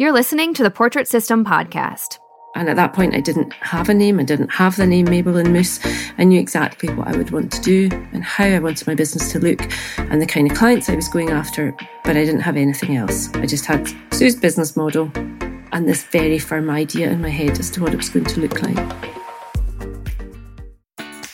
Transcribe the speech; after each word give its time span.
You're 0.00 0.12
listening 0.12 0.54
to 0.54 0.62
the 0.62 0.70
Portrait 0.70 1.08
System 1.08 1.44
podcast. 1.44 2.20
And 2.54 2.68
at 2.68 2.76
that 2.76 2.92
point, 2.92 3.16
I 3.16 3.20
didn't 3.20 3.52
have 3.54 3.88
a 3.88 3.94
name. 3.94 4.20
I 4.20 4.22
didn't 4.22 4.50
have 4.50 4.76
the 4.76 4.86
name 4.86 5.06
Mabel 5.06 5.36
and 5.36 5.52
Moose. 5.52 5.80
I 6.18 6.22
knew 6.22 6.38
exactly 6.38 6.94
what 6.94 7.08
I 7.08 7.16
would 7.16 7.32
want 7.32 7.50
to 7.54 7.60
do 7.60 7.88
and 8.12 8.22
how 8.22 8.44
I 8.44 8.60
wanted 8.60 8.86
my 8.86 8.94
business 8.94 9.32
to 9.32 9.40
look 9.40 9.60
and 9.98 10.22
the 10.22 10.26
kind 10.26 10.48
of 10.48 10.56
clients 10.56 10.88
I 10.88 10.94
was 10.94 11.08
going 11.08 11.30
after, 11.30 11.74
but 12.04 12.16
I 12.16 12.24
didn't 12.24 12.42
have 12.42 12.56
anything 12.56 12.94
else. 12.94 13.34
I 13.34 13.46
just 13.46 13.66
had 13.66 13.92
Sue's 14.14 14.36
business 14.36 14.76
model 14.76 15.10
and 15.72 15.88
this 15.88 16.04
very 16.04 16.38
firm 16.38 16.70
idea 16.70 17.10
in 17.10 17.20
my 17.20 17.30
head 17.30 17.58
as 17.58 17.68
to 17.72 17.82
what 17.82 17.92
it 17.92 17.96
was 17.96 18.08
going 18.08 18.26
to 18.26 18.40
look 18.40 18.62
like. 18.62 19.17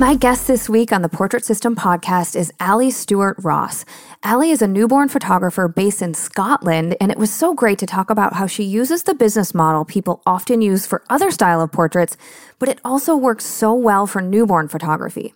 My 0.00 0.16
guest 0.16 0.48
this 0.48 0.68
week 0.68 0.90
on 0.90 1.02
the 1.02 1.08
Portrait 1.08 1.44
System 1.44 1.76
podcast 1.76 2.34
is 2.34 2.52
Ally 2.58 2.88
Stewart 2.88 3.36
Ross. 3.40 3.84
Ally 4.24 4.46
is 4.46 4.60
a 4.60 4.66
newborn 4.66 5.08
photographer 5.08 5.68
based 5.68 6.02
in 6.02 6.14
Scotland, 6.14 6.96
and 7.00 7.12
it 7.12 7.16
was 7.16 7.32
so 7.32 7.54
great 7.54 7.78
to 7.78 7.86
talk 7.86 8.10
about 8.10 8.32
how 8.32 8.48
she 8.48 8.64
uses 8.64 9.04
the 9.04 9.14
business 9.14 9.54
model 9.54 9.84
people 9.84 10.20
often 10.26 10.60
use 10.60 10.84
for 10.84 11.04
other 11.08 11.30
style 11.30 11.60
of 11.60 11.70
portraits, 11.70 12.16
but 12.58 12.68
it 12.68 12.80
also 12.84 13.14
works 13.14 13.44
so 13.44 13.72
well 13.72 14.08
for 14.08 14.20
newborn 14.20 14.66
photography. 14.66 15.32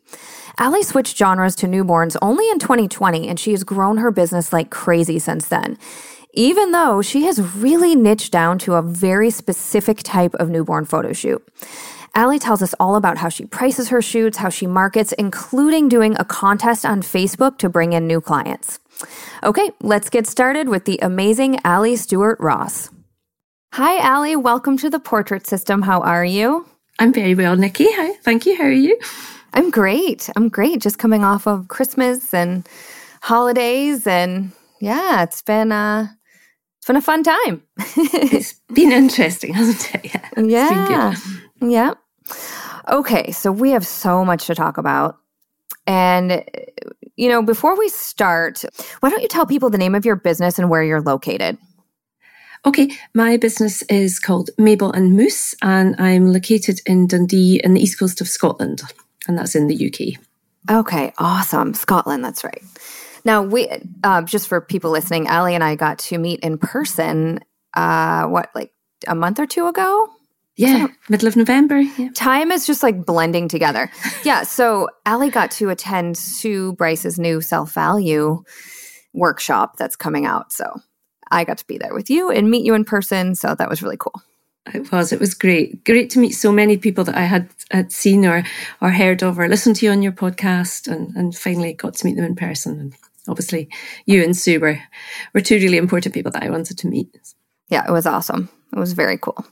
Ally 0.58 0.80
switched 0.80 1.16
genres 1.16 1.54
to 1.54 1.66
newborns 1.66 2.16
only 2.20 2.50
in 2.50 2.58
2020, 2.58 3.28
and 3.28 3.38
she 3.38 3.52
has 3.52 3.62
grown 3.62 3.98
her 3.98 4.10
business 4.10 4.52
like 4.52 4.70
crazy 4.70 5.20
since 5.20 5.46
then 5.46 5.78
even 6.34 6.72
though 6.72 7.02
she 7.02 7.22
has 7.24 7.40
really 7.56 7.96
niched 7.96 8.30
down 8.30 8.58
to 8.58 8.74
a 8.74 8.82
very 8.82 9.30
specific 9.30 10.02
type 10.04 10.34
of 10.34 10.48
newborn 10.48 10.84
photo 10.84 11.12
shoot. 11.12 11.42
Ally 12.14 12.38
tells 12.38 12.62
us 12.62 12.74
all 12.80 12.96
about 12.96 13.18
how 13.18 13.28
she 13.28 13.44
prices 13.46 13.88
her 13.88 14.02
shoots, 14.02 14.38
how 14.38 14.48
she 14.48 14.66
markets, 14.66 15.12
including 15.12 15.88
doing 15.88 16.16
a 16.18 16.24
contest 16.24 16.84
on 16.84 17.02
Facebook 17.02 17.58
to 17.58 17.68
bring 17.68 17.92
in 17.92 18.06
new 18.06 18.20
clients. 18.20 18.78
Okay, 19.44 19.70
let's 19.80 20.10
get 20.10 20.26
started 20.26 20.68
with 20.68 20.84
the 20.84 20.98
amazing 21.02 21.60
Ally 21.64 21.94
Stewart 21.94 22.38
Ross. 22.40 22.90
Hi, 23.74 23.98
Ally. 23.98 24.34
Welcome 24.34 24.76
to 24.78 24.90
the 24.90 24.98
Portrait 24.98 25.46
System. 25.46 25.82
How 25.82 26.00
are 26.00 26.24
you? 26.24 26.66
I'm 26.98 27.12
very 27.12 27.34
well, 27.34 27.56
Nikki. 27.56 27.86
Hi. 27.88 28.14
Thank 28.24 28.46
you. 28.46 28.56
How 28.56 28.64
are 28.64 28.72
you? 28.72 28.98
I'm 29.52 29.70
great. 29.70 30.28
I'm 30.36 30.48
great. 30.48 30.80
Just 30.80 30.98
coming 30.98 31.24
off 31.24 31.46
of 31.46 31.68
Christmas 31.68 32.34
and 32.34 32.66
holidays, 33.22 34.06
and 34.06 34.52
yeah, 34.80 35.22
it's 35.22 35.42
been 35.42 35.70
uh, 35.70 36.08
it's 36.78 36.86
been 36.86 36.96
a 36.96 37.02
fun 37.02 37.22
time. 37.22 37.62
it's 37.96 38.54
been 38.74 38.92
interesting, 38.92 39.54
hasn't 39.54 39.94
it? 40.04 40.12
Yeah. 40.38 40.88
Yeah. 40.88 41.14
Yeah. 41.60 41.94
Okay, 42.88 43.32
so 43.32 43.52
we 43.52 43.70
have 43.70 43.86
so 43.86 44.24
much 44.24 44.46
to 44.46 44.54
talk 44.54 44.78
about. 44.78 45.18
And, 45.86 46.44
you 47.16 47.28
know, 47.28 47.42
before 47.42 47.78
we 47.78 47.88
start, 47.88 48.64
why 49.00 49.10
don't 49.10 49.22
you 49.22 49.28
tell 49.28 49.46
people 49.46 49.70
the 49.70 49.78
name 49.78 49.94
of 49.94 50.04
your 50.04 50.16
business 50.16 50.58
and 50.58 50.68
where 50.70 50.82
you're 50.82 51.00
located? 51.00 51.58
Okay, 52.66 52.90
my 53.14 53.36
business 53.36 53.82
is 53.82 54.18
called 54.18 54.50
Mabel 54.58 54.92
and 54.92 55.16
Moose, 55.16 55.54
and 55.62 55.94
I'm 55.98 56.32
located 56.32 56.80
in 56.86 57.06
Dundee 57.06 57.60
in 57.62 57.74
the 57.74 57.80
east 57.80 57.98
coast 57.98 58.20
of 58.20 58.28
Scotland, 58.28 58.82
and 59.26 59.38
that's 59.38 59.54
in 59.54 59.68
the 59.68 59.86
UK. 59.86 60.20
Okay, 60.70 61.12
awesome. 61.18 61.72
Scotland, 61.72 62.24
that's 62.24 62.42
right. 62.42 62.62
Now, 63.24 63.42
we 63.42 63.68
uh, 64.02 64.22
just 64.22 64.48
for 64.48 64.60
people 64.60 64.90
listening, 64.90 65.28
Ally 65.28 65.52
and 65.52 65.62
I 65.62 65.76
got 65.76 65.98
to 66.00 66.18
meet 66.18 66.40
in 66.40 66.58
person. 66.58 67.40
Uh, 67.74 68.26
what, 68.26 68.50
like 68.54 68.72
a 69.06 69.14
month 69.14 69.38
or 69.38 69.46
two 69.46 69.66
ago? 69.66 70.08
Yeah, 70.58 70.88
middle 71.08 71.28
of 71.28 71.36
November. 71.36 71.80
Yeah. 71.80 72.08
Time 72.14 72.50
is 72.50 72.66
just 72.66 72.82
like 72.82 73.06
blending 73.06 73.46
together. 73.48 73.90
yeah. 74.24 74.42
So 74.42 74.88
Ally 75.06 75.28
got 75.28 75.52
to 75.52 75.70
attend 75.70 76.16
Sue 76.16 76.72
Bryce's 76.72 77.18
new 77.18 77.40
self 77.40 77.72
value 77.72 78.42
workshop 79.12 79.76
that's 79.76 79.94
coming 79.94 80.26
out. 80.26 80.52
So 80.52 80.80
I 81.30 81.44
got 81.44 81.58
to 81.58 81.66
be 81.66 81.78
there 81.78 81.94
with 81.94 82.10
you 82.10 82.30
and 82.30 82.50
meet 82.50 82.64
you 82.64 82.74
in 82.74 82.84
person. 82.84 83.36
So 83.36 83.54
that 83.54 83.68
was 83.68 83.82
really 83.82 83.96
cool. 83.96 84.20
It 84.74 84.90
was. 84.92 85.12
It 85.12 85.20
was 85.20 85.32
great. 85.32 85.84
Great 85.84 86.10
to 86.10 86.18
meet 86.18 86.32
so 86.32 86.52
many 86.52 86.76
people 86.76 87.04
that 87.04 87.16
I 87.16 87.22
had 87.22 87.48
had 87.70 87.92
seen 87.92 88.26
or 88.26 88.42
or 88.82 88.90
heard 88.90 89.22
of 89.22 89.38
or 89.38 89.48
listened 89.48 89.76
to 89.76 89.86
you 89.86 89.92
on 89.92 90.02
your 90.02 90.12
podcast, 90.12 90.88
and 90.88 91.14
and 91.16 91.34
finally 91.34 91.72
got 91.72 91.94
to 91.94 92.06
meet 92.06 92.16
them 92.16 92.24
in 92.24 92.34
person. 92.34 92.80
And 92.80 92.94
obviously, 93.28 93.68
you 94.06 94.22
and 94.22 94.36
Sue 94.36 94.60
were 94.60 94.78
were 95.32 95.40
two 95.40 95.56
really 95.56 95.78
important 95.78 96.14
people 96.14 96.32
that 96.32 96.42
I 96.42 96.50
wanted 96.50 96.78
to 96.78 96.88
meet. 96.88 97.16
Yeah, 97.68 97.86
it 97.88 97.92
was 97.92 98.06
awesome. 98.06 98.48
It 98.72 98.78
was 98.78 98.92
very 98.92 99.18
cool. 99.18 99.46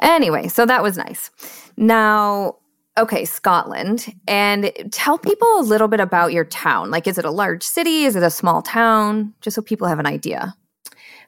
Anyway, 0.00 0.48
so 0.48 0.66
that 0.66 0.82
was 0.82 0.96
nice. 0.96 1.30
Now, 1.76 2.56
okay, 2.98 3.24
Scotland, 3.24 4.12
and 4.26 4.72
tell 4.90 5.18
people 5.18 5.48
a 5.58 5.62
little 5.62 5.88
bit 5.88 6.00
about 6.00 6.32
your 6.32 6.44
town. 6.44 6.90
Like, 6.90 7.06
is 7.06 7.18
it 7.18 7.24
a 7.24 7.30
large 7.30 7.62
city? 7.62 8.04
Is 8.04 8.16
it 8.16 8.22
a 8.22 8.30
small 8.30 8.62
town? 8.62 9.34
Just 9.40 9.54
so 9.54 9.62
people 9.62 9.86
have 9.88 9.98
an 9.98 10.06
idea. 10.06 10.54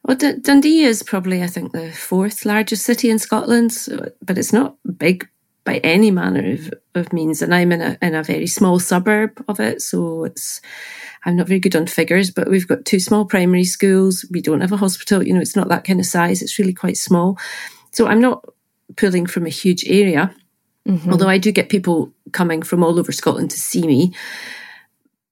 Well, 0.05 0.17
D- 0.17 0.39
Dundee 0.41 0.83
is 0.83 1.03
probably, 1.03 1.43
I 1.43 1.47
think, 1.47 1.73
the 1.73 1.93
fourth 1.93 2.45
largest 2.45 2.85
city 2.85 3.11
in 3.11 3.19
Scotland, 3.19 3.73
so, 3.73 4.11
but 4.23 4.39
it's 4.39 4.53
not 4.53 4.77
big 4.97 5.29
by 5.65 5.77
any 5.79 6.11
manner 6.11 6.55
of, 6.55 6.73
of 6.95 7.13
means. 7.13 7.43
And 7.43 7.55
I'm 7.55 7.71
in 7.71 7.83
a 7.83 7.99
in 8.01 8.15
a 8.15 8.23
very 8.23 8.47
small 8.47 8.79
suburb 8.79 9.45
of 9.47 9.61
it, 9.61 9.83
so 9.83 10.25
it's 10.25 10.61
I'm 11.25 11.37
not 11.37 11.49
very 11.49 11.61
good 11.61 11.77
on 11.77 11.87
figures, 11.87 12.31
but 12.31 12.49
we've 12.49 12.67
got 12.67 12.87
two 12.87 12.99
small 12.99 13.27
primary 13.27 13.65
schools. 13.65 14.25
We 14.31 14.41
don't 14.41 14.63
have 14.63 14.73
a 14.73 14.79
hospital. 14.79 15.23
You 15.23 15.35
know, 15.35 15.41
it's 15.41 15.57
not 15.57 15.69
that 15.69 15.85
kind 15.85 16.01
of 16.01 16.07
size. 16.07 16.41
It's 16.41 16.59
really 16.59 16.73
quite 16.73 16.97
small. 16.97 17.39
So 17.93 18.07
I'm 18.07 18.21
not 18.21 18.45
pulling 18.97 19.27
from 19.27 19.47
a 19.47 19.51
huge 19.51 19.85
area, 19.87 20.35
mm-hmm. 20.87 21.11
although 21.11 21.29
I 21.29 21.39
do 21.39 21.53
get 21.53 21.69
people 21.69 22.13
coming 22.33 22.63
from 22.63 22.83
all 22.83 22.99
over 22.99 23.13
Scotland 23.13 23.51
to 23.51 23.59
see 23.59 23.87
me. 23.87 24.15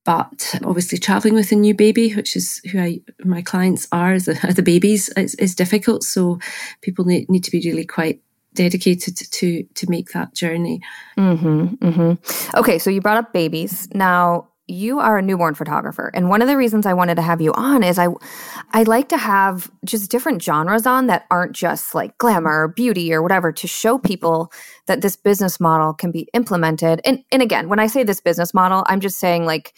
But 0.05 0.55
obviously, 0.63 0.97
traveling 0.97 1.35
with 1.35 1.51
a 1.51 1.55
new 1.55 1.75
baby, 1.75 2.13
which 2.13 2.35
is 2.35 2.61
who 2.71 2.79
I, 2.79 3.01
my 3.23 3.41
clients 3.41 3.87
are, 3.91 4.17
the, 4.17 4.53
the 4.55 4.63
babies, 4.63 5.09
is, 5.09 5.35
is 5.35 5.53
difficult. 5.53 6.03
So 6.03 6.39
people 6.81 7.05
need, 7.05 7.29
need 7.29 7.43
to 7.43 7.51
be 7.51 7.61
really 7.63 7.85
quite 7.85 8.21
dedicated 8.53 9.15
to 9.17 9.63
to 9.63 9.89
make 9.89 10.09
that 10.11 10.33
journey. 10.33 10.81
Mm-hmm, 11.17 11.75
mm-hmm. 11.75 12.57
Okay, 12.57 12.79
so 12.79 12.89
you 12.89 13.01
brought 13.01 13.17
up 13.17 13.33
babies. 13.33 13.87
Now, 13.93 14.49
you 14.69 14.99
are 14.99 15.17
a 15.17 15.21
newborn 15.21 15.55
photographer 15.55 16.11
and 16.13 16.29
one 16.29 16.41
of 16.41 16.47
the 16.47 16.55
reasons 16.55 16.85
i 16.85 16.93
wanted 16.93 17.15
to 17.15 17.21
have 17.21 17.41
you 17.41 17.51
on 17.53 17.83
is 17.83 17.97
i 17.97 18.07
i 18.71 18.83
like 18.83 19.09
to 19.09 19.17
have 19.17 19.69
just 19.83 20.11
different 20.11 20.41
genres 20.41 20.85
on 20.85 21.07
that 21.07 21.25
aren't 21.31 21.53
just 21.53 21.95
like 21.95 22.17
glamour 22.17 22.63
or 22.63 22.67
beauty 22.67 23.13
or 23.13 23.21
whatever 23.21 23.51
to 23.51 23.67
show 23.67 23.97
people 23.97 24.51
that 24.85 25.01
this 25.01 25.15
business 25.15 25.59
model 25.59 25.93
can 25.93 26.11
be 26.11 26.27
implemented. 26.33 27.01
And 27.05 27.23
and 27.31 27.41
again 27.41 27.69
when 27.69 27.79
i 27.79 27.87
say 27.87 28.03
this 28.03 28.21
business 28.21 28.53
model 28.53 28.85
i'm 28.87 28.99
just 28.99 29.19
saying 29.19 29.45
like 29.45 29.73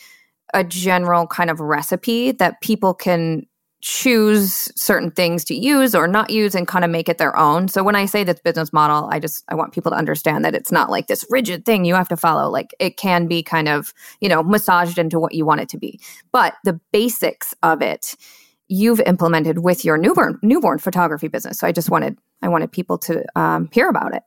a 0.54 0.64
general 0.64 1.28
kind 1.28 1.50
of 1.50 1.60
recipe 1.60 2.32
that 2.34 2.62
people 2.62 2.94
can 2.94 3.46
choose 3.82 4.72
certain 4.80 5.12
things 5.12 5.44
to 5.46 5.56
use 5.56 5.96
or 5.96 6.08
not 6.08 6.30
use 6.30 6.54
and 6.54 6.68
kind 6.68 6.86
of 6.86 6.92
make 6.92 7.10
it 7.10 7.18
their 7.18 7.36
own. 7.36 7.68
So 7.68 7.84
when 7.84 7.96
I 7.96 8.06
say 8.06 8.24
this 8.24 8.40
business 8.40 8.72
model, 8.72 9.10
I 9.12 9.20
just 9.20 9.44
I 9.48 9.56
want 9.56 9.74
people 9.74 9.92
to 9.92 9.98
understand 9.98 10.46
that 10.46 10.56
it's 10.56 10.72
not 10.72 10.90
like 10.90 11.08
this 11.08 11.26
rigid 11.30 11.66
thing 11.66 11.84
you 11.84 11.96
have 11.96 12.10
to 12.10 12.18
follow. 12.18 12.50
Like 12.50 12.76
it 12.80 12.98
can 12.98 13.28
be 13.28 13.42
kind 13.42 13.68
of, 13.68 13.94
you 14.20 14.30
know, 14.30 14.44
massaged 14.44 14.98
into 14.98 15.20
what 15.20 15.34
you 15.34 15.46
want 15.46 15.62
it 15.62 15.70
to 15.70 15.78
be. 15.78 16.00
But 16.32 16.56
the 16.64 16.80
basics 16.92 17.54
of 17.64 17.82
it 17.82 18.16
you've 18.68 19.02
implemented 19.02 19.60
with 19.60 19.84
your 19.84 19.98
newborn 19.98 20.40
newborn 20.42 20.80
photography 20.80 21.28
business. 21.28 21.60
So 21.60 21.68
I 21.68 21.74
just 21.74 21.90
wanted 21.90 22.18
I 22.42 22.48
wanted 22.48 22.72
people 22.72 22.98
to 23.00 23.24
um, 23.36 23.70
hear 23.74 23.90
about 23.90 24.16
it. 24.16 24.24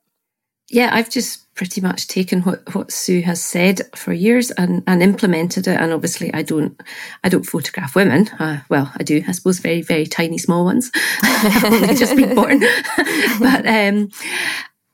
Yeah, 0.71 0.91
I've 0.93 1.11
just 1.11 1.55
pretty 1.55 1.81
much 1.81 2.09
taken 2.09 2.43
what, 2.43 2.75
what 2.75 2.91
Sue 2.91 3.23
has 3.23 3.43
said 3.43 3.83
for 3.95 4.13
years 4.13 4.51
and, 4.53 4.83
and 4.87 5.03
implemented 5.03 5.69
it. 5.69 5.81
And 5.81 5.93
obviously, 5.93 6.33
I 6.33 6.43
don't 6.43 6.81
I 7.23 7.29
don't 7.29 7.45
photograph 7.45 7.95
women. 7.95 8.29
Uh, 8.39 8.61
well, 8.69 8.91
I 8.97 9.03
do, 9.03 9.23
I 9.27 9.33
suppose, 9.33 9.59
very 9.59 9.83
very 9.83 10.07
tiny 10.07 10.39
small 10.39 10.65
ones. 10.65 10.91
only 11.65 11.95
just 11.95 12.17
been 12.17 12.35
born, 12.35 12.61
but 13.41 13.67
um, 13.67 14.09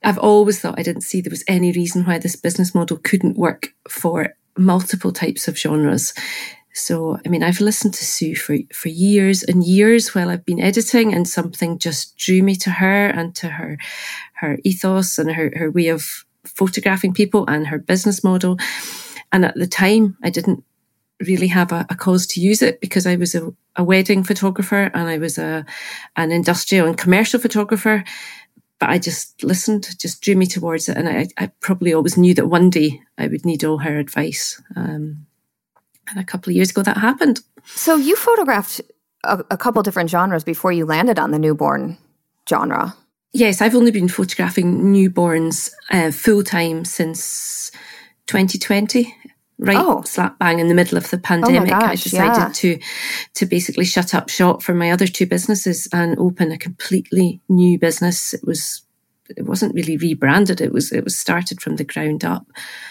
I've 0.03 0.19
always 0.19 0.59
thought 0.59 0.79
I 0.79 0.83
didn't 0.83 1.03
see 1.03 1.21
there 1.21 1.31
was 1.31 1.43
any 1.47 1.71
reason 1.71 2.03
why 2.05 2.17
this 2.17 2.35
business 2.35 2.75
model 2.75 2.97
couldn't 2.97 3.37
work 3.37 3.73
for 3.87 4.33
multiple 4.57 5.11
types 5.11 5.47
of 5.47 5.57
genres. 5.57 6.13
So, 6.73 7.19
I 7.25 7.29
mean, 7.29 7.43
I've 7.43 7.59
listened 7.59 7.93
to 7.95 8.05
Sue 8.05 8.35
for, 8.35 8.55
for 8.73 8.87
years 8.87 9.43
and 9.43 9.63
years 9.63 10.15
while 10.15 10.29
I've 10.29 10.45
been 10.45 10.61
editing 10.61 11.13
and 11.13 11.27
something 11.27 11.77
just 11.77 12.17
drew 12.17 12.41
me 12.41 12.55
to 12.55 12.71
her 12.71 13.07
and 13.07 13.35
to 13.35 13.49
her, 13.49 13.77
her 14.41 14.59
ethos 14.63 15.17
and 15.17 15.31
her, 15.31 15.51
her 15.55 15.71
way 15.71 15.87
of 15.87 16.25
photographing 16.43 17.13
people 17.13 17.45
and 17.47 17.67
her 17.67 17.79
business 17.79 18.23
model. 18.23 18.57
And 19.31 19.45
at 19.45 19.55
the 19.55 19.67
time, 19.67 20.17
I 20.23 20.29
didn't 20.29 20.63
really 21.21 21.47
have 21.47 21.71
a, 21.71 21.85
a 21.89 21.95
cause 21.95 22.25
to 22.27 22.41
use 22.41 22.61
it 22.61 22.81
because 22.81 23.05
I 23.05 23.15
was 23.15 23.35
a, 23.35 23.53
a 23.75 23.83
wedding 23.83 24.23
photographer 24.23 24.91
and 24.93 25.07
I 25.07 25.19
was 25.19 25.37
a, 25.37 25.65
an 26.15 26.31
industrial 26.31 26.87
and 26.87 26.97
commercial 26.97 27.39
photographer 27.39 28.03
but 28.81 28.89
I 28.89 28.97
just 28.97 29.43
listened, 29.43 29.95
just 29.99 30.23
drew 30.23 30.35
me 30.35 30.47
towards 30.47 30.89
it. 30.89 30.97
And 30.97 31.07
I, 31.07 31.27
I, 31.37 31.51
probably 31.59 31.93
always 31.93 32.17
knew 32.17 32.33
that 32.33 32.47
one 32.47 32.71
day 32.71 32.99
I 33.15 33.27
would 33.27 33.45
need 33.45 33.63
all 33.63 33.77
her 33.77 33.99
advice. 33.99 34.59
Um, 34.75 35.27
and 36.09 36.19
a 36.19 36.23
couple 36.23 36.49
of 36.49 36.55
years 36.55 36.71
ago, 36.71 36.81
that 36.81 36.97
happened. 36.97 37.41
So 37.63 37.95
you 37.95 38.15
photographed 38.15 38.81
a, 39.23 39.45
a 39.51 39.57
couple 39.57 39.83
different 39.83 40.09
genres 40.09 40.43
before 40.43 40.71
you 40.71 40.87
landed 40.87 41.19
on 41.19 41.29
the 41.29 41.37
newborn 41.37 41.99
genre. 42.49 42.95
Yes, 43.33 43.61
I've 43.61 43.75
only 43.75 43.91
been 43.91 44.09
photographing 44.09 44.93
newborns 44.93 45.71
uh, 45.89 46.11
full 46.11 46.43
time 46.43 46.83
since 46.85 47.71
2020 48.27 49.15
right 49.61 49.77
oh. 49.77 50.01
slap 50.01 50.37
bang 50.39 50.59
in 50.59 50.67
the 50.67 50.73
middle 50.73 50.97
of 50.97 51.09
the 51.11 51.17
oh 51.17 51.21
pandemic, 51.21 51.71
oh 51.71 51.79
gosh, 51.79 51.89
I 51.89 51.95
decided 51.95 52.37
yeah. 52.37 52.49
to 52.53 52.79
to 53.35 53.45
basically 53.45 53.85
shut 53.85 54.13
up 54.13 54.29
shop 54.29 54.61
for 54.61 54.73
my 54.73 54.91
other 54.91 55.07
two 55.07 55.27
businesses 55.27 55.87
and 55.93 56.17
open 56.19 56.51
a 56.51 56.57
completely 56.57 57.41
new 57.47 57.79
business. 57.79 58.33
It 58.33 58.41
was 58.43 58.81
it 59.37 59.45
wasn't 59.45 59.73
really 59.73 59.97
rebranded. 59.97 60.59
It 60.59 60.73
was 60.73 60.91
it 60.91 61.03
was 61.03 61.17
started 61.17 61.61
from 61.61 61.77
the 61.77 61.83
ground 61.83 62.25
up. 62.25 62.47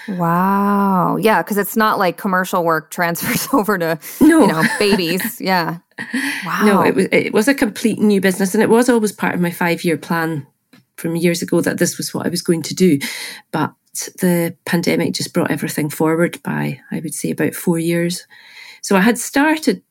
Wow. 0.08 1.16
Yeah, 1.16 1.42
because 1.42 1.58
it's 1.58 1.76
not 1.76 1.98
like 1.98 2.16
commercial 2.16 2.64
work 2.64 2.90
transfers 2.90 3.48
over 3.52 3.76
to 3.76 3.98
no. 4.20 4.40
you 4.40 4.46
know 4.46 4.62
babies. 4.78 5.40
yeah. 5.40 5.78
Wow. 6.44 6.64
No, 6.64 6.82
it 6.82 6.94
was 6.94 7.06
it 7.12 7.32
was 7.32 7.48
a 7.48 7.54
complete 7.54 7.98
new 7.98 8.20
business, 8.20 8.54
and 8.54 8.62
it 8.62 8.70
was 8.70 8.88
always 8.88 9.12
part 9.12 9.34
of 9.34 9.40
my 9.40 9.50
five 9.50 9.84
year 9.84 9.96
plan 9.96 10.46
from 10.96 11.16
years 11.16 11.42
ago 11.42 11.60
that 11.60 11.78
this 11.78 11.96
was 11.96 12.12
what 12.12 12.26
I 12.26 12.30
was 12.30 12.42
going 12.42 12.62
to 12.62 12.74
do, 12.74 12.98
but 13.52 13.72
the 14.20 14.56
pandemic 14.66 15.14
just 15.14 15.34
brought 15.34 15.50
everything 15.50 15.90
forward 15.90 16.40
by 16.42 16.80
I 16.90 17.00
would 17.00 17.14
say 17.14 17.30
about 17.30 17.54
four 17.54 17.78
years. 17.78 18.26
So 18.82 18.96
I 18.96 19.00
had 19.00 19.18
started 19.18 19.82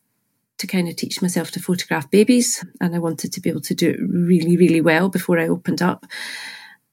to 0.60 0.68
kind 0.68 0.88
of 0.88 0.96
teach 0.96 1.22
myself 1.22 1.52
to 1.52 1.60
photograph 1.60 2.12
babies. 2.12 2.64
And 2.80 2.96
I 2.96 3.00
wanted 3.00 3.34
to 3.34 3.42
be 3.42 3.50
able 3.50 3.62
to 3.62 3.74
do 3.74 3.90
it 3.90 4.00
really, 4.02 4.58
really 4.58 4.82
well 4.82 5.10
before 5.10 5.40
I 5.40 5.48
opened 5.48 5.82
up. 5.82 6.06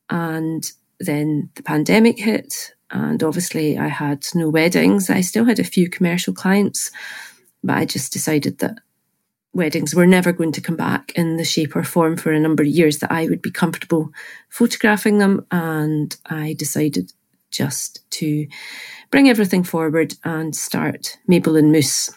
And 0.08 0.64
then 1.00 1.50
the 1.56 1.62
pandemic 1.62 2.18
hit. 2.18 2.72
And 2.90 3.22
obviously, 3.22 3.76
I 3.76 3.88
had 3.88 4.24
no 4.34 4.48
weddings. 4.48 5.10
I 5.10 5.20
still 5.20 5.44
had 5.44 5.58
a 5.58 5.64
few 5.64 5.90
commercial 5.90 6.32
clients, 6.32 6.92
but 7.62 7.76
I 7.76 7.84
just 7.84 8.12
decided 8.12 8.58
that 8.58 8.78
weddings 9.56 9.94
were 9.94 10.06
never 10.06 10.32
going 10.32 10.52
to 10.52 10.60
come 10.60 10.76
back 10.76 11.12
in 11.16 11.36
the 11.36 11.44
shape 11.44 11.74
or 11.74 11.82
form 11.82 12.16
for 12.16 12.32
a 12.32 12.40
number 12.40 12.62
of 12.62 12.68
years 12.68 12.98
that 12.98 13.12
I 13.12 13.26
would 13.26 13.42
be 13.42 13.50
comfortable 13.50 14.10
photographing 14.48 15.18
them. 15.18 15.46
And 15.50 16.16
I 16.26 16.54
decided 16.58 17.12
just 17.50 18.08
to 18.10 18.46
bring 19.10 19.28
everything 19.28 19.64
forward 19.64 20.14
and 20.24 20.54
start 20.54 21.18
Mabel 21.26 21.56
and 21.56 21.72
Moose 21.72 22.10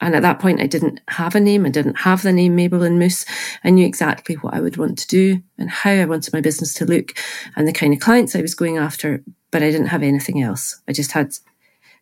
and 0.00 0.14
at 0.14 0.22
that 0.22 0.38
point, 0.38 0.60
I 0.60 0.66
didn't 0.66 1.00
have 1.08 1.34
a 1.34 1.40
name. 1.40 1.66
I 1.66 1.68
didn't 1.68 2.00
have 2.00 2.22
the 2.22 2.32
name 2.32 2.56
Mabel 2.56 2.82
and 2.82 2.98
Moose. 2.98 3.26
I 3.62 3.70
knew 3.70 3.86
exactly 3.86 4.36
what 4.36 4.54
I 4.54 4.60
would 4.60 4.78
want 4.78 4.98
to 4.98 5.06
do 5.06 5.42
and 5.58 5.68
how 5.68 5.90
I 5.90 6.06
wanted 6.06 6.32
my 6.32 6.40
business 6.40 6.72
to 6.74 6.86
look 6.86 7.12
and 7.54 7.68
the 7.68 7.72
kind 7.72 7.92
of 7.92 8.00
clients 8.00 8.34
I 8.34 8.40
was 8.40 8.54
going 8.54 8.78
after, 8.78 9.22
but 9.50 9.62
I 9.62 9.70
didn't 9.70 9.88
have 9.88 10.02
anything 10.02 10.42
else. 10.42 10.80
I 10.88 10.92
just 10.92 11.12
had 11.12 11.34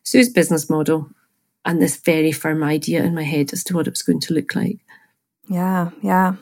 Sue's 0.03 0.29
business 0.29 0.69
model 0.69 1.09
and 1.65 1.81
this 1.81 1.97
very 1.97 2.31
firm 2.31 2.63
idea 2.63 3.03
in 3.03 3.15
my 3.15 3.23
head 3.23 3.53
as 3.53 3.63
to 3.65 3.75
what 3.75 3.87
it 3.87 3.91
was 3.91 4.01
going 4.01 4.19
to 4.21 4.33
look 4.33 4.55
like. 4.55 4.79
Yeah, 5.49 5.89
yeah. 6.01 6.35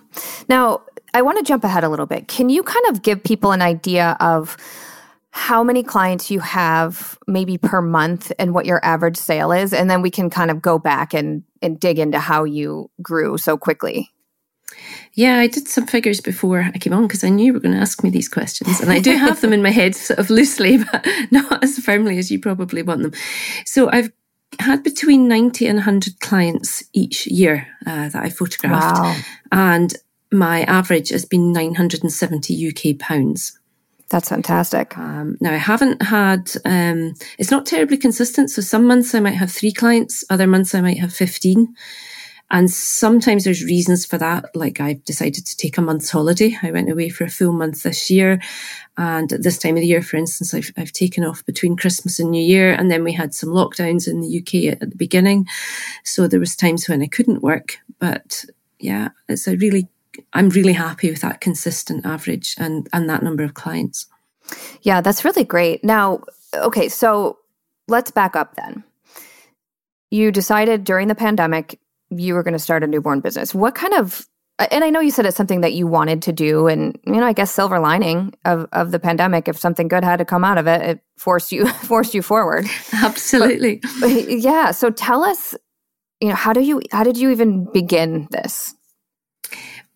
Now, 0.49 0.81
I 1.13 1.21
want 1.21 1.37
to 1.37 1.43
jump 1.43 1.63
ahead 1.63 1.83
a 1.83 1.89
little 1.89 2.05
bit. 2.05 2.27
Can 2.27 2.49
you 2.49 2.63
kind 2.63 2.85
of 2.89 3.01
give 3.01 3.23
people 3.23 3.51
an 3.51 3.61
idea 3.61 4.17
of 4.19 4.57
how 5.31 5.63
many 5.63 5.83
clients 5.83 6.31
you 6.31 6.39
have 6.39 7.17
maybe 7.27 7.57
per 7.57 7.81
month 7.81 8.31
and 8.39 8.53
what 8.53 8.65
your 8.65 8.83
average 8.83 9.17
sale 9.17 9.51
is 9.51 9.71
and 9.71 9.89
then 9.89 10.01
we 10.01 10.09
can 10.09 10.29
kind 10.31 10.49
of 10.49 10.61
go 10.61 10.79
back 10.79 11.13
and 11.13 11.43
and 11.61 11.79
dig 11.79 11.99
into 11.99 12.17
how 12.17 12.43
you 12.43 12.89
grew 13.03 13.37
so 13.37 13.55
quickly 13.55 14.09
yeah, 15.13 15.37
I 15.37 15.47
did 15.47 15.67
some 15.67 15.87
figures 15.87 16.21
before 16.21 16.69
I 16.73 16.77
came 16.77 16.93
on 16.93 17.07
because 17.07 17.23
I 17.23 17.29
knew 17.29 17.47
you 17.47 17.53
were 17.53 17.59
going 17.59 17.73
to 17.73 17.81
ask 17.81 18.03
me 18.03 18.09
these 18.09 18.29
questions. 18.29 18.79
And 18.79 18.91
I 18.91 18.99
do 18.99 19.15
have 19.15 19.41
them 19.41 19.53
in 19.53 19.63
my 19.63 19.71
head 19.71 19.95
sort 19.95 20.19
of 20.19 20.29
loosely, 20.29 20.77
but 20.91 21.07
not 21.31 21.63
as 21.63 21.79
firmly 21.79 22.17
as 22.19 22.29
you 22.29 22.39
probably 22.39 22.83
want 22.83 23.01
them. 23.01 23.13
So 23.65 23.89
I've 23.89 24.11
had 24.59 24.83
between 24.83 25.27
90 25.27 25.67
and 25.67 25.77
100 25.77 26.19
clients 26.19 26.83
each 26.93 27.27
year 27.27 27.67
uh, 27.85 28.09
that 28.09 28.23
I 28.23 28.29
photographed. 28.29 28.97
Wow. 28.97 29.15
And 29.51 29.93
my 30.31 30.63
average 30.63 31.09
has 31.09 31.25
been 31.25 31.51
970 31.51 32.69
UK 32.69 32.99
pounds. 32.99 33.57
That's 34.09 34.29
fantastic. 34.29 34.97
Um, 34.97 35.37
now, 35.41 35.53
I 35.53 35.57
haven't 35.57 36.01
had, 36.01 36.49
um, 36.63 37.13
it's 37.37 37.51
not 37.51 37.65
terribly 37.65 37.97
consistent. 37.97 38.49
So 38.49 38.61
some 38.61 38.87
months 38.87 39.13
I 39.13 39.19
might 39.19 39.31
have 39.31 39.51
three 39.51 39.73
clients, 39.73 40.23
other 40.29 40.47
months 40.47 40.73
I 40.73 40.81
might 40.81 40.99
have 40.99 41.13
15. 41.13 41.75
And 42.49 42.71
sometimes 42.71 43.43
there's 43.43 43.65
reasons 43.65 44.05
for 44.05 44.17
that. 44.17 44.55
Like 44.55 44.79
I've 44.79 45.03
decided 45.03 45.45
to 45.45 45.57
take 45.57 45.77
a 45.77 45.81
month's 45.81 46.09
holiday. 46.09 46.57
I 46.63 46.71
went 46.71 46.89
away 46.89 47.09
for 47.09 47.25
a 47.25 47.29
full 47.29 47.51
month 47.51 47.83
this 47.83 48.09
year. 48.09 48.39
And 48.97 49.31
at 49.31 49.43
this 49.43 49.59
time 49.59 49.75
of 49.75 49.81
the 49.81 49.87
year, 49.87 50.01
for 50.01 50.17
instance, 50.17 50.53
I've, 50.53 50.71
I've 50.75 50.91
taken 50.91 51.23
off 51.23 51.45
between 51.45 51.75
Christmas 51.75 52.19
and 52.19 52.31
New 52.31 52.43
Year. 52.43 52.73
And 52.73 52.89
then 52.89 53.03
we 53.03 53.13
had 53.13 53.33
some 53.33 53.49
lockdowns 53.49 54.07
in 54.07 54.21
the 54.21 54.39
UK 54.39 54.73
at, 54.73 54.81
at 54.81 54.89
the 54.89 54.95
beginning. 54.95 55.47
So 56.03 56.27
there 56.27 56.39
was 56.39 56.55
times 56.55 56.89
when 56.89 57.03
I 57.03 57.07
couldn't 57.07 57.43
work. 57.43 57.77
But 57.99 58.45
yeah, 58.79 59.09
it's 59.29 59.47
a 59.47 59.55
really 59.57 59.87
I'm 60.33 60.49
really 60.49 60.73
happy 60.73 61.11
with 61.11 61.21
that 61.21 61.41
consistent 61.41 62.05
average 62.05 62.55
and 62.57 62.87
and 62.91 63.09
that 63.09 63.23
number 63.23 63.43
of 63.43 63.53
clients. 63.53 64.07
Yeah, 64.81 65.01
that's 65.01 65.25
really 65.25 65.43
great. 65.43 65.83
Now, 65.83 66.21
okay, 66.55 66.89
so 66.89 67.37
let's 67.87 68.11
back 68.11 68.35
up 68.35 68.55
then. 68.55 68.83
You 70.09 70.31
decided 70.31 70.83
during 70.83 71.07
the 71.07 71.15
pandemic 71.15 71.79
you 72.09 72.33
were 72.33 72.43
going 72.43 72.53
to 72.53 72.59
start 72.59 72.83
a 72.83 72.87
newborn 72.87 73.19
business. 73.19 73.53
What 73.53 73.75
kind 73.75 73.93
of 73.93 74.25
and 74.59 74.83
I 74.83 74.89
know 74.89 74.99
you 74.99 75.11
said 75.11 75.25
it's 75.25 75.37
something 75.37 75.61
that 75.61 75.73
you 75.73 75.87
wanted 75.87 76.21
to 76.23 76.31
do 76.31 76.67
and 76.67 76.97
you 77.05 77.13
know 77.13 77.25
I 77.25 77.33
guess 77.33 77.51
silver 77.51 77.79
lining 77.79 78.33
of 78.45 78.67
of 78.71 78.91
the 78.91 78.99
pandemic 78.99 79.47
if 79.47 79.57
something 79.57 79.87
good 79.87 80.03
had 80.03 80.17
to 80.17 80.25
come 80.25 80.43
out 80.43 80.57
of 80.57 80.67
it 80.67 80.81
it 80.81 80.99
forced 81.17 81.51
you 81.51 81.67
forced 81.83 82.13
you 82.13 82.21
forward. 82.21 82.65
Absolutely. 82.93 83.81
But, 83.99 84.39
yeah, 84.39 84.71
so 84.71 84.89
tell 84.89 85.23
us 85.23 85.55
you 86.21 86.29
know 86.29 86.35
how 86.35 86.53
do 86.53 86.61
you 86.61 86.81
how 86.91 87.03
did 87.03 87.17
you 87.17 87.29
even 87.29 87.71
begin 87.71 88.27
this? 88.31 88.73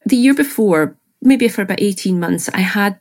the 0.05 0.15
year 0.15 0.33
before, 0.33 0.97
maybe 1.21 1.47
for 1.47 1.61
about 1.61 1.81
18 1.81 2.19
months, 2.19 2.49
I 2.49 2.61
had 2.61 2.99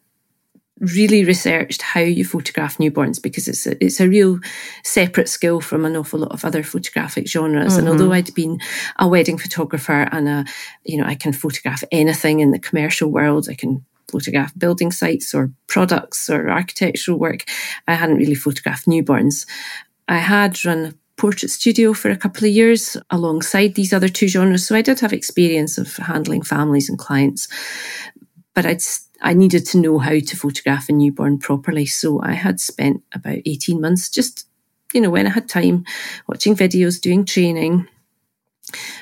really 0.81 1.25
researched 1.25 1.83
how 1.83 2.01
you 2.01 2.25
photograph 2.25 2.79
newborns 2.79 3.23
because 3.23 3.47
it's 3.47 3.67
a, 3.67 3.85
it's 3.85 4.01
a 4.01 4.09
real 4.09 4.41
separate 4.83 5.29
skill 5.29 5.61
from 5.61 5.85
an 5.85 5.97
awful 5.97 6.21
lot 6.21 6.33
of 6.33 6.45
other 6.45 6.63
photographic 6.63 7.29
genres. 7.29 7.73
Mm-hmm. 7.73 7.79
And 7.81 7.89
although 7.89 8.13
I'd 8.13 8.35
been 8.35 8.59
a 8.99 9.07
wedding 9.07 9.39
photographer 9.39 10.09
and 10.11 10.29
a, 10.29 10.45
you 10.85 10.97
know, 10.97 11.07
I 11.07 11.15
can 11.15 11.33
photograph 11.33 11.85
anything 11.93 12.41
in 12.41 12.51
the 12.51 12.59
commercial 12.59 13.11
world, 13.11 13.49
I 13.51 13.55
can 13.55 13.85
photograph 14.11 14.53
building 14.59 14.91
sites 14.91 15.35
or 15.35 15.53
products 15.67 16.29
or 16.29 16.51
architectural 16.51 17.19
work. 17.19 17.45
I 17.87 17.95
hadn't 17.95 18.17
really 18.17 18.35
photographed 18.35 18.87
newborns. 18.87 19.47
I 20.09 20.19
had 20.19 20.65
run 20.65 20.99
portrait 21.17 21.51
studio 21.51 21.93
for 21.93 22.11
a 22.11 22.17
couple 22.17 22.47
of 22.47 22.51
years 22.51 22.97
alongside 23.11 23.75
these 23.75 23.93
other 23.93 24.09
two 24.09 24.27
genres. 24.27 24.67
So 24.67 24.75
I 24.75 24.83
did 24.83 25.01
have 25.01 25.13
experience 25.13 25.77
of 25.77 25.95
handling 25.97 26.43
families 26.43 26.89
and 26.89 26.99
clients, 26.99 27.47
but 28.55 28.65
I'd, 28.65 28.81
I 29.21 29.35
needed 29.35 29.67
to 29.67 29.79
know 29.79 29.99
how 29.99 30.19
to 30.19 30.37
photograph 30.37 30.89
a 30.89 30.93
newborn 30.93 31.39
properly. 31.39 31.87
So 31.87 32.21
I 32.23 32.33
had 32.33 32.61
spent 32.61 33.03
about 33.13 33.39
18 33.45 33.81
months 33.81 34.09
just 34.09 34.47
you 34.93 35.01
know, 35.01 35.11
when 35.11 35.27
I 35.27 35.31
had 35.31 35.49
time, 35.49 35.85
watching 36.27 36.57
videos, 36.57 37.01
doing 37.01 37.25
training, 37.25 37.87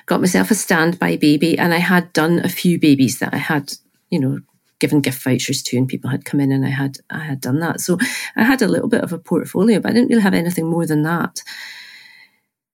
got 0.07 0.21
myself 0.21 0.51
a 0.51 0.55
standby 0.55 1.17
baby, 1.17 1.59
and 1.59 1.73
I 1.73 1.79
had 1.79 2.13
done 2.13 2.41
a 2.41 2.49
few 2.49 2.79
babies 2.79 3.19
that 3.19 3.35
I 3.35 3.39
had, 3.39 3.73
you 4.11 4.19
know, 4.19 4.41
given 4.81 5.01
gift 5.01 5.23
vouchers 5.23 5.63
to, 5.63 5.77
and 5.77 5.89
people 5.89 6.11
had 6.11 6.25
come 6.25 6.41
in, 6.41 6.53
and 6.53 6.65
I 6.65 6.71
had 6.71 6.99
I 7.11 7.21
had 7.21 7.41
done 7.41 7.61
that. 7.61 7.81
So 7.81 7.99
I 8.37 8.45
had 8.45 8.63
a 8.63 8.69
little 8.69 8.89
bit 8.89 9.03
of 9.03 9.13
a 9.13 9.19
portfolio, 9.19 9.81
but 9.81 9.91
I 9.91 9.95
didn't 9.95 10.09
really 10.09 10.23
have 10.23 10.35
anything 10.35 10.67
more 10.67 10.87
than 10.87 11.03
that. 11.03 11.43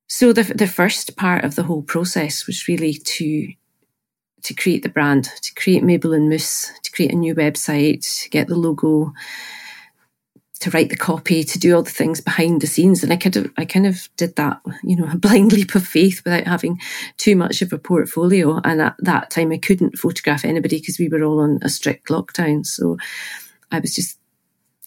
So 0.07 0.33
the 0.33 0.43
the 0.43 0.67
first 0.67 1.15
part 1.15 1.43
of 1.43 1.55
the 1.55 1.63
whole 1.63 1.83
process 1.83 2.47
was 2.47 2.67
really 2.67 2.93
to 2.93 3.53
to 4.45 4.53
create 4.53 4.83
the 4.83 4.89
brand, 4.89 5.25
to 5.41 5.53
create 5.55 5.83
Mabel 5.83 6.13
and 6.13 6.29
Moose, 6.29 6.71
to 6.83 6.91
create 6.91 7.11
a 7.11 7.15
new 7.15 7.33
website, 7.33 8.23
to 8.23 8.29
get 8.29 8.47
the 8.47 8.55
logo, 8.55 9.11
to 10.59 10.69
write 10.69 10.89
the 10.89 10.95
copy, 10.95 11.43
to 11.43 11.59
do 11.59 11.75
all 11.75 11.81
the 11.81 11.89
things 11.89 12.21
behind 12.21 12.61
the 12.61 12.67
scenes. 12.67 13.03
And 13.03 13.11
I 13.11 13.17
kind 13.17 13.35
of, 13.37 13.51
I 13.57 13.65
kind 13.65 13.87
of 13.87 14.07
did 14.17 14.35
that, 14.35 14.61
you 14.83 14.95
know, 14.95 15.07
a 15.11 15.17
blind 15.17 15.51
leap 15.53 15.73
of 15.73 15.85
faith 15.85 16.21
without 16.23 16.45
having 16.45 16.79
too 17.17 17.35
much 17.35 17.63
of 17.63 17.73
a 17.73 17.79
portfolio. 17.79 18.61
And 18.63 18.81
at 18.81 18.95
that 18.99 19.31
time, 19.31 19.51
I 19.51 19.57
couldn't 19.57 19.97
photograph 19.97 20.45
anybody 20.45 20.79
because 20.79 20.99
we 20.99 21.09
were 21.09 21.23
all 21.23 21.39
on 21.39 21.59
a 21.63 21.69
strict 21.69 22.09
lockdown. 22.09 22.67
So 22.67 22.97
I 23.71 23.79
was 23.79 23.95
just 23.95 24.19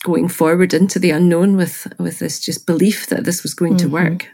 going 0.05 0.29
forward 0.29 0.73
into 0.73 1.01
the 1.01 1.11
unknown 1.11 1.57
with, 1.57 1.93
with 1.99 2.21
this 2.21 2.39
just 2.39 2.65
belief 2.65 3.09
that 3.09 3.25
this 3.25 3.43
was 3.43 3.55
going 3.55 3.77
mm-hmm. 3.77 3.89
to 3.89 3.93
work. 3.93 4.29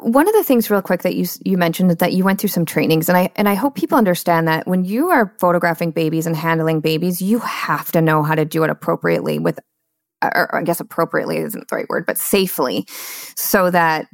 One 0.00 0.28
of 0.28 0.34
the 0.34 0.44
things, 0.44 0.70
real 0.70 0.82
quick, 0.82 1.02
that 1.02 1.14
you 1.14 1.26
you 1.44 1.56
mentioned 1.56 1.90
is 1.90 1.96
that 1.98 2.12
you 2.12 2.24
went 2.24 2.40
through 2.40 2.48
some 2.48 2.64
trainings, 2.64 3.08
and 3.08 3.16
I 3.16 3.30
and 3.36 3.48
I 3.48 3.54
hope 3.54 3.74
people 3.74 3.98
understand 3.98 4.48
that 4.48 4.66
when 4.66 4.84
you 4.84 5.10
are 5.10 5.34
photographing 5.38 5.90
babies 5.90 6.26
and 6.26 6.36
handling 6.36 6.80
babies, 6.80 7.22
you 7.22 7.38
have 7.40 7.92
to 7.92 8.00
know 8.00 8.22
how 8.22 8.34
to 8.34 8.44
do 8.44 8.64
it 8.64 8.70
appropriately 8.70 9.38
with 9.38 9.58
uh, 10.22 10.30
or 10.34 10.56
I 10.56 10.62
guess 10.62 10.80
appropriately 10.80 11.38
isn't 11.38 11.68
the 11.68 11.76
right 11.76 11.88
word, 11.88 12.06
but 12.06 12.18
safely, 12.18 12.86
so 13.36 13.70
that 13.70 14.06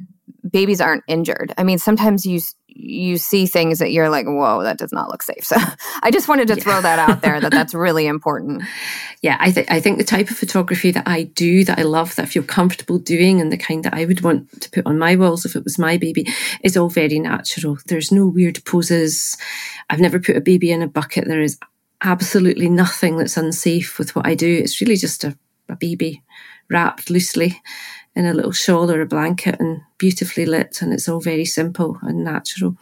babies 0.49 0.81
aren't 0.81 1.03
injured. 1.07 1.53
I 1.57 1.63
mean, 1.63 1.79
sometimes 1.79 2.25
you 2.25 2.39
you 2.75 3.17
see 3.17 3.45
things 3.45 3.79
that 3.79 3.91
you're 3.91 4.09
like, 4.09 4.25
whoa, 4.25 4.63
that 4.63 4.77
does 4.77 4.91
not 4.91 5.09
look 5.09 5.23
safe. 5.23 5.43
So 5.49 5.57
I 6.03 6.11
just 6.11 6.27
wanted 6.27 6.47
to 6.49 6.55
yeah. 6.55 6.63
throw 6.63 6.81
that 6.81 6.99
out 6.99 7.21
there 7.21 7.41
that 7.41 7.51
that's 7.51 7.73
really 7.85 8.05
important. 8.05 8.63
Yeah, 9.21 9.37
I 9.39 9.51
think 9.51 9.71
I 9.71 9.79
think 9.79 9.97
the 9.97 10.03
type 10.03 10.29
of 10.29 10.37
photography 10.37 10.91
that 10.91 11.07
I 11.07 11.23
do, 11.23 11.63
that 11.65 11.79
I 11.79 11.81
love, 11.81 12.15
that 12.15 12.23
I 12.23 12.25
feel 12.27 12.43
comfortable 12.43 12.99
doing, 12.99 13.41
and 13.41 13.51
the 13.51 13.57
kind 13.57 13.83
that 13.83 13.95
I 13.95 14.05
would 14.05 14.21
want 14.21 14.61
to 14.61 14.69
put 14.69 14.85
on 14.85 14.99
my 14.99 15.15
walls 15.15 15.45
if 15.45 15.55
it 15.55 15.63
was 15.63 15.79
my 15.79 15.97
baby, 15.97 16.27
is 16.63 16.77
all 16.77 16.89
very 16.89 17.19
natural. 17.19 17.79
There's 17.87 18.11
no 18.11 18.27
weird 18.27 18.63
poses. 18.63 19.37
I've 19.89 19.99
never 19.99 20.19
put 20.19 20.37
a 20.37 20.41
baby 20.41 20.71
in 20.71 20.83
a 20.83 20.87
bucket. 20.87 21.27
There 21.27 21.41
is 21.41 21.57
absolutely 22.01 22.69
nothing 22.69 23.17
that's 23.17 23.37
unsafe 23.37 23.97
with 23.97 24.15
what 24.15 24.27
I 24.27 24.35
do. 24.35 24.47
It's 24.47 24.79
really 24.79 24.97
just 24.97 25.23
a 25.23 25.35
a 25.69 25.75
baby 25.75 26.23
wrapped 26.69 27.09
loosely 27.09 27.61
in 28.15 28.25
a 28.25 28.33
little 28.33 28.51
shawl 28.51 28.91
or 28.91 29.01
a 29.01 29.05
blanket 29.05 29.59
and 29.59 29.81
beautifully 29.97 30.45
lit. 30.45 30.81
And 30.81 30.93
it's 30.93 31.07
all 31.07 31.19
very 31.19 31.45
simple 31.45 31.97
and 32.01 32.23
natural. 32.23 32.77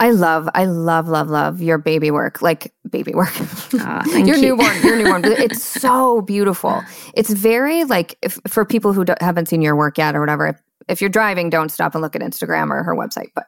I 0.00 0.10
love, 0.10 0.48
I 0.54 0.64
love, 0.66 1.08
love, 1.08 1.28
love 1.28 1.60
your 1.60 1.76
baby 1.76 2.10
work, 2.10 2.40
like 2.40 2.72
baby 2.88 3.12
work. 3.14 3.32
Ah, 3.74 4.04
your 4.16 4.36
you. 4.36 4.56
newborn, 4.56 4.82
your 4.82 4.96
newborn. 4.96 5.24
It's 5.38 5.62
so 5.62 6.22
beautiful. 6.22 6.82
It's 7.14 7.30
very 7.30 7.84
like 7.84 8.16
if, 8.22 8.38
for 8.46 8.64
people 8.64 8.92
who 8.92 9.04
haven't 9.20 9.48
seen 9.48 9.60
your 9.60 9.74
work 9.74 9.98
yet 9.98 10.14
or 10.14 10.20
whatever. 10.20 10.46
If, 10.46 10.56
if 10.88 11.00
you're 11.00 11.10
driving, 11.10 11.50
don't 11.50 11.70
stop 11.70 11.94
and 11.94 12.02
look 12.02 12.14
at 12.14 12.22
Instagram 12.22 12.70
or 12.70 12.84
her 12.84 12.94
website. 12.94 13.30
But 13.34 13.46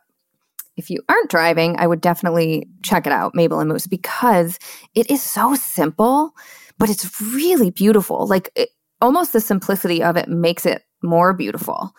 if 0.77 0.91
you 0.91 1.01
aren't 1.09 1.31
driving, 1.31 1.77
I 1.79 1.87
would 1.87 2.01
definitely 2.01 2.69
check 2.83 3.07
it 3.07 3.13
out, 3.13 3.35
Mabel 3.35 3.61
and 3.61 3.69
Moose, 3.69 3.87
because 3.87 4.59
it 4.95 5.11
is 5.11 5.23
so 5.23 5.55
simple, 5.55 6.33
but 6.79 6.91
it's 6.91 7.21
really 7.21 7.71
beautiful. 7.71 8.27
Like 8.27 8.51
it, 8.57 8.71
almost 9.01 9.33
the 9.33 9.41
simplicity 9.41 10.03
of 10.03 10.17
it 10.17 10.29
makes 10.29 10.67
it 10.67 10.83
more 11.02 11.33
beautiful. 11.33 11.95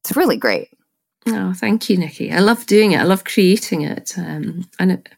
It's 0.00 0.16
really 0.16 0.36
great. 0.36 0.68
Oh, 1.28 1.52
thank 1.54 1.90
you, 1.90 1.96
Nikki. 1.96 2.30
I 2.30 2.38
love 2.38 2.66
doing 2.66 2.92
it. 2.92 3.00
I 3.00 3.04
love 3.04 3.24
creating 3.24 3.82
it. 3.82 4.16
Um, 4.16 4.68
and 4.78 4.92
it, 4.92 5.08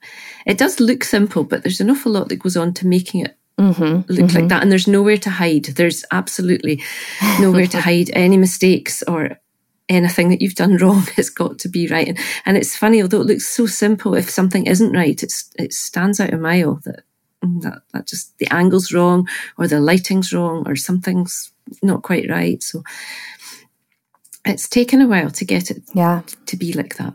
it 0.47 0.57
does 0.57 0.81
look 0.81 1.05
simple, 1.05 1.45
but 1.45 1.63
there's 1.63 1.81
an 1.81 1.91
awful 1.91 2.13
lot 2.13 2.31
that 2.31 2.37
goes 2.39 2.57
on 2.57 2.73
to 2.75 2.87
making 2.87 3.27
it 3.27 3.37
mm-hmm, 3.59 3.83
look 3.83 4.07
mm-hmm. 4.07 4.39
like 4.39 4.49
that. 4.49 4.63
And 4.63 4.73
there's 4.73 4.89
nowhere 4.89 5.19
to 5.19 5.31
hide. 5.31 5.65
There's 5.65 6.05
absolutely 6.11 6.83
nowhere 7.41 7.67
to 7.67 7.81
hide 7.83 8.11
any 8.15 8.39
mistakes 8.39 9.03
or 9.03 9.39
anything 9.91 10.31
that 10.31 10.41
you've 10.41 10.55
done 10.55 10.77
wrong. 10.81 11.07
It's 11.19 11.31
got 11.31 11.59
to 11.61 11.69
be 11.69 11.89
right. 11.89 12.09
And, 12.09 12.19
and 12.47 12.57
it's 12.57 12.77
funny, 12.77 13.03
although 13.03 13.21
it 13.21 13.27
looks 13.27 13.49
so 13.49 13.67
simple, 13.67 14.15
if 14.15 14.31
something 14.31 14.67
isn't 14.67 14.93
right, 14.93 15.23
it's, 15.23 15.51
it 15.59 15.75
stands 15.75 16.21
out 16.21 16.33
a 16.33 16.39
mile 16.39 16.81
that 16.85 17.03
Mm, 17.45 17.63
that, 17.63 17.83
that 17.93 18.07
just 18.07 18.37
the 18.39 18.53
angle's 18.53 18.93
wrong 18.93 19.29
or 19.57 19.69
the 19.69 19.81
lighting's 19.81 20.33
wrong 20.33 20.65
or 20.67 20.75
something's 20.75 21.53
not 21.83 22.03
quite 22.03 22.29
right. 22.29 22.63
So 22.63 22.83
it's 24.45 24.69
taken 24.69 25.01
a 25.01 25.07
while 25.07 25.31
to 25.31 25.45
get 25.45 25.71
it 25.71 25.83
yeah. 25.95 26.23
to 26.47 26.57
be 26.57 26.73
like 26.73 26.97
that. 26.97 27.15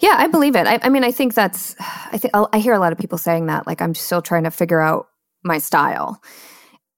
Yeah, 0.00 0.14
I 0.18 0.26
believe 0.26 0.56
it. 0.56 0.66
I, 0.66 0.78
I 0.82 0.88
mean, 0.90 1.04
I 1.04 1.10
think 1.10 1.34
that's, 1.34 1.74
I 1.80 2.18
think 2.18 2.34
I 2.52 2.58
hear 2.58 2.74
a 2.74 2.78
lot 2.78 2.92
of 2.92 2.98
people 2.98 3.18
saying 3.18 3.46
that, 3.46 3.66
like, 3.66 3.80
I'm 3.80 3.94
still 3.94 4.20
trying 4.20 4.44
to 4.44 4.50
figure 4.50 4.80
out 4.80 5.08
my 5.42 5.58
style. 5.58 6.22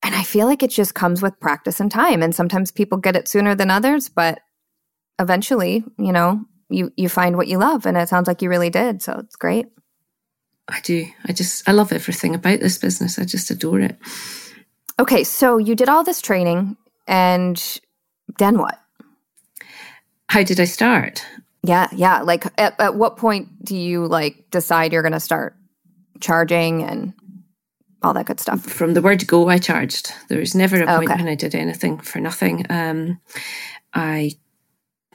And 0.03 0.15
I 0.15 0.25
feel 0.25 0.47
like 0.47 0.63
it 0.63 0.71
just 0.71 0.95
comes 0.95 1.23
with 1.23 1.39
practice 1.39 1.79
and 1.79 1.91
time. 1.91 2.23
And 2.23 2.35
sometimes 2.35 2.73
people 2.73 2.99
get 2.99 3.15
it 3.15 3.29
sooner 3.29 3.55
than 3.55 3.71
others, 3.71 4.09
but 4.09 4.41
eventually, 5.21 5.85
you 5.97 6.13
know, 6.13 6.45
you, 6.69 6.93
you 6.97 7.09
find 7.09 7.37
what 7.37 7.47
you 7.47 7.59
love. 7.59 7.87
And 7.87 7.97
it 7.97 8.09
sounds 8.09 8.27
like 8.27 8.43
you 8.43 8.51
really 8.51 8.71
did. 8.71 9.01
So 9.01 9.21
it's 9.21 9.37
great. 9.37 9.67
I 10.73 10.81
do. 10.81 11.07
I 11.27 11.33
just, 11.33 11.69
I 11.69 11.73
love 11.73 11.93
everything 11.93 12.35
about 12.35 12.61
this 12.61 12.79
business. 12.79 13.19
I 13.19 13.25
just 13.25 13.51
adore 13.51 13.81
it. 13.81 13.97
Okay, 14.99 15.23
so 15.23 15.59
you 15.59 15.75
did 15.75 15.89
all 15.89 16.03
this 16.03 16.21
training, 16.21 16.77
and 17.07 17.81
then 18.39 18.59
what? 18.59 18.79
How 20.29 20.43
did 20.43 20.59
I 20.61 20.65
start? 20.65 21.25
Yeah, 21.63 21.89
yeah. 21.93 22.23
Like, 22.23 22.47
at, 22.59 22.79
at 22.81 22.95
what 22.95 23.17
point 23.17 23.65
do 23.65 23.77
you 23.77 24.07
like 24.07 24.51
decide 24.51 24.93
you're 24.93 25.03
going 25.03 25.13
to 25.13 25.21
start 25.21 25.57
charging 26.21 26.83
and 26.83 27.13
all 28.03 28.15
that 28.15 28.27
good 28.27 28.41
stuff? 28.41 28.63
From 28.63 28.95
the 28.95 29.03
word 29.03 29.27
go, 29.27 29.49
I 29.49 29.59
charged. 29.59 30.13
There 30.29 30.41
was 30.41 30.55
never 30.55 30.83
a 30.83 30.87
point 30.87 31.11
okay. 31.11 31.23
when 31.23 31.29
I 31.29 31.35
did 31.35 31.55
anything 31.55 31.99
for 31.99 32.19
nothing. 32.19 32.65
Um, 32.71 33.21
I 33.95 34.33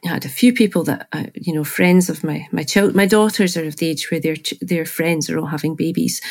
had 0.04 0.26
a 0.26 0.30
few 0.30 0.54
people 0.54 0.84
that 0.84 1.08
uh, 1.12 1.26
you 1.34 1.54
know 1.54 1.64
friends 1.64 2.10
of 2.10 2.24
my 2.24 2.48
my 2.52 2.64
child 2.64 2.96
my 2.96 3.06
daughters 3.06 3.58
are 3.58 3.66
of 3.66 3.78
the 3.78 3.88
age 3.88 4.10
where 4.12 4.20
their 4.20 4.36
their 4.62 4.86
friends 4.86 5.30
are 5.30 5.38
all 5.38 5.48
having 5.48 5.76
babies. 5.76 6.22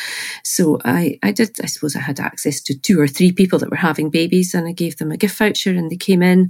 So 0.43 0.79
i 0.85 1.19
i 1.23 1.31
did 1.31 1.57
i 1.61 1.65
suppose 1.65 1.95
i 1.95 1.99
had 1.99 2.19
access 2.19 2.61
to 2.61 2.77
two 2.77 2.99
or 2.99 3.07
three 3.07 3.31
people 3.31 3.59
that 3.59 3.69
were 3.69 3.77
having 3.77 4.09
babies 4.09 4.53
and 4.53 4.67
i 4.67 4.71
gave 4.71 4.97
them 4.97 5.11
a 5.11 5.17
gift 5.17 5.37
voucher 5.37 5.71
and 5.71 5.91
they 5.91 5.97
came 5.97 6.23
in 6.23 6.49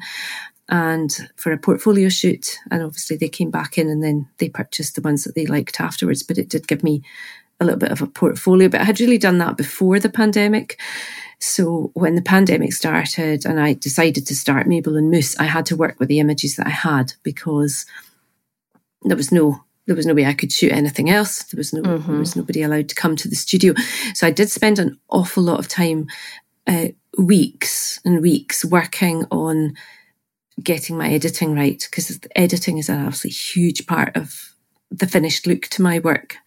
and 0.70 1.30
for 1.36 1.52
a 1.52 1.58
portfolio 1.58 2.10
shoot 2.10 2.58
and 2.72 2.84
obviously 2.84 3.16
they 3.16 3.30
came 3.30 3.52
back 3.52 3.78
in 3.78 3.90
and 3.90 4.04
then 4.04 4.28
they 4.38 4.50
purchased 4.50 4.96
the 4.96 5.02
ones 5.02 5.24
that 5.24 5.36
they 5.36 5.46
liked 5.46 5.80
afterwards. 5.80 6.24
But 6.24 6.38
it 6.38 6.50
did 6.50 6.68
give 6.68 6.84
me 6.84 7.04
a 7.60 7.66
little 7.66 7.80
bit 7.80 7.92
of 7.92 8.02
a 8.02 8.08
portfolio. 8.08 8.70
But 8.70 8.82
i 8.82 8.84
had 8.84 9.00
really 9.00 9.18
done 9.18 9.38
that 9.38 9.58
before 9.58 10.00
the 10.00 10.10
pandemic 10.10 10.80
so 11.40 11.92
when 11.94 12.16
the 12.16 12.22
pandemic 12.22 12.74
started 12.74 13.46
and 13.46 13.60
I 13.60 13.74
decided 13.74 14.26
to 14.28 14.36
start 14.36 14.68
Mabel 14.68 14.96
and 14.96 15.12
Moose, 15.12 15.38
I 15.40 15.44
had 15.44 15.66
to 15.68 15.76
work 15.76 16.00
with 16.00 16.10
the 16.10 16.20
images 16.20 16.56
that 16.56 16.68
I 16.68 16.72
had 16.72 17.14
because 17.24 17.86
there 19.04 19.18
was 19.18 19.32
no 19.32 19.64
there 19.86 19.96
was 19.96 20.06
no 20.06 20.14
way 20.14 20.26
I 20.26 20.34
could 20.34 20.52
shoot 20.52 20.74
anything 20.74 21.10
else. 21.10 21.44
There 21.44 21.58
was 21.58 21.74
no 21.74 21.82
mm-hmm. 21.82 22.12
there 22.12 22.20
was 22.20 22.36
nobody 22.36 22.64
allowed 22.64 22.90
to 22.90 22.96
come 22.96 23.16
to 23.18 23.30
the 23.30 23.36
studio. 23.36 23.74
So 24.14 24.28
I 24.28 24.32
did 24.32 24.50
spend 24.50 24.80
an 24.80 25.00
awful 25.10 25.44
lot 25.44 25.60
of 25.60 25.68
time, 25.68 26.08
uh, 26.66 26.88
weeks 27.18 28.00
and 28.04 28.22
weeks 28.22 28.66
working 28.66 29.26
on 29.32 29.76
getting 30.62 30.98
my 30.98 31.10
editing 31.10 31.54
right 31.54 31.88
because 31.90 32.20
editing 32.36 32.80
is 32.80 32.90
an 32.90 33.06
absolutely 33.06 33.36
huge 33.36 33.86
part 33.86 34.16
of 34.18 34.56
the 34.90 35.08
finished 35.08 35.46
look 35.46 35.64
to 35.64 35.82
my 35.82 36.00
work. 36.00 36.38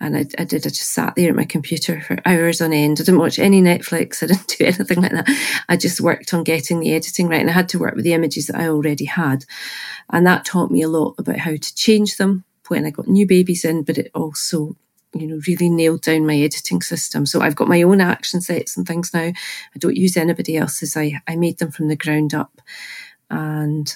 And 0.00 0.16
I, 0.16 0.26
I, 0.38 0.44
did, 0.44 0.66
I 0.66 0.70
just 0.70 0.92
sat 0.92 1.14
there 1.14 1.30
at 1.30 1.36
my 1.36 1.44
computer 1.44 2.00
for 2.00 2.18
hours 2.24 2.60
on 2.60 2.72
end. 2.72 2.98
I 3.00 3.04
didn't 3.04 3.20
watch 3.20 3.38
any 3.38 3.62
Netflix. 3.62 4.22
I 4.22 4.26
didn't 4.26 4.48
do 4.58 4.64
anything 4.64 5.00
like 5.00 5.12
that. 5.12 5.62
I 5.68 5.76
just 5.76 6.00
worked 6.00 6.34
on 6.34 6.44
getting 6.44 6.80
the 6.80 6.92
editing 6.92 7.28
right. 7.28 7.40
And 7.40 7.50
I 7.50 7.52
had 7.52 7.68
to 7.70 7.78
work 7.78 7.94
with 7.94 8.04
the 8.04 8.14
images 8.14 8.46
that 8.46 8.56
I 8.56 8.68
already 8.68 9.04
had. 9.04 9.44
And 10.10 10.26
that 10.26 10.44
taught 10.44 10.70
me 10.70 10.82
a 10.82 10.88
lot 10.88 11.14
about 11.18 11.38
how 11.38 11.52
to 11.52 11.74
change 11.74 12.16
them 12.16 12.44
when 12.68 12.84
I 12.84 12.90
got 12.90 13.08
new 13.08 13.26
babies 13.26 13.64
in, 13.64 13.82
but 13.82 13.98
it 13.98 14.10
also, 14.14 14.76
you 15.14 15.26
know, 15.26 15.40
really 15.46 15.68
nailed 15.68 16.02
down 16.02 16.26
my 16.26 16.36
editing 16.36 16.82
system. 16.82 17.26
So 17.26 17.40
I've 17.40 17.56
got 17.56 17.68
my 17.68 17.82
own 17.82 18.00
action 18.00 18.40
sets 18.40 18.76
and 18.76 18.86
things 18.86 19.12
now. 19.14 19.20
I 19.20 19.78
don't 19.78 19.96
use 19.96 20.16
anybody 20.16 20.56
else's. 20.56 20.96
I, 20.96 21.20
I 21.28 21.36
made 21.36 21.58
them 21.58 21.70
from 21.70 21.88
the 21.88 21.96
ground 21.96 22.34
up. 22.34 22.60
And 23.30 23.94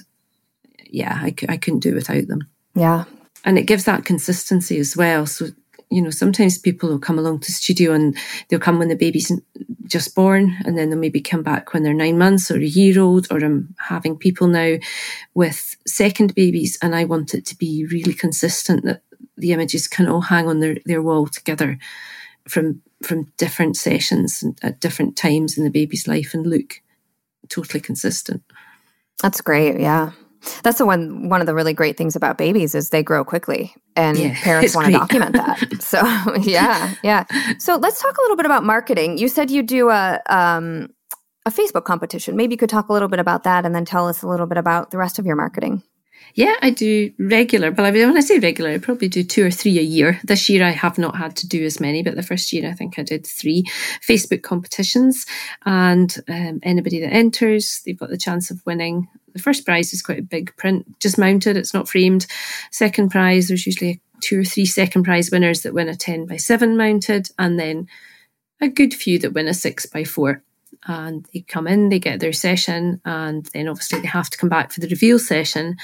yeah, 0.86 1.18
I, 1.20 1.34
I 1.48 1.56
couldn't 1.56 1.80
do 1.80 1.94
without 1.94 2.26
them. 2.26 2.48
Yeah, 2.74 3.04
and 3.44 3.58
it 3.58 3.66
gives 3.66 3.84
that 3.84 4.04
consistency 4.04 4.78
as 4.78 4.96
well. 4.96 5.26
So, 5.26 5.46
you 5.90 6.02
know, 6.02 6.10
sometimes 6.10 6.58
people 6.58 6.88
will 6.88 6.98
come 6.98 7.18
along 7.18 7.40
to 7.40 7.52
studio 7.52 7.92
and 7.92 8.16
they'll 8.48 8.58
come 8.58 8.78
when 8.78 8.88
the 8.88 8.96
baby's 8.96 9.32
just 9.86 10.14
born 10.14 10.56
and 10.64 10.76
then 10.76 10.90
they'll 10.90 10.98
maybe 10.98 11.20
come 11.20 11.42
back 11.42 11.72
when 11.72 11.82
they're 11.82 11.94
nine 11.94 12.18
months 12.18 12.50
or 12.50 12.56
a 12.56 12.64
year 12.64 13.00
old, 13.00 13.26
or 13.30 13.38
I'm 13.38 13.74
having 13.78 14.16
people 14.16 14.48
now 14.48 14.76
with 15.34 15.76
second 15.86 16.34
babies 16.34 16.78
and 16.82 16.94
I 16.94 17.04
want 17.04 17.34
it 17.34 17.46
to 17.46 17.56
be 17.56 17.86
really 17.90 18.12
consistent 18.12 18.84
that 18.84 19.02
the 19.36 19.52
images 19.52 19.88
can 19.88 20.08
all 20.08 20.20
hang 20.20 20.48
on 20.48 20.60
their, 20.60 20.76
their 20.84 21.02
wall 21.02 21.26
together 21.26 21.78
from 22.46 22.82
from 23.02 23.32
different 23.36 23.76
sessions 23.76 24.42
and 24.42 24.58
at 24.62 24.80
different 24.80 25.16
times 25.16 25.56
in 25.56 25.62
the 25.62 25.70
baby's 25.70 26.08
life 26.08 26.34
and 26.34 26.46
look 26.46 26.82
totally 27.48 27.80
consistent. 27.80 28.42
That's 29.22 29.40
great. 29.40 29.78
Yeah. 29.78 30.12
That's 30.62 30.78
the 30.78 30.86
one 30.86 31.28
one 31.28 31.40
of 31.40 31.46
the 31.46 31.54
really 31.54 31.72
great 31.72 31.96
things 31.96 32.16
about 32.16 32.38
babies 32.38 32.74
is 32.74 32.90
they 32.90 33.02
grow 33.02 33.24
quickly 33.24 33.74
and 33.96 34.18
yeah, 34.18 34.34
parents 34.42 34.74
want 34.74 34.86
to 34.86 34.92
document 34.92 35.32
that. 35.34 35.82
So 35.82 36.00
yeah, 36.42 36.94
yeah. 37.02 37.24
So 37.58 37.76
let's 37.76 38.00
talk 38.00 38.16
a 38.16 38.20
little 38.22 38.36
bit 38.36 38.46
about 38.46 38.64
marketing. 38.64 39.18
You 39.18 39.28
said 39.28 39.50
you 39.50 39.62
do 39.62 39.90
a 39.90 40.20
um, 40.28 40.90
a 41.46 41.50
Facebook 41.50 41.84
competition. 41.84 42.36
Maybe 42.36 42.54
you 42.54 42.58
could 42.58 42.70
talk 42.70 42.88
a 42.88 42.92
little 42.92 43.08
bit 43.08 43.20
about 43.20 43.44
that 43.44 43.64
and 43.64 43.74
then 43.74 43.84
tell 43.84 44.08
us 44.08 44.22
a 44.22 44.28
little 44.28 44.46
bit 44.46 44.58
about 44.58 44.90
the 44.90 44.98
rest 44.98 45.18
of 45.18 45.26
your 45.26 45.36
marketing. 45.36 45.82
Yeah, 46.34 46.54
I 46.62 46.70
do 46.70 47.12
regular, 47.18 47.70
but 47.70 47.84
I 47.84 47.90
mean, 47.90 48.06
when 48.06 48.16
I 48.16 48.20
say 48.20 48.38
regular, 48.38 48.70
I 48.70 48.78
probably 48.78 49.08
do 49.08 49.24
two 49.24 49.44
or 49.44 49.50
three 49.50 49.78
a 49.78 49.82
year. 49.82 50.20
This 50.24 50.48
year 50.48 50.64
I 50.64 50.70
have 50.70 50.98
not 50.98 51.16
had 51.16 51.36
to 51.36 51.48
do 51.48 51.64
as 51.64 51.80
many, 51.80 52.02
but 52.02 52.16
the 52.16 52.22
first 52.22 52.52
year 52.52 52.68
I 52.68 52.74
think 52.74 52.98
I 52.98 53.02
did 53.02 53.26
three 53.26 53.64
Facebook 54.06 54.42
competitions. 54.42 55.26
And 55.64 56.14
um, 56.28 56.60
anybody 56.62 57.00
that 57.00 57.12
enters, 57.12 57.82
they've 57.84 57.98
got 57.98 58.10
the 58.10 58.18
chance 58.18 58.50
of 58.50 58.64
winning. 58.66 59.08
The 59.38 59.44
first 59.44 59.64
prize 59.64 59.92
is 59.92 60.02
quite 60.02 60.18
a 60.18 60.22
big 60.22 60.54
print, 60.56 60.98
just 60.98 61.16
mounted, 61.16 61.56
it's 61.56 61.72
not 61.72 61.88
framed. 61.88 62.26
Second 62.72 63.10
prize, 63.10 63.46
there's 63.46 63.66
usually 63.66 64.00
two 64.20 64.40
or 64.40 64.44
three 64.44 64.66
second 64.66 65.04
prize 65.04 65.30
winners 65.30 65.62
that 65.62 65.74
win 65.74 65.88
a 65.88 65.94
10 65.94 66.26
by 66.26 66.38
7 66.38 66.76
mounted, 66.76 67.28
and 67.38 67.58
then 67.58 67.86
a 68.60 68.66
good 68.66 68.92
few 68.92 69.16
that 69.20 69.32
win 69.32 69.46
a 69.46 69.54
6 69.54 69.86
by 69.86 70.02
4 70.02 70.42
and 70.88 71.24
they 71.32 71.40
come 71.42 71.68
in, 71.68 71.88
they 71.88 72.00
get 72.00 72.18
their 72.18 72.32
session, 72.32 73.00
and 73.04 73.46
then 73.54 73.68
obviously 73.68 74.00
they 74.00 74.08
have 74.08 74.28
to 74.30 74.38
come 74.38 74.48
back 74.48 74.72
for 74.72 74.80
the 74.80 74.88
reveal 74.88 75.20
session. 75.20 75.76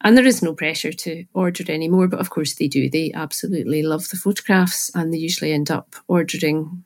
And 0.00 0.16
there 0.16 0.26
is 0.26 0.42
no 0.42 0.52
pressure 0.52 0.92
to 0.92 1.26
order 1.32 1.70
anymore, 1.70 2.08
but 2.08 2.18
of 2.18 2.30
course 2.30 2.54
they 2.54 2.66
do. 2.66 2.90
They 2.90 3.12
absolutely 3.14 3.84
love 3.84 4.08
the 4.08 4.16
photographs 4.16 4.90
and 4.96 5.12
they 5.12 5.18
usually 5.18 5.52
end 5.52 5.70
up 5.70 5.94
ordering. 6.08 6.84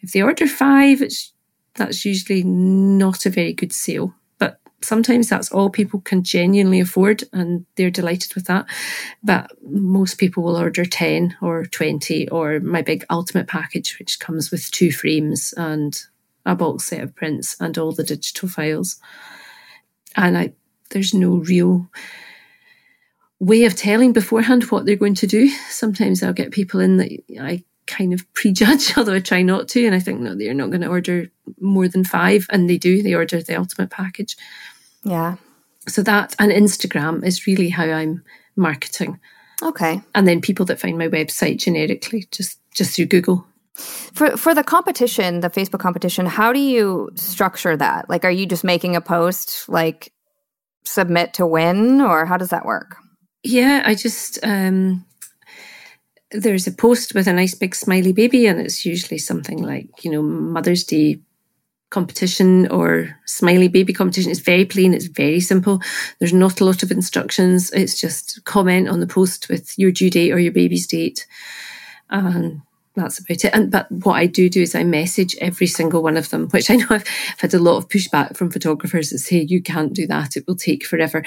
If 0.00 0.10
they 0.10 0.22
order 0.22 0.48
five, 0.48 1.02
it's, 1.02 1.32
that's 1.74 2.04
usually 2.04 2.42
not 2.42 3.26
a 3.26 3.30
very 3.30 3.52
good 3.52 3.72
sale. 3.72 4.14
Sometimes 4.82 5.28
that's 5.28 5.52
all 5.52 5.70
people 5.70 6.00
can 6.00 6.22
genuinely 6.22 6.80
afford 6.80 7.24
and 7.32 7.66
they're 7.76 7.90
delighted 7.90 8.34
with 8.34 8.46
that. 8.46 8.66
But 9.22 9.50
most 9.62 10.18
people 10.18 10.42
will 10.42 10.56
order 10.56 10.84
10 10.84 11.36
or 11.42 11.66
20 11.66 12.28
or 12.28 12.60
my 12.60 12.82
big 12.82 13.04
ultimate 13.10 13.46
package, 13.46 13.98
which 13.98 14.20
comes 14.20 14.50
with 14.50 14.70
two 14.70 14.90
frames 14.90 15.52
and 15.56 16.00
a 16.46 16.54
bulk 16.54 16.80
set 16.80 17.02
of 17.02 17.14
prints 17.14 17.56
and 17.60 17.76
all 17.76 17.92
the 17.92 18.04
digital 18.04 18.48
files. 18.48 18.98
And 20.16 20.36
I, 20.36 20.52
there's 20.90 21.12
no 21.12 21.36
real 21.36 21.88
way 23.38 23.64
of 23.64 23.74
telling 23.74 24.12
beforehand 24.12 24.64
what 24.64 24.86
they're 24.86 24.96
going 24.96 25.14
to 25.16 25.26
do. 25.26 25.48
Sometimes 25.68 26.22
I'll 26.22 26.32
get 26.32 26.52
people 26.52 26.80
in 26.80 26.98
that 26.98 27.10
I 27.38 27.64
kind 28.00 28.14
of 28.14 28.32
prejudge, 28.32 28.94
although 28.96 29.14
I 29.14 29.20
try 29.20 29.42
not 29.42 29.68
to. 29.68 29.84
And 29.84 29.94
I 29.94 30.00
think, 30.00 30.20
no, 30.20 30.34
they're 30.34 30.54
not 30.54 30.70
going 30.70 30.80
to 30.80 30.88
order 30.88 31.30
more 31.60 31.86
than 31.86 32.04
five. 32.04 32.46
And 32.50 32.68
they 32.68 32.78
do, 32.78 33.02
they 33.02 33.14
order 33.14 33.42
the 33.42 33.56
ultimate 33.56 33.90
package. 33.90 34.36
Yeah. 35.04 35.36
So 35.86 36.02
that 36.02 36.34
and 36.38 36.52
Instagram 36.52 37.24
is 37.24 37.46
really 37.46 37.68
how 37.68 37.84
I'm 37.84 38.22
marketing. 38.56 39.18
Okay. 39.62 40.00
And 40.14 40.26
then 40.26 40.40
people 40.40 40.64
that 40.66 40.80
find 40.80 40.96
my 40.96 41.08
website 41.08 41.58
generically 41.58 42.26
just 42.30 42.58
just 42.74 42.96
through 42.96 43.06
Google. 43.06 43.46
For 43.74 44.36
for 44.36 44.54
the 44.54 44.62
competition, 44.62 45.40
the 45.40 45.50
Facebook 45.50 45.80
competition, 45.80 46.26
how 46.26 46.52
do 46.52 46.60
you 46.60 47.10
structure 47.14 47.76
that? 47.76 48.08
Like 48.08 48.24
are 48.24 48.30
you 48.30 48.46
just 48.46 48.64
making 48.64 48.94
a 48.94 49.00
post 49.00 49.68
like 49.68 50.12
submit 50.84 51.34
to 51.34 51.46
win 51.46 52.00
or 52.00 52.26
how 52.26 52.36
does 52.36 52.50
that 52.50 52.66
work? 52.66 52.96
Yeah, 53.42 53.82
I 53.84 53.94
just 53.94 54.38
um 54.42 55.04
there's 56.32 56.66
a 56.66 56.72
post 56.72 57.14
with 57.14 57.26
a 57.26 57.32
nice 57.32 57.54
big 57.54 57.74
smiley 57.74 58.12
baby 58.12 58.46
and 58.46 58.60
it's 58.60 58.84
usually 58.86 59.18
something 59.18 59.62
like, 59.62 60.04
you 60.04 60.10
know, 60.10 60.22
Mother's 60.22 60.84
Day 60.84 61.20
competition 61.90 62.68
or 62.68 63.18
smiley 63.26 63.68
baby 63.68 63.92
competition. 63.92 64.30
It's 64.30 64.40
very 64.40 64.64
plain, 64.64 64.94
it's 64.94 65.06
very 65.06 65.40
simple. 65.40 65.80
There's 66.18 66.32
not 66.32 66.60
a 66.60 66.64
lot 66.64 66.82
of 66.82 66.90
instructions. 66.92 67.70
It's 67.72 68.00
just 68.00 68.44
comment 68.44 68.88
on 68.88 69.00
the 69.00 69.06
post 69.06 69.48
with 69.48 69.76
your 69.78 69.90
due 69.90 70.10
date 70.10 70.30
or 70.30 70.38
your 70.38 70.52
baby's 70.52 70.86
date. 70.86 71.26
And 72.08 72.62
that's 72.94 73.18
about 73.18 73.44
it. 73.44 73.54
And 73.54 73.70
but 73.70 73.90
what 73.90 74.14
I 74.14 74.26
do 74.26 74.48
do 74.48 74.62
is 74.62 74.74
I 74.74 74.84
message 74.84 75.36
every 75.40 75.66
single 75.66 76.02
one 76.02 76.16
of 76.16 76.30
them, 76.30 76.48
which 76.48 76.70
I 76.70 76.76
know 76.76 76.86
I've, 76.90 77.06
had 77.38 77.54
a 77.54 77.58
lot 77.58 77.76
of 77.76 77.88
pushback 77.88 78.36
from 78.36 78.50
photographers 78.50 79.10
that 79.10 79.18
say 79.18 79.40
you 79.40 79.62
can't 79.62 79.92
do 79.92 80.06
that; 80.08 80.36
it 80.36 80.46
will 80.46 80.56
take 80.56 80.84
forever. 80.84 81.24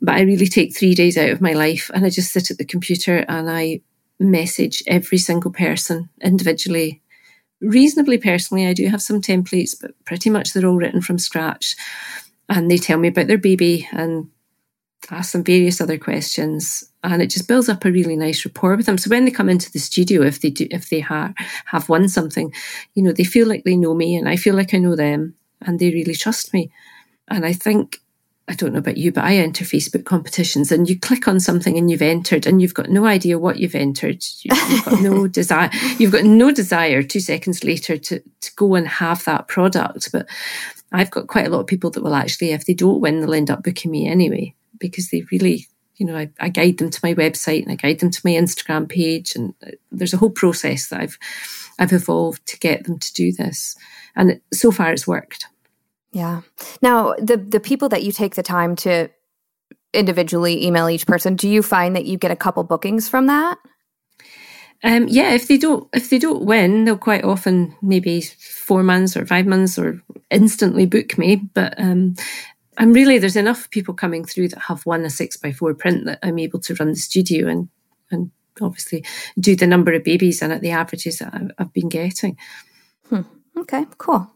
But 0.00 0.16
I 0.16 0.22
really 0.22 0.46
take 0.46 0.76
three 0.76 0.94
days 0.94 1.18
out 1.18 1.28
of 1.28 1.40
my 1.40 1.52
life, 1.52 1.90
and 1.94 2.04
I 2.04 2.10
just 2.10 2.32
sit 2.32 2.50
at 2.50 2.58
the 2.58 2.64
computer 2.64 3.24
and 3.28 3.50
I 3.50 3.82
message 4.22 4.82
every 4.86 5.18
single 5.18 5.50
person 5.50 6.08
individually, 6.22 7.02
reasonably 7.60 8.18
personally. 8.18 8.66
I 8.66 8.72
do 8.72 8.86
have 8.86 9.02
some 9.02 9.20
templates, 9.20 9.74
but 9.80 9.92
pretty 10.04 10.30
much 10.30 10.52
they're 10.52 10.66
all 10.66 10.76
written 10.76 11.02
from 11.02 11.18
scratch, 11.18 11.76
and 12.48 12.70
they 12.70 12.78
tell 12.78 12.98
me 12.98 13.08
about 13.08 13.26
their 13.26 13.38
baby 13.38 13.88
and 13.92 14.28
ask 15.10 15.32
them 15.32 15.44
various 15.44 15.80
other 15.80 15.98
questions. 15.98 16.84
And 17.02 17.20
it 17.20 17.28
just 17.28 17.48
builds 17.48 17.68
up 17.68 17.84
a 17.84 17.90
really 17.90 18.16
nice 18.16 18.44
rapport 18.44 18.76
with 18.76 18.86
them. 18.86 18.98
So 18.98 19.10
when 19.10 19.24
they 19.24 19.30
come 19.30 19.48
into 19.48 19.70
the 19.72 19.78
studio 19.78 20.22
if 20.22 20.40
they 20.40 20.50
do 20.50 20.68
if 20.70 20.88
they 20.90 21.00
ha- 21.00 21.34
have 21.66 21.88
won 21.88 22.08
something 22.08 22.52
you 22.94 23.02
know 23.02 23.12
they 23.12 23.24
feel 23.24 23.48
like 23.48 23.64
they 23.64 23.76
know 23.76 23.94
me 23.94 24.14
and 24.14 24.28
i 24.28 24.36
feel 24.36 24.54
like 24.54 24.74
i 24.74 24.78
know 24.78 24.94
them 24.94 25.34
and 25.60 25.78
they 25.78 25.90
really 25.90 26.14
trust 26.14 26.54
me. 26.54 26.70
And 27.28 27.44
i 27.44 27.52
think 27.52 28.01
I 28.48 28.54
don't 28.54 28.72
know 28.72 28.80
about 28.80 28.96
you, 28.96 29.12
but 29.12 29.24
I 29.24 29.36
enter 29.36 29.64
Facebook 29.64 30.04
competitions 30.04 30.72
and 30.72 30.88
you 30.88 30.98
click 30.98 31.28
on 31.28 31.38
something 31.38 31.78
and 31.78 31.90
you've 31.90 32.02
entered 32.02 32.46
and 32.46 32.60
you've 32.60 32.74
got 32.74 32.90
no 32.90 33.06
idea 33.06 33.38
what 33.38 33.58
you've 33.58 33.76
entered. 33.76 34.24
You've 34.42 34.84
got 34.84 35.00
no 35.00 35.26
desire, 35.28 35.70
you've 35.98 36.12
got 36.12 36.24
no 36.24 36.50
desire 36.50 37.02
two 37.02 37.20
seconds 37.20 37.62
later 37.62 37.96
to, 37.96 38.20
to 38.20 38.54
go 38.56 38.74
and 38.74 38.88
have 38.88 39.24
that 39.24 39.46
product. 39.46 40.10
But 40.12 40.28
I've 40.90 41.10
got 41.10 41.28
quite 41.28 41.46
a 41.46 41.50
lot 41.50 41.60
of 41.60 41.66
people 41.66 41.90
that 41.90 42.02
will 42.02 42.14
actually, 42.14 42.50
if 42.50 42.66
they 42.66 42.74
don't 42.74 43.00
win, 43.00 43.20
they'll 43.20 43.34
end 43.34 43.50
up 43.50 43.62
booking 43.62 43.90
me 43.90 44.08
anyway 44.08 44.54
because 44.78 45.10
they 45.10 45.22
really, 45.30 45.66
you 45.96 46.04
know, 46.04 46.16
I, 46.16 46.30
I 46.40 46.48
guide 46.48 46.78
them 46.78 46.90
to 46.90 47.00
my 47.02 47.14
website 47.14 47.62
and 47.62 47.70
I 47.70 47.76
guide 47.76 48.00
them 48.00 48.10
to 48.10 48.20
my 48.24 48.32
Instagram 48.32 48.88
page, 48.88 49.36
and 49.36 49.54
uh, 49.64 49.70
there's 49.92 50.14
a 50.14 50.18
whole 50.18 50.30
process 50.30 50.88
that 50.88 51.00
I've 51.00 51.18
I've 51.78 51.92
evolved 51.92 52.44
to 52.46 52.58
get 52.58 52.84
them 52.84 52.98
to 52.98 53.12
do 53.14 53.32
this, 53.32 53.76
and 54.16 54.40
so 54.52 54.72
far 54.72 54.92
it's 54.92 55.06
worked. 55.06 55.46
Yeah. 56.12 56.42
Now, 56.82 57.14
the 57.18 57.36
the 57.36 57.60
people 57.60 57.88
that 57.88 58.02
you 58.02 58.12
take 58.12 58.34
the 58.34 58.42
time 58.42 58.76
to 58.76 59.08
individually 59.94 60.64
email 60.64 60.88
each 60.88 61.06
person, 61.06 61.36
do 61.36 61.48
you 61.48 61.62
find 61.62 61.96
that 61.96 62.06
you 62.06 62.18
get 62.18 62.30
a 62.30 62.36
couple 62.36 62.62
bookings 62.64 63.08
from 63.08 63.26
that? 63.26 63.58
Um, 64.84 65.06
yeah, 65.08 65.32
if 65.32 65.48
they 65.48 65.58
don't 65.58 65.88
if 65.92 66.10
they 66.10 66.18
don't 66.18 66.44
win, 66.44 66.84
they'll 66.84 66.98
quite 66.98 67.24
often 67.24 67.74
maybe 67.82 68.20
four 68.20 68.82
months 68.82 69.16
or 69.16 69.24
five 69.24 69.46
months 69.46 69.78
or 69.78 70.02
instantly 70.30 70.86
book 70.86 71.16
me. 71.16 71.36
But 71.36 71.74
um, 71.80 72.16
and 72.78 72.94
really, 72.94 73.18
there's 73.18 73.36
enough 73.36 73.70
people 73.70 73.94
coming 73.94 74.24
through 74.24 74.48
that 74.48 74.62
have 74.62 74.84
won 74.84 75.04
a 75.04 75.10
six 75.10 75.36
by 75.36 75.52
four 75.52 75.72
print 75.74 76.04
that 76.06 76.18
I'm 76.22 76.38
able 76.38 76.58
to 76.60 76.74
run 76.74 76.90
the 76.90 76.96
studio 76.96 77.48
and 77.48 77.68
and 78.10 78.30
obviously 78.60 79.04
do 79.38 79.56
the 79.56 79.66
number 79.66 79.92
of 79.92 80.04
babies 80.04 80.42
and 80.42 80.52
at 80.52 80.60
the 80.60 80.72
averages 80.72 81.18
that 81.18 81.32
I've 81.58 81.72
been 81.72 81.88
getting. 81.88 82.36
Hmm. 83.08 83.22
Okay, 83.56 83.86
cool. 83.98 84.30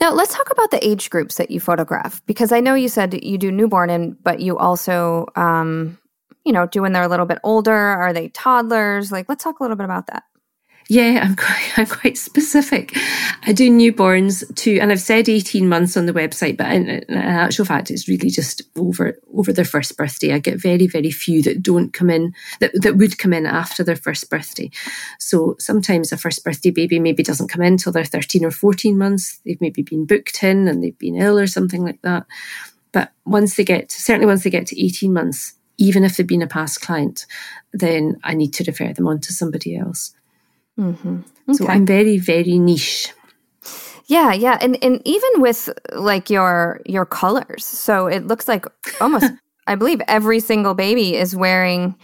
Now 0.00 0.12
let's 0.12 0.34
talk 0.34 0.50
about 0.50 0.70
the 0.70 0.86
age 0.86 1.10
groups 1.10 1.36
that 1.36 1.50
you 1.50 1.60
photograph 1.60 2.22
because 2.26 2.52
I 2.52 2.60
know 2.60 2.74
you 2.74 2.88
said 2.88 3.22
you 3.24 3.38
do 3.38 3.50
newborn 3.50 3.90
and 3.90 4.22
but 4.22 4.40
you 4.40 4.58
also 4.58 5.26
um, 5.36 5.98
you 6.44 6.52
know 6.52 6.66
do 6.66 6.82
when 6.82 6.92
they're 6.92 7.02
a 7.02 7.08
little 7.08 7.26
bit 7.26 7.38
older. 7.42 7.72
Are 7.72 8.12
they 8.12 8.28
toddlers? 8.28 9.10
Like 9.10 9.28
let's 9.28 9.42
talk 9.42 9.60
a 9.60 9.62
little 9.62 9.76
bit 9.76 9.84
about 9.84 10.06
that. 10.08 10.24
Yeah, 10.88 11.20
I'm 11.22 11.34
quite, 11.34 11.72
I'm 11.76 11.86
quite 11.86 12.16
specific. 12.16 12.92
I 13.42 13.52
do 13.52 13.70
newborns 13.70 14.54
too, 14.54 14.78
and 14.80 14.92
I've 14.92 15.00
said 15.00 15.28
18 15.28 15.68
months 15.68 15.96
on 15.96 16.06
the 16.06 16.12
website, 16.12 16.56
but 16.56 16.72
in, 16.72 16.88
in, 16.88 17.14
actual 17.14 17.64
fact, 17.64 17.90
it's 17.90 18.08
really 18.08 18.30
just 18.30 18.62
over 18.76 19.18
over 19.34 19.52
their 19.52 19.64
first 19.64 19.96
birthday. 19.96 20.32
I 20.32 20.38
get 20.38 20.60
very, 20.60 20.86
very 20.86 21.10
few 21.10 21.42
that 21.42 21.62
don't 21.62 21.92
come 21.92 22.10
in 22.10 22.34
that, 22.60 22.70
that 22.74 22.96
would 22.96 23.18
come 23.18 23.32
in 23.32 23.46
after 23.46 23.82
their 23.82 23.96
first 23.96 24.30
birthday. 24.30 24.70
So 25.18 25.56
sometimes 25.58 26.12
a 26.12 26.16
first 26.16 26.44
birthday 26.44 26.70
baby 26.70 26.98
maybe 26.98 27.22
doesn't 27.22 27.48
come 27.48 27.62
in 27.62 27.74
until 27.74 27.92
they're 27.92 28.04
13 28.04 28.44
or 28.44 28.50
14 28.50 28.96
months. 28.96 29.40
They've 29.44 29.60
maybe 29.60 29.82
been 29.82 30.06
booked 30.06 30.42
in 30.42 30.68
and 30.68 30.82
they've 30.82 30.98
been 30.98 31.16
ill 31.16 31.38
or 31.38 31.46
something 31.46 31.84
like 31.84 32.02
that. 32.02 32.26
But 32.92 33.12
once 33.24 33.56
they 33.56 33.64
get 33.64 33.88
to, 33.90 34.00
certainly 34.00 34.26
once 34.26 34.44
they 34.44 34.50
get 34.50 34.66
to 34.68 34.82
18 34.82 35.12
months, 35.12 35.54
even 35.78 36.04
if 36.04 36.16
they've 36.16 36.26
been 36.26 36.42
a 36.42 36.46
past 36.46 36.80
client, 36.80 37.26
then 37.72 38.18
I 38.24 38.34
need 38.34 38.54
to 38.54 38.64
refer 38.66 38.92
them 38.92 39.08
on 39.08 39.20
to 39.20 39.32
somebody 39.32 39.76
else. 39.76 40.14
Mm-hmm. 40.78 41.20
Okay. 41.48 41.54
So 41.54 41.66
I'm 41.68 41.86
very, 41.86 42.18
very 42.18 42.58
niche. 42.58 43.12
Yeah, 44.06 44.32
yeah, 44.32 44.56
and 44.60 44.82
and 44.84 45.02
even 45.04 45.30
with 45.36 45.68
like 45.92 46.30
your 46.30 46.80
your 46.86 47.04
colors, 47.04 47.64
so 47.64 48.06
it 48.06 48.26
looks 48.26 48.46
like 48.46 48.64
almost, 49.00 49.32
I 49.66 49.74
believe 49.74 50.00
every 50.06 50.38
single 50.38 50.74
baby 50.74 51.16
is 51.16 51.34
wearing 51.34 51.96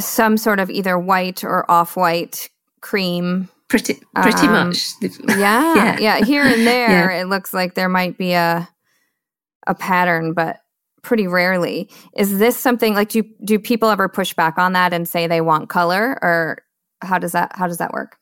some 0.00 0.36
sort 0.36 0.58
of 0.58 0.68
either 0.68 0.98
white 0.98 1.44
or 1.44 1.70
off 1.70 1.96
white 1.96 2.50
cream. 2.80 3.48
Pretty, 3.68 4.00
pretty 4.16 4.46
um, 4.46 4.68
much. 4.68 4.84
Yeah, 5.28 5.74
yeah, 5.76 5.98
yeah, 5.98 6.24
Here 6.24 6.42
and 6.42 6.66
there, 6.66 7.10
yeah. 7.10 7.20
it 7.20 7.28
looks 7.28 7.52
like 7.54 7.74
there 7.74 7.88
might 7.88 8.18
be 8.18 8.32
a 8.32 8.68
a 9.66 9.74
pattern, 9.74 10.32
but 10.32 10.60
pretty 11.02 11.28
rarely. 11.28 11.88
Is 12.16 12.38
this 12.38 12.56
something 12.56 12.94
like 12.94 13.10
do 13.10 13.22
do 13.44 13.60
people 13.60 13.90
ever 13.90 14.08
push 14.08 14.34
back 14.34 14.58
on 14.58 14.72
that 14.72 14.92
and 14.92 15.08
say 15.08 15.28
they 15.28 15.40
want 15.40 15.68
color, 15.68 16.18
or 16.20 16.58
how 17.02 17.18
does 17.18 17.32
that 17.32 17.52
how 17.54 17.66
does 17.66 17.78
that 17.78 17.92
work? 17.92 18.18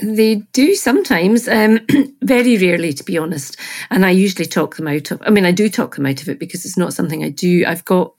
They 0.00 0.36
do 0.52 0.74
sometimes, 0.74 1.46
um, 1.46 1.80
very 2.22 2.58
rarely, 2.58 2.92
to 2.92 3.04
be 3.04 3.18
honest. 3.18 3.56
And 3.90 4.04
I 4.04 4.10
usually 4.10 4.46
talk 4.46 4.76
them 4.76 4.88
out 4.88 5.10
of. 5.12 5.22
I 5.24 5.30
mean, 5.30 5.44
I 5.44 5.52
do 5.52 5.68
talk 5.68 5.94
them 5.94 6.06
out 6.06 6.22
of 6.22 6.28
it 6.28 6.40
because 6.40 6.64
it's 6.64 6.76
not 6.76 6.92
something 6.92 7.22
I 7.22 7.28
do. 7.28 7.64
I've 7.66 7.84
got, 7.84 8.14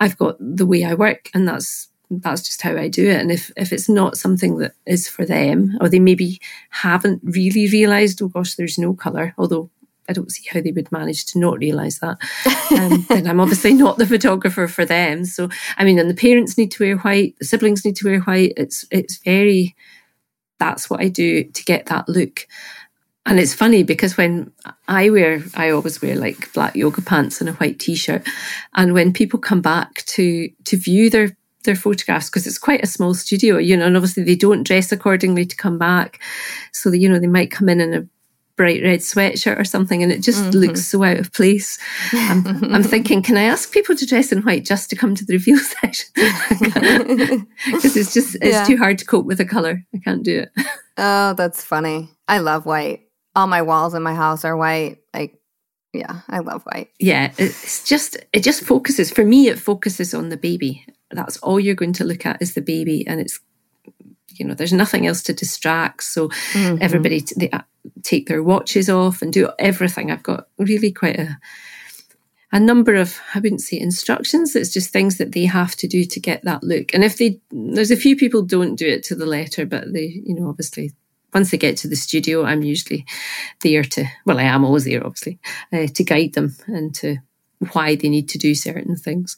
I've 0.00 0.16
got 0.16 0.36
the 0.40 0.64
way 0.64 0.84
I 0.84 0.94
work, 0.94 1.28
and 1.34 1.46
that's 1.46 1.88
that's 2.10 2.42
just 2.42 2.62
how 2.62 2.76
I 2.76 2.88
do 2.88 3.10
it. 3.10 3.20
And 3.20 3.30
if 3.30 3.50
if 3.56 3.72
it's 3.72 3.88
not 3.88 4.16
something 4.16 4.56
that 4.58 4.72
is 4.86 5.08
for 5.08 5.26
them, 5.26 5.76
or 5.80 5.88
they 5.88 5.98
maybe 5.98 6.40
haven't 6.70 7.20
really 7.22 7.68
realised, 7.68 8.22
oh 8.22 8.28
gosh, 8.28 8.54
there's 8.54 8.78
no 8.78 8.94
colour. 8.94 9.34
Although 9.36 9.70
I 10.08 10.12
don't 10.12 10.30
see 10.30 10.48
how 10.50 10.60
they 10.60 10.72
would 10.72 10.90
manage 10.90 11.26
to 11.26 11.38
not 11.38 11.58
realise 11.58 11.98
that. 12.00 12.18
Um, 12.70 13.06
then 13.08 13.26
I'm 13.26 13.40
obviously 13.40 13.74
not 13.74 13.98
the 13.98 14.06
photographer 14.06 14.68
for 14.68 14.84
them. 14.84 15.24
So 15.24 15.48
I 15.76 15.84
mean, 15.84 15.98
and 15.98 16.08
the 16.08 16.14
parents 16.14 16.56
need 16.56 16.70
to 16.72 16.84
wear 16.84 16.96
white, 16.98 17.36
the 17.38 17.44
siblings 17.44 17.84
need 17.84 17.96
to 17.96 18.08
wear 18.08 18.20
white. 18.20 18.54
It's 18.56 18.84
it's 18.90 19.18
very 19.18 19.76
that's 20.58 20.90
what 20.90 21.00
I 21.00 21.08
do 21.08 21.44
to 21.44 21.64
get 21.64 21.86
that 21.86 22.08
look. 22.08 22.46
And 23.26 23.38
it's 23.38 23.52
funny 23.52 23.82
because 23.82 24.16
when 24.16 24.50
I 24.88 25.10
wear, 25.10 25.42
I 25.54 25.70
always 25.70 26.00
wear 26.00 26.16
like 26.16 26.52
black 26.54 26.74
yoga 26.74 27.02
pants 27.02 27.40
and 27.40 27.50
a 27.50 27.52
white 27.54 27.78
t-shirt. 27.78 28.26
And 28.74 28.94
when 28.94 29.12
people 29.12 29.38
come 29.38 29.60
back 29.60 30.02
to, 30.06 30.48
to 30.64 30.76
view 30.78 31.10
their, 31.10 31.36
their 31.64 31.76
photographs, 31.76 32.30
because 32.30 32.46
it's 32.46 32.58
quite 32.58 32.82
a 32.82 32.86
small 32.86 33.12
studio, 33.12 33.58
you 33.58 33.76
know, 33.76 33.86
and 33.86 33.96
obviously 33.96 34.22
they 34.22 34.34
don't 34.34 34.66
dress 34.66 34.92
accordingly 34.92 35.44
to 35.44 35.56
come 35.56 35.76
back. 35.76 36.20
So, 36.72 36.90
you 36.92 37.06
know, 37.06 37.18
they 37.18 37.26
might 37.26 37.50
come 37.50 37.68
in 37.68 37.82
in 37.82 37.92
a 37.92 38.08
bright 38.58 38.82
red 38.82 38.98
sweatshirt 39.00 39.58
or 39.58 39.64
something 39.64 40.02
and 40.02 40.12
it 40.12 40.20
just 40.20 40.42
mm-hmm. 40.42 40.58
looks 40.58 40.84
so 40.84 41.02
out 41.04 41.16
of 41.16 41.32
place. 41.32 41.78
I'm, 42.12 42.74
I'm, 42.74 42.82
thinking, 42.92 43.22
can 43.22 43.38
I 43.38 43.44
ask 43.44 43.72
people 43.72 43.94
to 43.94 44.04
dress 44.04 44.32
in 44.32 44.42
white 44.42 44.66
just 44.66 44.90
to 44.90 44.96
come 44.96 45.14
to 45.14 45.24
the 45.24 45.34
reveal 45.34 45.58
session? 45.80 47.46
Because 47.66 47.96
it's 47.96 48.12
just, 48.12 48.34
it's 48.36 48.44
yeah. 48.44 48.64
too 48.64 48.76
hard 48.76 48.98
to 48.98 49.04
cope 49.04 49.24
with 49.24 49.38
the 49.38 49.44
colour. 49.44 49.84
I 49.94 49.98
can't 49.98 50.22
do 50.22 50.40
it. 50.40 50.50
Oh, 50.96 51.34
that's 51.34 51.62
funny. 51.62 52.10
I 52.26 52.38
love 52.38 52.66
white. 52.66 53.08
All 53.36 53.46
my 53.46 53.62
walls 53.62 53.94
in 53.94 54.02
my 54.02 54.14
house 54.14 54.44
are 54.44 54.56
white. 54.56 54.98
Like, 55.14 55.38
yeah, 55.92 56.20
I 56.28 56.40
love 56.40 56.64
white. 56.64 56.88
Yeah, 56.98 57.32
it's 57.38 57.84
just, 57.84 58.16
it 58.32 58.42
just 58.42 58.64
focuses, 58.64 59.10
for 59.10 59.24
me, 59.24 59.48
it 59.48 59.58
focuses 59.58 60.14
on 60.14 60.28
the 60.28 60.36
baby. 60.36 60.84
That's 61.10 61.36
all 61.38 61.60
you're 61.60 61.74
going 61.74 61.94
to 61.94 62.04
look 62.04 62.26
at 62.26 62.42
is 62.42 62.54
the 62.54 62.62
baby 62.62 63.06
and 63.06 63.20
it's 63.20 63.38
you 64.38 64.46
know 64.46 64.54
there's 64.54 64.72
nothing 64.72 65.06
else 65.06 65.22
to 65.22 65.32
distract 65.32 66.02
so 66.02 66.28
mm-hmm. 66.28 66.78
everybody 66.80 67.22
they 67.36 67.50
uh, 67.50 67.62
take 68.02 68.26
their 68.26 68.42
watches 68.42 68.88
off 68.88 69.22
and 69.22 69.32
do 69.32 69.48
everything 69.58 70.10
i've 70.10 70.22
got 70.22 70.48
really 70.58 70.92
quite 70.92 71.18
a 71.18 71.38
a 72.52 72.60
number 72.60 72.94
of 72.94 73.18
i 73.34 73.40
wouldn't 73.40 73.60
say 73.60 73.78
instructions 73.78 74.54
it's 74.56 74.72
just 74.72 74.90
things 74.90 75.18
that 75.18 75.32
they 75.32 75.44
have 75.44 75.76
to 75.76 75.86
do 75.86 76.04
to 76.04 76.20
get 76.20 76.42
that 76.44 76.62
look 76.62 76.92
and 76.94 77.04
if 77.04 77.18
they 77.18 77.40
there's 77.50 77.90
a 77.90 77.96
few 77.96 78.16
people 78.16 78.42
don't 78.42 78.76
do 78.76 78.86
it 78.86 79.02
to 79.02 79.14
the 79.14 79.26
letter 79.26 79.66
but 79.66 79.92
they 79.92 80.22
you 80.24 80.34
know 80.34 80.48
obviously 80.48 80.92
once 81.34 81.50
they 81.50 81.58
get 81.58 81.76
to 81.76 81.88
the 81.88 81.96
studio 81.96 82.44
i'm 82.44 82.62
usually 82.62 83.04
there 83.62 83.84
to 83.84 84.04
well 84.24 84.38
i 84.38 84.44
am 84.44 84.64
always 84.64 84.84
there 84.84 85.04
obviously 85.04 85.38
uh, 85.72 85.86
to 85.86 86.04
guide 86.04 86.32
them 86.34 86.54
and 86.66 86.94
to 86.94 87.16
why 87.72 87.96
they 87.96 88.08
need 88.08 88.28
to 88.28 88.38
do 88.38 88.54
certain 88.54 88.96
things 88.96 89.36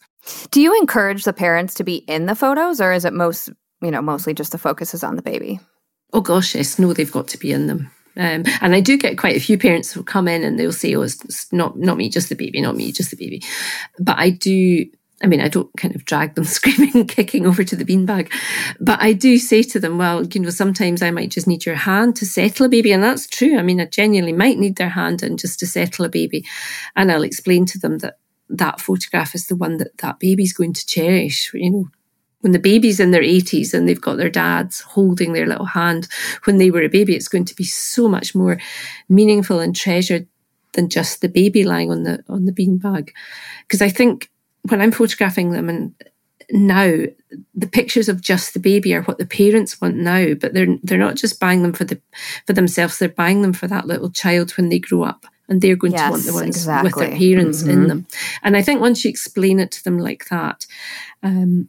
do 0.51 0.61
you 0.61 0.79
encourage 0.79 1.25
the 1.25 1.33
parents 1.33 1.75
to 1.75 1.83
be 1.83 1.97
in 1.97 2.27
the 2.27 2.35
photos 2.35 2.81
or 2.81 2.93
is 2.93 3.05
it 3.05 3.15
most 3.15 3.51
you 3.81 3.91
know, 3.91 4.03
mostly 4.03 4.35
just 4.35 4.53
the 4.53 4.59
focus 4.59 4.95
is 4.95 5.05
on 5.05 5.17
the 5.17 5.23
baby. 5.23 5.61
Oh 6.13 6.21
gosh, 6.21 6.55
yes, 6.55 6.79
no, 6.79 6.93
they've 6.93 7.11
got 7.11 7.29
to 7.29 7.39
be 7.39 7.53
in 7.53 7.67
them. 7.67 7.91
Um, 8.21 8.45
and 8.61 8.75
I 8.75 8.81
do 8.81 8.99
get 8.99 9.17
quite 9.17 9.37
a 9.37 9.41
few 9.41 9.57
parents 9.57 9.91
who 9.91 10.05
come 10.05 10.29
in 10.29 10.45
and 10.45 10.59
they'll 10.59 10.73
say, 10.73 10.95
"Oh, 10.95 11.03
it's 11.03 11.51
not 11.53 11.79
not 11.79 11.97
me, 11.97 12.11
just 12.11 12.29
the 12.29 12.35
baby, 12.35 12.61
not 12.61 12.77
me, 12.77 12.93
just 12.93 13.11
the 13.11 13.17
baby." 13.17 13.43
But 13.99 14.19
I 14.19 14.29
do. 14.29 14.87
I 15.23 15.27
mean, 15.27 15.41
I 15.41 15.49
don't 15.49 15.71
kind 15.77 15.95
of 15.95 16.05
drag 16.05 16.35
them 16.35 16.45
screaming, 16.59 17.07
kicking 17.07 17.47
over 17.47 17.65
to 17.65 17.77
the 17.77 17.85
beanbag, 17.85 18.31
but 18.79 19.01
I 19.03 19.15
do 19.15 19.39
say 19.39 19.63
to 19.63 19.81
them, 19.81 19.97
"Well, 19.97 20.27
you 20.27 20.41
know, 20.41 20.51
sometimes 20.51 21.01
I 21.01 21.11
might 21.11 21.31
just 21.31 21.47
need 21.47 21.65
your 21.65 21.77
hand 21.77 22.15
to 22.17 22.27
settle 22.27 22.67
a 22.67 22.69
baby," 22.69 22.93
and 22.93 23.03
that's 23.03 23.27
true. 23.27 23.59
I 23.59 23.63
mean, 23.63 23.81
I 23.81 23.87
genuinely 23.87 24.35
might 24.35 24.59
need 24.59 24.77
their 24.77 24.91
hand 24.91 25.23
and 25.23 25.39
just 25.39 25.59
to 25.61 25.67
settle 25.67 26.05
a 26.05 26.11
baby, 26.11 26.45
and 26.95 27.11
I'll 27.11 27.23
explain 27.23 27.65
to 27.67 27.79
them 27.79 27.99
that 27.99 28.19
that 28.51 28.83
photograph 28.83 29.35
is 29.35 29.47
the 29.47 29.57
one 29.57 29.79
that 29.79 29.97
that 29.99 30.19
baby's 30.19 30.53
going 30.53 30.75
to 30.75 30.85
cherish. 30.85 31.51
You 31.55 31.71
know, 31.71 31.89
when 32.41 32.53
the 32.53 32.59
baby's 32.59 33.01
in 33.01 33.11
their 33.11 33.23
80s 33.23 33.75
and 33.75 33.89
they've 33.89 34.01
got 34.01 34.17
their 34.17 34.31
dads 34.31 34.81
holding 34.81 35.33
their 35.33 35.47
little 35.47 35.67
hand 35.67 36.09
when 36.45 36.59
they 36.59 36.71
were 36.71 36.83
a 36.83 36.89
baby, 36.89 37.15
it's 37.15 37.29
going 37.29 37.45
to 37.45 37.57
be 37.57 37.65
so 37.65 38.09
much 38.09 38.35
more 38.35 38.59
meaningful 39.09 39.61
and 39.61 39.77
treasured 39.77 40.27
than 40.73 40.89
just 40.89 41.21
the 41.21 41.29
baby 41.29 41.65
lying 41.65 41.91
on 41.91 42.05
the 42.05 42.23
on 42.29 42.47
the 42.47 42.53
beanbag. 42.53 43.11
Because 43.67 43.83
I 43.83 43.89
think 43.89 44.31
when 44.69 44.81
I'm 44.81 44.93
photographing 44.93 45.53
them 45.53 45.69
and 45.69 45.95
now 46.51 47.05
the 47.55 47.67
pictures 47.67 48.09
of 48.09 48.21
just 48.21 48.55
the 48.55 48.61
baby 48.61 48.95
are 48.95 49.03
what 49.03 49.19
the 49.19 49.27
parents 49.27 49.81
want 49.81 49.97
now, 49.97 50.35
but 50.35 50.55
they're 50.55 50.79
they're 50.83 50.99
not 50.99 51.17
just 51.17 51.41
buying 51.41 51.63
them 51.63 51.73
for 51.73 51.85
the 51.85 52.01
for 52.47 52.53
themselves, 52.53 52.99
they're 52.99 53.09
buying 53.09 53.43
them 53.43 53.53
for 53.53 53.67
that 53.69 53.87
little 53.87 54.11
child 54.11 54.53
when 54.53 54.69
they 54.69 54.79
grow 54.79 55.03
up. 55.03 55.27
And 55.49 55.61
they're 55.61 55.75
going 55.75 55.95
yes, 55.95 56.05
to 56.05 56.11
want 56.13 56.27
the 56.27 56.33
ones 56.33 56.57
exactly. 56.59 56.87
with 56.87 56.95
their 56.95 57.19
parents 57.19 57.63
mm-hmm. 57.63 57.71
in 57.71 57.89
them. 57.89 58.07
And 58.45 58.57
I 58.57 58.63
think 58.63 58.81
once 58.81 59.05
you 59.05 59.11
explain 59.11 59.59
it 59.59 59.73
to 59.73 59.83
them 59.83 59.99
like 59.99 60.29
that, 60.29 60.65
um, 61.25 61.69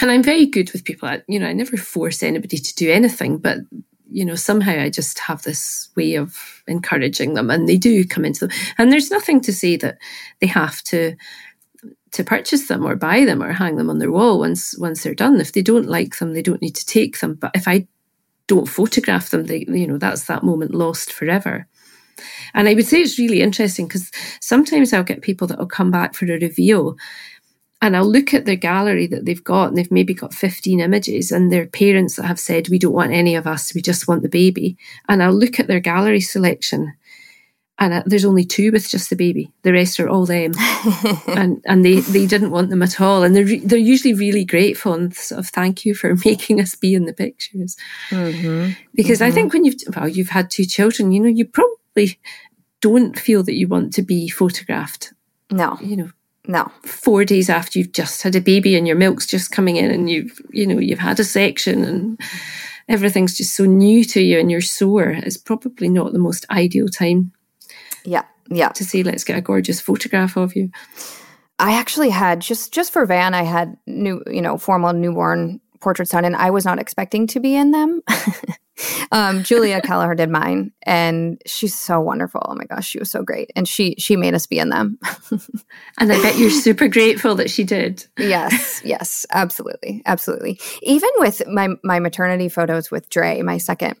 and 0.00 0.10
I'm 0.10 0.22
very 0.22 0.46
good 0.46 0.72
with 0.72 0.84
people. 0.84 1.08
I, 1.08 1.22
you 1.28 1.38
know, 1.38 1.46
I 1.46 1.52
never 1.52 1.76
force 1.76 2.22
anybody 2.22 2.58
to 2.58 2.74
do 2.74 2.90
anything, 2.90 3.38
but 3.38 3.58
you 4.12 4.24
know, 4.24 4.34
somehow 4.34 4.72
I 4.72 4.90
just 4.90 5.20
have 5.20 5.42
this 5.42 5.88
way 5.96 6.16
of 6.16 6.62
encouraging 6.66 7.34
them, 7.34 7.50
and 7.50 7.68
they 7.68 7.76
do 7.76 8.04
come 8.04 8.24
into 8.24 8.46
them. 8.46 8.56
And 8.76 8.92
there's 8.92 9.10
nothing 9.10 9.40
to 9.42 9.52
say 9.52 9.76
that 9.76 9.98
they 10.40 10.48
have 10.48 10.82
to 10.84 11.16
to 12.12 12.24
purchase 12.24 12.66
them 12.66 12.84
or 12.84 12.96
buy 12.96 13.24
them 13.24 13.40
or 13.40 13.52
hang 13.52 13.76
them 13.76 13.88
on 13.88 13.98
their 13.98 14.10
wall 14.10 14.40
once 14.40 14.76
once 14.78 15.02
they're 15.02 15.14
done. 15.14 15.40
If 15.40 15.52
they 15.52 15.62
don't 15.62 15.88
like 15.88 16.18
them, 16.18 16.32
they 16.32 16.42
don't 16.42 16.62
need 16.62 16.74
to 16.76 16.86
take 16.86 17.20
them. 17.20 17.34
But 17.34 17.52
if 17.54 17.68
I 17.68 17.86
don't 18.48 18.68
photograph 18.68 19.30
them, 19.30 19.44
they 19.44 19.64
you 19.68 19.86
know 19.86 19.98
that's 19.98 20.24
that 20.24 20.42
moment 20.42 20.74
lost 20.74 21.12
forever. 21.12 21.68
And 22.52 22.68
I 22.68 22.74
would 22.74 22.86
say 22.86 23.00
it's 23.00 23.18
really 23.18 23.40
interesting 23.40 23.86
because 23.86 24.10
sometimes 24.40 24.92
I'll 24.92 25.04
get 25.04 25.22
people 25.22 25.46
that 25.46 25.58
will 25.58 25.66
come 25.66 25.90
back 25.90 26.14
for 26.14 26.26
a 26.26 26.38
reveal 26.38 26.96
and 27.82 27.96
I'll 27.96 28.10
look 28.10 28.34
at 28.34 28.44
their 28.44 28.56
gallery 28.56 29.06
that 29.06 29.24
they've 29.24 29.42
got, 29.42 29.68
and 29.68 29.78
they've 29.78 29.90
maybe 29.90 30.12
got 30.12 30.34
15 30.34 30.80
images, 30.80 31.32
and 31.32 31.50
their 31.50 31.66
parents 31.66 32.16
that 32.16 32.24
have 32.24 32.38
said, 32.38 32.68
We 32.68 32.78
don't 32.78 32.92
want 32.92 33.12
any 33.12 33.34
of 33.34 33.46
us, 33.46 33.74
we 33.74 33.80
just 33.80 34.06
want 34.06 34.22
the 34.22 34.28
baby. 34.28 34.76
And 35.08 35.22
I'll 35.22 35.32
look 35.32 35.58
at 35.58 35.66
their 35.66 35.80
gallery 35.80 36.20
selection, 36.20 36.92
and 37.78 37.94
uh, 37.94 38.02
there's 38.04 38.26
only 38.26 38.44
two 38.44 38.70
with 38.70 38.88
just 38.88 39.08
the 39.08 39.16
baby. 39.16 39.50
The 39.62 39.72
rest 39.72 39.98
are 39.98 40.08
all 40.08 40.26
them, 40.26 40.52
and 41.28 41.62
and 41.64 41.82
they 41.82 42.00
they 42.00 42.26
didn't 42.26 42.50
want 42.50 42.68
them 42.68 42.82
at 42.82 43.00
all. 43.00 43.22
And 43.22 43.34
they're 43.34 43.46
re- 43.46 43.64
they're 43.64 43.78
usually 43.78 44.12
really 44.12 44.44
grateful 44.44 44.92
and 44.92 45.14
sort 45.16 45.38
of 45.38 45.48
thank 45.48 45.86
you 45.86 45.94
for 45.94 46.14
making 46.24 46.60
us 46.60 46.74
be 46.74 46.94
in 46.94 47.06
the 47.06 47.14
pictures. 47.14 47.76
Mm-hmm. 48.10 48.72
Because 48.94 49.20
mm-hmm. 49.20 49.28
I 49.28 49.30
think 49.30 49.54
when 49.54 49.64
you've 49.64 49.80
well 49.96 50.08
you've 50.08 50.28
had 50.28 50.50
two 50.50 50.66
children, 50.66 51.12
you 51.12 51.20
know 51.20 51.30
you 51.30 51.46
probably 51.46 52.20
don't 52.82 53.18
feel 53.18 53.42
that 53.44 53.54
you 53.54 53.66
want 53.66 53.94
to 53.94 54.02
be 54.02 54.28
photographed. 54.28 55.14
No, 55.50 55.78
you 55.80 55.96
know 55.96 56.10
no. 56.46 56.70
Four 56.84 57.24
days 57.24 57.50
after 57.50 57.78
you've 57.78 57.92
just 57.92 58.22
had 58.22 58.34
a 58.34 58.40
baby 58.40 58.76
and 58.76 58.86
your 58.86 58.96
milk's 58.96 59.26
just 59.26 59.50
coming 59.50 59.76
in 59.76 59.90
and 59.90 60.10
you've, 60.10 60.40
you 60.50 60.66
know, 60.66 60.78
you've 60.78 60.98
had 60.98 61.20
a 61.20 61.24
section 61.24 61.84
and 61.84 62.20
everything's 62.88 63.36
just 63.36 63.54
so 63.54 63.64
new 63.64 64.04
to 64.04 64.20
you 64.20 64.38
and 64.38 64.50
you're 64.50 64.60
sore, 64.60 65.10
it's 65.10 65.36
probably 65.36 65.88
not 65.88 66.12
the 66.12 66.18
most 66.18 66.46
ideal 66.50 66.88
time. 66.88 67.32
Yeah. 68.04 68.24
Yeah. 68.48 68.70
To 68.70 68.84
say, 68.84 69.02
let's 69.02 69.24
get 69.24 69.38
a 69.38 69.42
gorgeous 69.42 69.80
photograph 69.80 70.36
of 70.36 70.56
you. 70.56 70.70
I 71.58 71.72
actually 71.72 72.10
had 72.10 72.40
just 72.40 72.72
just 72.72 72.92
for 72.92 73.04
Van, 73.04 73.34
I 73.34 73.42
had 73.42 73.76
new, 73.86 74.22
you 74.26 74.40
know, 74.40 74.56
formal 74.56 74.94
newborn 74.94 75.60
portraits 75.80 76.10
done, 76.10 76.24
and 76.24 76.34
I 76.34 76.50
was 76.50 76.64
not 76.64 76.78
expecting 76.78 77.26
to 77.28 77.40
be 77.40 77.54
in 77.54 77.70
them. 77.70 78.00
um, 79.12 79.42
Julia 79.42 79.80
Kelleher 79.80 80.14
did 80.14 80.30
mine, 80.30 80.72
and 80.82 81.40
she's 81.46 81.76
so 81.76 82.00
wonderful. 82.00 82.42
Oh 82.44 82.54
my 82.54 82.64
gosh, 82.64 82.88
she 82.88 82.98
was 82.98 83.10
so 83.10 83.22
great, 83.22 83.50
and 83.56 83.68
she 83.68 83.94
she 83.98 84.16
made 84.16 84.34
us 84.34 84.46
be 84.46 84.58
in 84.58 84.68
them. 84.68 84.98
and 85.98 86.12
I 86.12 86.20
bet 86.22 86.38
you're 86.38 86.50
super 86.50 86.88
grateful 86.88 87.34
that 87.36 87.50
she 87.50 87.64
did. 87.64 88.06
yes, 88.18 88.82
yes, 88.84 89.26
absolutely, 89.30 90.02
absolutely. 90.06 90.60
Even 90.82 91.10
with 91.16 91.46
my 91.46 91.68
my 91.84 91.98
maternity 92.00 92.48
photos 92.48 92.90
with 92.90 93.08
Dre, 93.10 93.42
my 93.42 93.58
second, 93.58 93.96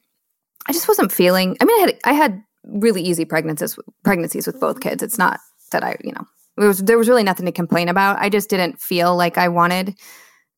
I 0.66 0.72
just 0.72 0.88
wasn't 0.88 1.12
feeling. 1.12 1.56
I 1.60 1.64
mean, 1.64 1.76
I 1.76 1.80
had 1.80 1.98
I 2.04 2.12
had 2.12 2.44
really 2.64 3.02
easy 3.02 3.24
pregnancies 3.24 3.78
pregnancies 4.04 4.46
with 4.46 4.60
both 4.60 4.80
kids. 4.80 5.02
It's 5.02 5.18
not 5.18 5.40
that 5.72 5.84
I, 5.84 5.96
you 6.02 6.12
know, 6.12 6.24
was 6.56 6.78
there 6.78 6.98
was 6.98 7.08
really 7.08 7.22
nothing 7.22 7.46
to 7.46 7.52
complain 7.52 7.88
about. 7.88 8.18
I 8.18 8.28
just 8.28 8.50
didn't 8.50 8.80
feel 8.80 9.16
like 9.16 9.38
I 9.38 9.48
wanted 9.48 9.96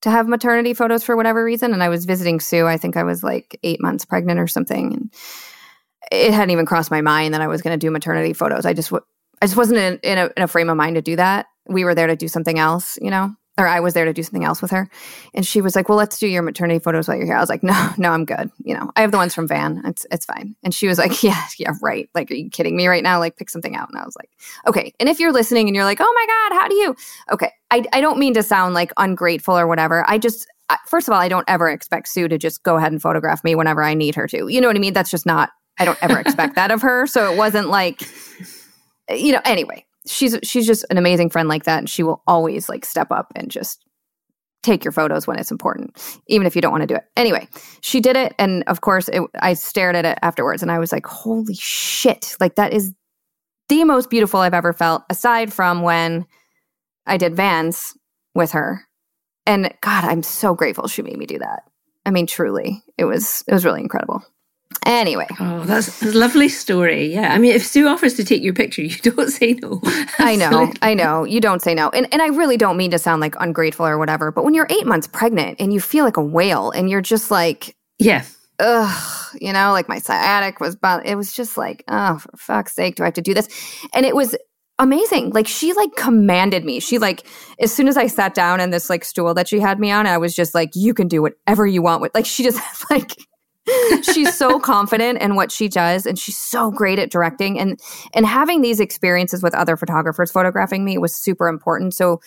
to 0.02 0.10
have 0.10 0.28
maternity 0.28 0.74
photos 0.74 1.02
for 1.02 1.16
whatever 1.16 1.42
reason. 1.42 1.72
And 1.72 1.82
I 1.82 1.88
was 1.88 2.04
visiting 2.04 2.40
Sue. 2.40 2.66
I 2.66 2.76
think 2.76 2.96
I 2.96 3.04
was 3.04 3.22
like 3.22 3.58
eight 3.62 3.80
months 3.80 4.04
pregnant 4.04 4.38
or 4.38 4.46
something. 4.46 4.92
And 4.92 5.14
it 6.10 6.32
hadn't 6.32 6.50
even 6.50 6.66
crossed 6.66 6.90
my 6.90 7.00
mind 7.00 7.34
that 7.34 7.40
I 7.40 7.48
was 7.48 7.62
going 7.62 7.78
to 7.78 7.86
do 7.86 7.90
maternity 7.90 8.32
photos. 8.32 8.66
I 8.66 8.74
just, 8.74 8.90
w- 8.90 9.04
I 9.40 9.46
just 9.46 9.56
wasn't 9.56 9.78
in, 9.78 9.98
in, 10.02 10.18
a, 10.18 10.30
in 10.36 10.42
a 10.42 10.48
frame 10.48 10.68
of 10.68 10.76
mind 10.76 10.96
to 10.96 11.02
do 11.02 11.16
that. 11.16 11.46
We 11.68 11.84
were 11.84 11.94
there 11.94 12.08
to 12.08 12.16
do 12.16 12.28
something 12.28 12.58
else, 12.58 12.98
you 13.00 13.10
know? 13.10 13.34
Or 13.58 13.66
I 13.66 13.80
was 13.80 13.92
there 13.92 14.06
to 14.06 14.12
do 14.12 14.22
something 14.22 14.44
else 14.44 14.62
with 14.62 14.70
her. 14.70 14.88
And 15.34 15.46
she 15.46 15.60
was 15.60 15.76
like, 15.76 15.88
Well, 15.88 15.98
let's 15.98 16.18
do 16.18 16.26
your 16.26 16.42
maternity 16.42 16.78
photos 16.78 17.06
while 17.06 17.16
you're 17.16 17.26
here. 17.26 17.36
I 17.36 17.40
was 17.40 17.50
like, 17.50 17.62
No, 17.62 17.90
no, 17.98 18.10
I'm 18.10 18.24
good. 18.24 18.50
You 18.64 18.74
know, 18.74 18.90
I 18.96 19.02
have 19.02 19.10
the 19.10 19.18
ones 19.18 19.34
from 19.34 19.46
Van. 19.46 19.82
It's 19.84 20.06
it's 20.10 20.24
fine. 20.24 20.56
And 20.62 20.74
she 20.74 20.88
was 20.88 20.98
like, 20.98 21.22
Yeah, 21.22 21.42
yeah, 21.58 21.72
right. 21.82 22.08
Like, 22.14 22.30
are 22.30 22.34
you 22.34 22.50
kidding 22.50 22.76
me 22.76 22.86
right 22.86 23.02
now? 23.02 23.18
Like, 23.18 23.36
pick 23.36 23.50
something 23.50 23.76
out. 23.76 23.88
And 23.90 23.98
I 23.98 24.04
was 24.04 24.16
like, 24.16 24.30
Okay. 24.66 24.94
And 25.00 25.08
if 25.08 25.20
you're 25.20 25.32
listening 25.32 25.68
and 25.68 25.76
you're 25.76 25.84
like, 25.84 26.00
Oh 26.00 26.12
my 26.14 26.26
God, 26.26 26.60
how 26.60 26.68
do 26.68 26.74
you? 26.74 26.96
Okay. 27.32 27.52
I, 27.70 27.84
I 27.92 28.00
don't 28.00 28.18
mean 28.18 28.34
to 28.34 28.42
sound 28.42 28.74
like 28.74 28.92
ungrateful 28.96 29.56
or 29.56 29.66
whatever. 29.66 30.04
I 30.08 30.18
just 30.18 30.46
first 30.86 31.08
of 31.08 31.12
all, 31.12 31.20
I 31.20 31.28
don't 31.28 31.44
ever 31.48 31.68
expect 31.68 32.08
Sue 32.08 32.28
to 32.28 32.38
just 32.38 32.62
go 32.62 32.76
ahead 32.76 32.92
and 32.92 33.02
photograph 33.02 33.44
me 33.44 33.54
whenever 33.54 33.82
I 33.82 33.94
need 33.94 34.14
her 34.14 34.26
to. 34.28 34.48
You 34.48 34.60
know 34.60 34.68
what 34.68 34.76
I 34.76 34.80
mean? 34.80 34.92
That's 34.92 35.10
just 35.10 35.26
not, 35.26 35.50
I 35.78 35.84
don't 35.84 35.98
ever 36.02 36.18
expect 36.18 36.54
that 36.54 36.70
of 36.70 36.82
her. 36.82 37.06
So 37.06 37.30
it 37.30 37.36
wasn't 37.36 37.68
like, 37.68 38.02
you 39.10 39.32
know, 39.32 39.40
anyway, 39.44 39.84
she's, 40.06 40.38
she's 40.42 40.66
just 40.66 40.84
an 40.90 40.98
amazing 40.98 41.30
friend 41.30 41.48
like 41.48 41.64
that. 41.64 41.78
And 41.78 41.90
she 41.90 42.02
will 42.02 42.22
always 42.26 42.68
like 42.68 42.84
step 42.84 43.10
up 43.10 43.32
and 43.34 43.50
just 43.50 43.84
take 44.62 44.84
your 44.84 44.92
photos 44.92 45.26
when 45.26 45.38
it's 45.38 45.50
important, 45.50 46.20
even 46.28 46.46
if 46.46 46.54
you 46.54 46.62
don't 46.62 46.70
want 46.70 46.82
to 46.82 46.86
do 46.86 46.94
it. 46.94 47.04
Anyway, 47.16 47.48
she 47.80 48.00
did 48.00 48.16
it. 48.16 48.34
And 48.38 48.62
of 48.66 48.80
course, 48.80 49.08
it, 49.08 49.22
I 49.40 49.54
stared 49.54 49.96
at 49.96 50.04
it 50.04 50.18
afterwards 50.22 50.62
and 50.62 50.70
I 50.70 50.78
was 50.78 50.92
like, 50.92 51.06
holy 51.06 51.54
shit. 51.54 52.36
Like, 52.40 52.54
that 52.56 52.72
is 52.72 52.94
the 53.68 53.84
most 53.84 54.10
beautiful 54.10 54.40
I've 54.40 54.54
ever 54.54 54.72
felt, 54.72 55.02
aside 55.10 55.52
from 55.52 55.82
when 55.82 56.26
I 57.06 57.16
did 57.16 57.34
Vans 57.34 57.96
with 58.34 58.52
her. 58.52 58.86
And 59.46 59.72
God, 59.80 60.04
I'm 60.04 60.22
so 60.22 60.54
grateful 60.54 60.86
she 60.86 61.02
made 61.02 61.16
me 61.16 61.26
do 61.26 61.38
that. 61.38 61.64
I 62.04 62.10
mean, 62.10 62.26
truly, 62.26 62.82
it 62.98 63.04
was 63.04 63.42
it 63.46 63.52
was 63.52 63.64
really 63.64 63.80
incredible. 63.80 64.22
Anyway. 64.86 65.26
Oh, 65.38 65.64
that's 65.64 66.02
a 66.02 66.12
lovely 66.12 66.48
story. 66.48 67.12
Yeah. 67.12 67.32
I 67.32 67.38
mean, 67.38 67.52
if 67.52 67.64
Sue 67.64 67.86
offers 67.86 68.14
to 68.14 68.24
take 68.24 68.42
your 68.42 68.54
picture, 68.54 68.82
you 68.92 68.96
don't 68.96 69.30
say 69.30 69.54
no. 69.54 69.80
I 70.18 70.36
know. 70.36 70.72
I 70.82 70.94
know. 70.94 71.24
You 71.24 71.40
don't 71.40 71.62
say 71.62 71.74
no. 71.74 71.88
And 71.90 72.08
and 72.12 72.20
I 72.20 72.28
really 72.28 72.56
don't 72.56 72.76
mean 72.76 72.90
to 72.90 72.98
sound 72.98 73.20
like 73.20 73.34
ungrateful 73.40 73.86
or 73.86 73.98
whatever, 73.98 74.30
but 74.32 74.44
when 74.44 74.54
you're 74.54 74.66
8 74.70 74.86
months 74.86 75.06
pregnant 75.06 75.60
and 75.60 75.72
you 75.72 75.80
feel 75.80 76.04
like 76.04 76.16
a 76.16 76.24
whale 76.24 76.70
and 76.70 76.90
you're 76.90 77.00
just 77.02 77.30
like 77.30 77.76
Yeah. 77.98 78.24
Ugh, 78.58 79.36
you 79.40 79.52
know, 79.52 79.72
like 79.72 79.88
my 79.88 79.98
sciatic 79.98 80.60
was, 80.60 80.76
but 80.76 81.04
it 81.04 81.16
was 81.16 81.32
just 81.32 81.56
like, 81.56 81.82
oh, 81.88 82.18
for 82.18 82.36
fuck's 82.36 82.74
sake, 82.74 82.94
do 82.96 83.02
I 83.02 83.06
have 83.06 83.14
to 83.14 83.22
do 83.22 83.34
this? 83.34 83.48
And 83.92 84.06
it 84.06 84.14
was 84.14 84.36
amazing. 84.78 85.30
Like 85.30 85.48
she 85.48 85.72
like 85.72 85.94
commanded 85.96 86.64
me. 86.64 86.80
She 86.80 86.98
like 86.98 87.26
as 87.60 87.72
soon 87.72 87.88
as 87.88 87.96
I 87.96 88.06
sat 88.06 88.34
down 88.34 88.60
in 88.60 88.70
this 88.70 88.90
like 88.90 89.04
stool 89.04 89.34
that 89.34 89.48
she 89.48 89.58
had 89.60 89.80
me 89.80 89.90
on, 89.90 90.06
I 90.06 90.18
was 90.18 90.34
just 90.34 90.54
like, 90.54 90.70
you 90.74 90.94
can 90.94 91.08
do 91.08 91.22
whatever 91.22 91.66
you 91.66 91.82
want 91.82 92.02
with 92.02 92.14
like 92.14 92.26
she 92.26 92.42
just 92.42 92.60
like 92.90 93.12
she's 94.02 94.36
so 94.36 94.58
confident 94.58 95.20
in 95.22 95.36
what 95.36 95.52
she 95.52 95.68
does 95.68 96.06
and 96.06 96.18
she's 96.18 96.36
so 96.36 96.70
great 96.70 96.98
at 96.98 97.10
directing 97.10 97.58
and 97.58 97.78
and 98.12 98.26
having 98.26 98.60
these 98.60 98.80
experiences 98.80 99.42
with 99.42 99.54
other 99.54 99.76
photographers 99.76 100.32
photographing 100.32 100.84
me 100.84 100.98
was 100.98 101.14
super 101.14 101.48
important. 101.48 101.94
So 101.94 102.20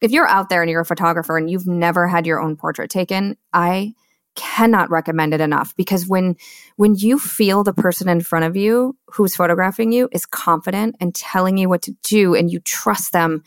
if 0.00 0.10
you're 0.10 0.28
out 0.28 0.50
there 0.50 0.60
and 0.60 0.70
you're 0.70 0.82
a 0.82 0.86
photographer 0.86 1.38
and 1.38 1.48
you've 1.48 1.66
never 1.66 2.06
had 2.06 2.26
your 2.26 2.40
own 2.40 2.56
portrait 2.56 2.90
taken, 2.90 3.36
I 3.52 3.94
cannot 4.34 4.90
recommend 4.90 5.32
it 5.32 5.40
enough 5.40 5.74
because 5.76 6.08
when 6.08 6.36
when 6.76 6.94
you 6.96 7.18
feel 7.18 7.62
the 7.62 7.72
person 7.72 8.08
in 8.08 8.20
front 8.20 8.44
of 8.44 8.56
you 8.56 8.96
who's 9.06 9.36
photographing 9.36 9.92
you 9.92 10.08
is 10.12 10.26
confident 10.26 10.96
and 11.00 11.14
telling 11.14 11.56
you 11.56 11.68
what 11.68 11.82
to 11.82 11.92
do 12.02 12.34
and 12.34 12.50
you 12.50 12.58
trust 12.60 13.12
them 13.12 13.44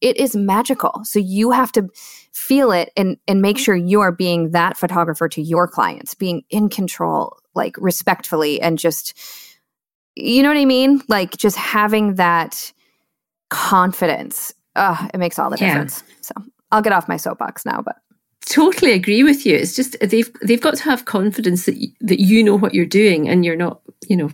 it 0.00 0.16
is 0.16 0.34
magical. 0.34 1.02
So 1.04 1.18
you 1.18 1.50
have 1.50 1.72
to 1.72 1.88
feel 2.32 2.72
it 2.72 2.90
and 2.96 3.16
and 3.26 3.42
make 3.42 3.58
sure 3.58 3.74
you 3.74 4.00
are 4.00 4.12
being 4.12 4.50
that 4.52 4.76
photographer 4.76 5.28
to 5.28 5.42
your 5.42 5.66
clients 5.66 6.14
being 6.14 6.42
in 6.50 6.68
control 6.68 7.36
like 7.54 7.74
respectfully 7.78 8.60
and 8.60 8.78
just 8.78 9.18
you 10.16 10.42
know 10.42 10.48
what 10.48 10.58
i 10.58 10.64
mean? 10.64 11.02
Like 11.08 11.36
just 11.36 11.56
having 11.56 12.14
that 12.14 12.72
confidence. 13.48 14.54
Uh 14.76 15.08
it 15.12 15.18
makes 15.18 15.38
all 15.38 15.50
the 15.50 15.58
yeah. 15.58 15.68
difference. 15.68 16.02
So 16.20 16.32
i'll 16.72 16.82
get 16.82 16.92
off 16.92 17.08
my 17.08 17.16
soapbox 17.16 17.66
now 17.66 17.82
but 17.82 17.96
totally 18.46 18.92
agree 18.92 19.22
with 19.22 19.46
you. 19.46 19.56
It's 19.56 19.74
just 19.74 19.96
they've 20.00 20.30
they've 20.42 20.60
got 20.60 20.76
to 20.76 20.84
have 20.84 21.04
confidence 21.04 21.66
that 21.66 21.76
you, 21.76 21.88
that 22.00 22.20
you 22.20 22.42
know 22.42 22.56
what 22.56 22.74
you're 22.74 22.86
doing 22.86 23.28
and 23.28 23.44
you're 23.44 23.56
not, 23.56 23.80
you 24.08 24.16
know, 24.16 24.30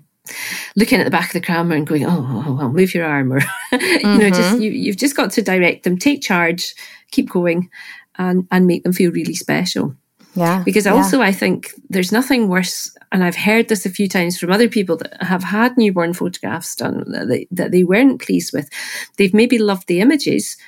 looking 0.77 1.01
at 1.01 1.05
the 1.05 1.11
back 1.11 1.29
of 1.29 1.33
the 1.33 1.41
camera 1.41 1.77
and 1.77 1.87
going, 1.87 2.05
"Oh, 2.05 2.45
oh 2.47 2.53
well, 2.55 2.71
move 2.71 2.95
your 2.95 3.07
arm," 3.07 3.33
or 3.33 3.41
mm-hmm. 3.41 4.07
you 4.07 4.19
know, 4.19 4.31
just 4.31 4.55
mm-hmm. 4.55 4.63
you, 4.63 4.71
you've 4.71 4.97
just 4.97 5.17
got 5.17 5.31
to 5.33 5.43
direct 5.43 5.85
them, 5.85 5.99
take 5.99 6.23
charge, 6.23 6.75
keep 7.11 7.31
going, 7.31 7.71
and 8.17 8.47
and 8.51 8.67
make 8.67 8.83
them 8.83 8.93
feel 8.93 9.11
really 9.13 9.35
special. 9.35 9.95
Yeah. 10.37 10.63
Because 10.65 10.87
also, 10.87 11.21
yeah. 11.21 11.27
I 11.27 11.33
think 11.33 11.73
there's 11.89 12.13
nothing 12.13 12.49
worse, 12.49 12.95
and 13.11 13.25
I've 13.25 13.37
heard 13.37 13.69
this 13.69 13.87
a 13.87 13.91
few 13.91 14.07
times 14.07 14.39
from 14.39 14.53
other 14.53 14.69
people 14.69 14.97
that 14.99 15.23
have 15.23 15.43
had 15.43 15.77
newborn 15.79 16.13
photographs 16.13 16.77
done 16.77 17.11
that 17.11 17.29
they, 17.29 17.49
that 17.51 17.71
they 17.71 17.85
weren't 17.85 18.21
pleased 18.21 18.53
with. 18.53 18.69
They've 19.17 19.33
maybe 19.33 19.59
loved 19.59 19.89
the 19.89 20.01
images, 20.01 20.59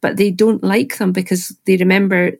but 0.00 0.16
they 0.16 0.30
don't 0.30 0.64
like 0.64 0.98
them 0.98 1.12
because 1.12 1.56
they 1.66 1.76
remember 1.76 2.32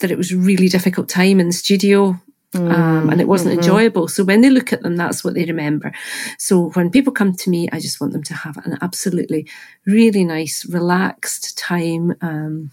that 0.00 0.10
it 0.10 0.18
was 0.18 0.30
a 0.30 0.36
really 0.36 0.68
difficult 0.68 1.08
time 1.08 1.40
in 1.40 1.46
the 1.46 1.52
studio 1.52 2.20
Mm, 2.54 2.72
um, 2.72 3.10
and 3.10 3.20
it 3.20 3.28
wasn't 3.28 3.50
mm-hmm. 3.50 3.60
enjoyable. 3.60 4.08
So 4.08 4.24
when 4.24 4.40
they 4.40 4.48
look 4.48 4.72
at 4.72 4.82
them, 4.82 4.96
that's 4.96 5.22
what 5.22 5.34
they 5.34 5.44
remember. 5.44 5.92
So 6.38 6.70
when 6.70 6.90
people 6.90 7.12
come 7.12 7.34
to 7.34 7.50
me, 7.50 7.68
I 7.72 7.78
just 7.78 8.00
want 8.00 8.14
them 8.14 8.22
to 8.22 8.34
have 8.34 8.56
an 8.64 8.78
absolutely 8.80 9.46
really 9.84 10.24
nice, 10.24 10.64
relaxed 10.64 11.58
time. 11.58 12.14
Um, 12.22 12.70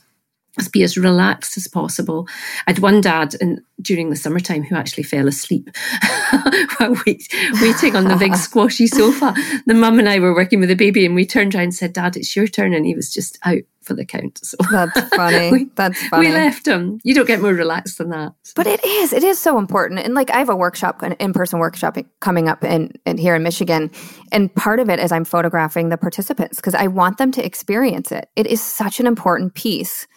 be 0.72 0.84
as 0.84 0.98
relaxed 0.98 1.58
as 1.58 1.68
possible. 1.68 2.28
I 2.68 2.72
had 2.72 2.80
one 2.80 3.02
dad 3.02 3.36
in, 3.42 3.64
during 3.82 4.10
the 4.10 4.16
summertime 4.16 4.64
who 4.64 4.76
actually 4.76 5.04
fell 5.04 5.28
asleep 5.28 5.70
while 6.78 6.96
wait, 7.06 7.28
waiting 7.62 7.96
on 7.96 8.06
the 8.06 8.18
big 8.18 8.36
squashy 8.36 8.88
sofa. 8.88 9.34
The 9.66 9.74
mum 9.74 10.00
and 10.00 10.10
I 10.10 10.20
were 10.20 10.34
working 10.34 10.60
with 10.60 10.70
the 10.70 10.76
baby 10.76 11.06
and 11.06 11.16
we 11.16 11.26
turned 11.26 11.56
around 11.56 11.64
and 11.64 11.74
said, 11.74 11.94
Dad, 11.94 12.16
it's 12.16 12.36
your 12.36 12.48
turn. 12.48 12.74
And 12.74 12.86
he 12.86 12.96
was 12.96 13.14
just 13.14 13.38
out 13.44 13.64
for 13.86 13.94
the 13.94 14.06
count. 14.06 14.40
So 14.44 14.58
that's 14.72 15.00
funny. 15.16 15.52
we, 15.52 15.66
that's 15.76 16.08
funny. 16.08 16.28
We 16.28 16.34
left 16.34 16.68
him. 16.68 17.00
You 17.04 17.14
don't 17.14 17.28
get 17.28 17.42
more 17.42 17.54
relaxed 17.54 18.00
than 18.00 18.10
that. 18.10 18.34
But 18.56 18.68
it 18.68 18.84
is. 18.84 19.14
It 19.14 19.24
is 19.24 19.38
so 19.38 19.58
important. 19.58 20.00
And 20.00 20.16
like 20.16 20.32
I 20.32 20.40
have 20.40 20.50
a 20.50 20.56
workshop, 20.56 21.02
an 21.02 21.14
in-person 21.14 21.60
workshop 21.60 21.98
coming 22.20 22.50
up 22.50 22.64
in, 22.64 22.94
in 23.06 23.18
here 23.18 23.36
in 23.36 23.44
Michigan, 23.44 23.92
and 24.32 24.54
part 24.56 24.80
of 24.80 24.90
it 24.90 25.00
is 25.00 25.12
I'm 25.12 25.26
photographing 25.26 25.90
the 25.90 25.98
participants 25.98 26.58
because 26.58 26.76
I 26.76 26.88
want 26.88 27.18
them 27.18 27.32
to 27.34 27.46
experience 27.46 28.12
it. 28.12 28.30
It 28.36 28.48
is 28.48 28.62
such 28.62 29.00
an 29.00 29.08
important 29.08 29.54
piece 29.54 30.08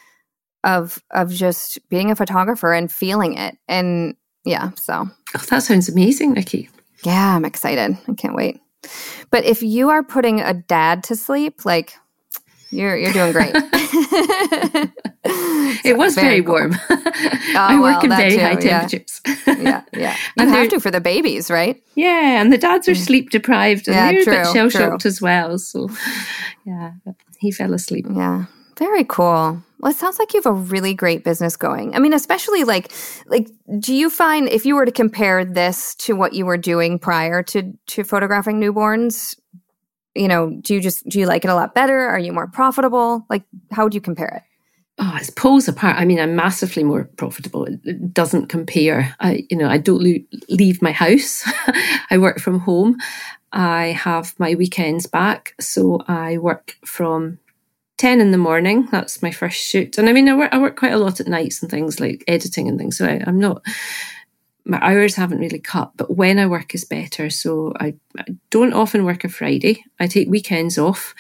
of 0.68 1.02
of 1.12 1.30
just 1.30 1.78
being 1.88 2.10
a 2.10 2.16
photographer 2.16 2.72
and 2.72 2.92
feeling 2.92 3.36
it. 3.36 3.56
And 3.66 4.16
yeah, 4.44 4.70
so 4.76 5.08
oh, 5.34 5.44
that 5.50 5.62
sounds 5.62 5.88
amazing, 5.88 6.32
Nikki. 6.32 6.68
Yeah, 7.04 7.34
I'm 7.34 7.44
excited. 7.44 7.96
I 8.06 8.12
can't 8.14 8.34
wait. 8.34 8.60
But 9.30 9.44
if 9.44 9.62
you 9.62 9.88
are 9.88 10.02
putting 10.02 10.40
a 10.40 10.54
dad 10.54 11.04
to 11.04 11.16
sleep, 11.16 11.64
like 11.64 11.94
you're 12.70 12.96
you're 12.96 13.12
doing 13.12 13.32
great. 13.32 13.52
it 15.84 15.96
was 15.96 16.14
very, 16.14 16.40
very 16.40 16.42
cool. 16.42 16.54
warm. 16.54 16.74
Oh, 16.90 17.02
I 17.56 17.80
work 17.80 18.02
well, 18.02 18.04
in 18.04 18.10
very 18.10 18.30
too, 18.32 18.40
high 18.40 18.56
temperatures. 18.56 19.20
Yeah, 19.46 19.82
yeah. 19.94 20.16
You 20.36 20.42
and 20.42 20.50
have 20.50 20.68
to 20.68 20.80
for 20.80 20.90
the 20.90 21.00
babies, 21.00 21.50
right? 21.50 21.82
Yeah, 21.94 22.40
and 22.40 22.52
the 22.52 22.58
dads 22.58 22.88
are 22.88 22.92
mm. 22.92 22.96
sleep 22.96 23.30
deprived 23.30 23.88
and 23.88 23.96
yeah, 23.96 24.12
they're 24.12 24.24
true, 24.24 24.32
a 24.34 24.36
bit 24.36 24.52
shell 24.52 24.68
shocked 24.68 25.06
as 25.06 25.22
well. 25.22 25.58
So, 25.58 25.88
yeah, 26.64 26.92
he 27.38 27.50
fell 27.50 27.72
asleep. 27.72 28.06
Yeah, 28.10 28.46
very 28.78 29.04
cool. 29.04 29.62
Well, 29.80 29.92
it 29.92 29.96
sounds 29.96 30.18
like 30.18 30.34
you 30.34 30.38
have 30.38 30.46
a 30.46 30.52
really 30.52 30.92
great 30.92 31.22
business 31.22 31.56
going. 31.56 31.94
I 31.94 32.00
mean, 32.00 32.12
especially 32.12 32.64
like 32.64 32.92
like 33.26 33.48
do 33.78 33.94
you 33.94 34.10
find 34.10 34.48
if 34.48 34.66
you 34.66 34.74
were 34.74 34.84
to 34.84 34.92
compare 34.92 35.44
this 35.44 35.94
to 35.96 36.16
what 36.16 36.32
you 36.32 36.46
were 36.46 36.56
doing 36.56 36.98
prior 36.98 37.42
to 37.44 37.72
to 37.88 38.04
photographing 38.04 38.60
newborns, 38.60 39.38
you 40.14 40.26
know, 40.26 40.50
do 40.50 40.74
you 40.74 40.80
just 40.80 41.08
do 41.08 41.20
you 41.20 41.26
like 41.26 41.44
it 41.44 41.48
a 41.48 41.54
lot 41.54 41.74
better? 41.74 41.98
Are 41.98 42.18
you 42.18 42.32
more 42.32 42.48
profitable? 42.48 43.24
Like 43.30 43.44
how 43.70 43.84
would 43.84 43.94
you 43.94 44.00
compare 44.00 44.28
it? 44.28 44.42
Oh, 45.00 45.16
it's 45.20 45.30
poles 45.30 45.68
apart. 45.68 45.96
I 45.96 46.04
mean, 46.04 46.18
I'm 46.18 46.34
massively 46.34 46.82
more 46.82 47.04
profitable. 47.16 47.66
It 47.66 48.12
doesn't 48.12 48.48
compare. 48.48 49.14
I, 49.20 49.46
you 49.48 49.56
know, 49.56 49.68
I 49.68 49.78
don't 49.78 50.02
leave 50.48 50.82
my 50.82 50.90
house. 50.90 51.48
I 52.10 52.18
work 52.18 52.40
from 52.40 52.58
home. 52.58 52.96
I 53.52 53.86
have 53.92 54.34
my 54.40 54.56
weekends 54.56 55.06
back, 55.06 55.54
so 55.60 56.02
I 56.08 56.38
work 56.38 56.74
from 56.84 57.38
10 57.98 58.20
in 58.20 58.30
the 58.30 58.38
morning. 58.38 58.88
That's 58.90 59.22
my 59.22 59.30
first 59.30 59.58
shoot. 59.58 59.98
And 59.98 60.08
I 60.08 60.12
mean, 60.12 60.28
I 60.28 60.36
work, 60.36 60.52
I 60.52 60.58
work 60.58 60.76
quite 60.76 60.92
a 60.92 60.98
lot 60.98 61.20
at 61.20 61.26
nights 61.26 61.60
and 61.60 61.70
things 61.70 62.00
like 62.00 62.24
editing 62.26 62.68
and 62.68 62.78
things. 62.78 62.96
So 62.96 63.06
I, 63.06 63.22
I'm 63.26 63.38
not, 63.38 63.62
my 64.64 64.78
hours 64.80 65.16
haven't 65.16 65.40
really 65.40 65.58
cut, 65.58 65.92
but 65.96 66.16
when 66.16 66.38
I 66.38 66.46
work 66.46 66.74
is 66.74 66.84
better. 66.84 67.28
So 67.28 67.72
I, 67.78 67.94
I, 68.16 68.24
don't 68.50 68.72
often 68.72 69.04
work 69.04 69.24
a 69.24 69.28
Friday. 69.28 69.84
I 69.98 70.06
take 70.06 70.28
weekends 70.28 70.78
off. 70.78 71.14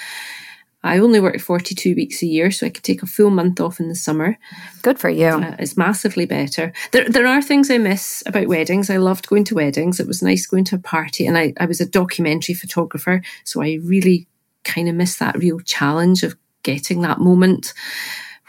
I 0.84 0.98
only 0.98 1.18
work 1.18 1.40
42 1.40 1.96
weeks 1.96 2.22
a 2.22 2.26
year, 2.26 2.52
so 2.52 2.64
I 2.64 2.70
could 2.70 2.84
take 2.84 3.02
a 3.02 3.06
full 3.06 3.30
month 3.30 3.60
off 3.60 3.80
in 3.80 3.88
the 3.88 3.96
summer. 3.96 4.38
Good 4.82 5.00
for 5.00 5.10
you. 5.10 5.26
Uh, 5.26 5.56
it's 5.58 5.76
massively 5.76 6.24
better. 6.24 6.72
There, 6.92 7.08
there 7.08 7.26
are 7.26 7.42
things 7.42 7.68
I 7.68 7.78
miss 7.78 8.22
about 8.26 8.46
weddings. 8.46 8.88
I 8.88 8.98
loved 8.98 9.28
going 9.28 9.42
to 9.44 9.56
weddings. 9.56 9.98
It 9.98 10.06
was 10.06 10.22
nice 10.22 10.46
going 10.46 10.64
to 10.66 10.76
a 10.76 10.78
party, 10.78 11.26
and 11.26 11.36
I, 11.36 11.52
I 11.58 11.66
was 11.66 11.80
a 11.80 11.86
documentary 11.86 12.54
photographer, 12.54 13.22
so 13.42 13.60
I 13.60 13.80
really 13.82 14.28
kind 14.62 14.88
of 14.88 14.94
miss 14.94 15.16
that 15.16 15.36
real 15.36 15.58
challenge 15.60 16.22
of 16.22 16.36
getting 16.68 17.00
that 17.00 17.18
moment 17.18 17.72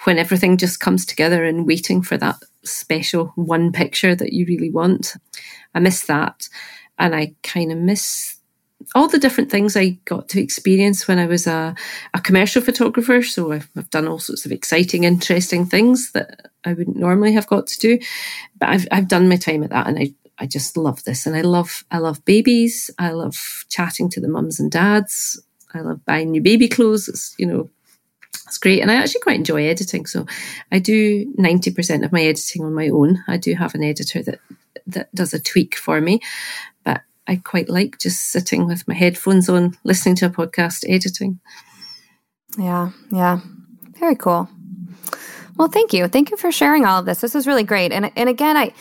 when 0.03 0.19
everything 0.19 0.57
just 0.57 0.81
comes 0.81 1.05
together 1.05 1.45
and 1.45 1.65
waiting 1.65 2.01
for 2.01 2.17
that 2.17 2.35
special 2.65 3.27
one 3.35 3.71
picture 3.71 4.13
that 4.13 4.33
you 4.33 4.45
really 4.45 4.69
want. 4.69 5.15
I 5.73 5.79
miss 5.79 6.05
that. 6.07 6.49
And 6.97 7.15
I 7.15 7.33
kind 7.43 7.71
of 7.71 7.77
miss 7.77 8.35
all 8.93 9.07
the 9.07 9.19
different 9.19 9.49
things 9.49 9.77
I 9.77 9.99
got 10.03 10.27
to 10.29 10.41
experience 10.41 11.07
when 11.07 11.17
I 11.17 11.27
was 11.27 11.47
a, 11.47 11.73
a 12.13 12.19
commercial 12.19 12.61
photographer. 12.61 13.21
So 13.21 13.53
I've, 13.53 13.69
I've, 13.77 13.89
done 13.89 14.05
all 14.05 14.19
sorts 14.19 14.45
of 14.45 14.51
exciting, 14.51 15.05
interesting 15.05 15.65
things 15.65 16.11
that 16.11 16.49
I 16.65 16.73
wouldn't 16.73 16.97
normally 16.97 17.31
have 17.33 17.47
got 17.47 17.67
to 17.67 17.79
do. 17.79 17.99
But 18.57 18.69
I've, 18.69 18.87
I've 18.91 19.07
done 19.07 19.29
my 19.29 19.37
time 19.37 19.63
at 19.63 19.69
that 19.69 19.87
and 19.87 19.97
I, 19.97 20.13
I 20.39 20.45
just 20.45 20.75
love 20.75 21.05
this. 21.05 21.25
And 21.25 21.37
I 21.37 21.41
love, 21.41 21.85
I 21.89 21.99
love 21.99 22.25
babies. 22.25 22.91
I 22.99 23.11
love 23.11 23.65
chatting 23.69 24.09
to 24.09 24.19
the 24.19 24.27
mums 24.27 24.59
and 24.59 24.69
dads. 24.69 25.41
I 25.73 25.79
love 25.79 26.03
buying 26.03 26.31
new 26.31 26.41
baby 26.41 26.67
clothes. 26.67 27.07
It's, 27.07 27.33
you 27.37 27.45
know, 27.45 27.69
it's 28.49 28.57
great. 28.57 28.81
And 28.81 28.89
I 28.89 28.95
actually 28.95 29.21
quite 29.21 29.35
enjoy 29.35 29.67
editing. 29.67 30.07
So 30.07 30.25
I 30.71 30.79
do 30.79 31.31
90% 31.35 32.03
of 32.03 32.11
my 32.11 32.23
editing 32.23 32.63
on 32.65 32.73
my 32.73 32.89
own. 32.89 33.23
I 33.27 33.37
do 33.37 33.53
have 33.53 33.75
an 33.75 33.83
editor 33.83 34.23
that, 34.23 34.39
that 34.87 35.13
does 35.13 35.35
a 35.35 35.39
tweak 35.39 35.75
for 35.75 36.01
me, 36.01 36.19
but 36.83 37.01
I 37.27 37.35
quite 37.35 37.69
like 37.69 37.99
just 37.99 38.31
sitting 38.31 38.65
with 38.65 38.87
my 38.87 38.95
headphones 38.95 39.49
on, 39.49 39.77
listening 39.83 40.15
to 40.15 40.25
a 40.25 40.29
podcast, 40.31 40.83
editing. 40.89 41.39
Yeah. 42.57 42.89
Yeah. 43.11 43.41
Very 43.99 44.15
cool. 44.15 44.49
Well, 45.55 45.67
thank 45.67 45.93
you. 45.93 46.07
Thank 46.07 46.31
you 46.31 46.37
for 46.37 46.51
sharing 46.51 46.85
all 46.85 47.01
of 47.01 47.05
this. 47.05 47.21
This 47.21 47.35
is 47.35 47.45
really 47.45 47.63
great. 47.63 47.91
And, 47.91 48.11
and 48.15 48.29
again, 48.29 48.57
I, 48.57 48.73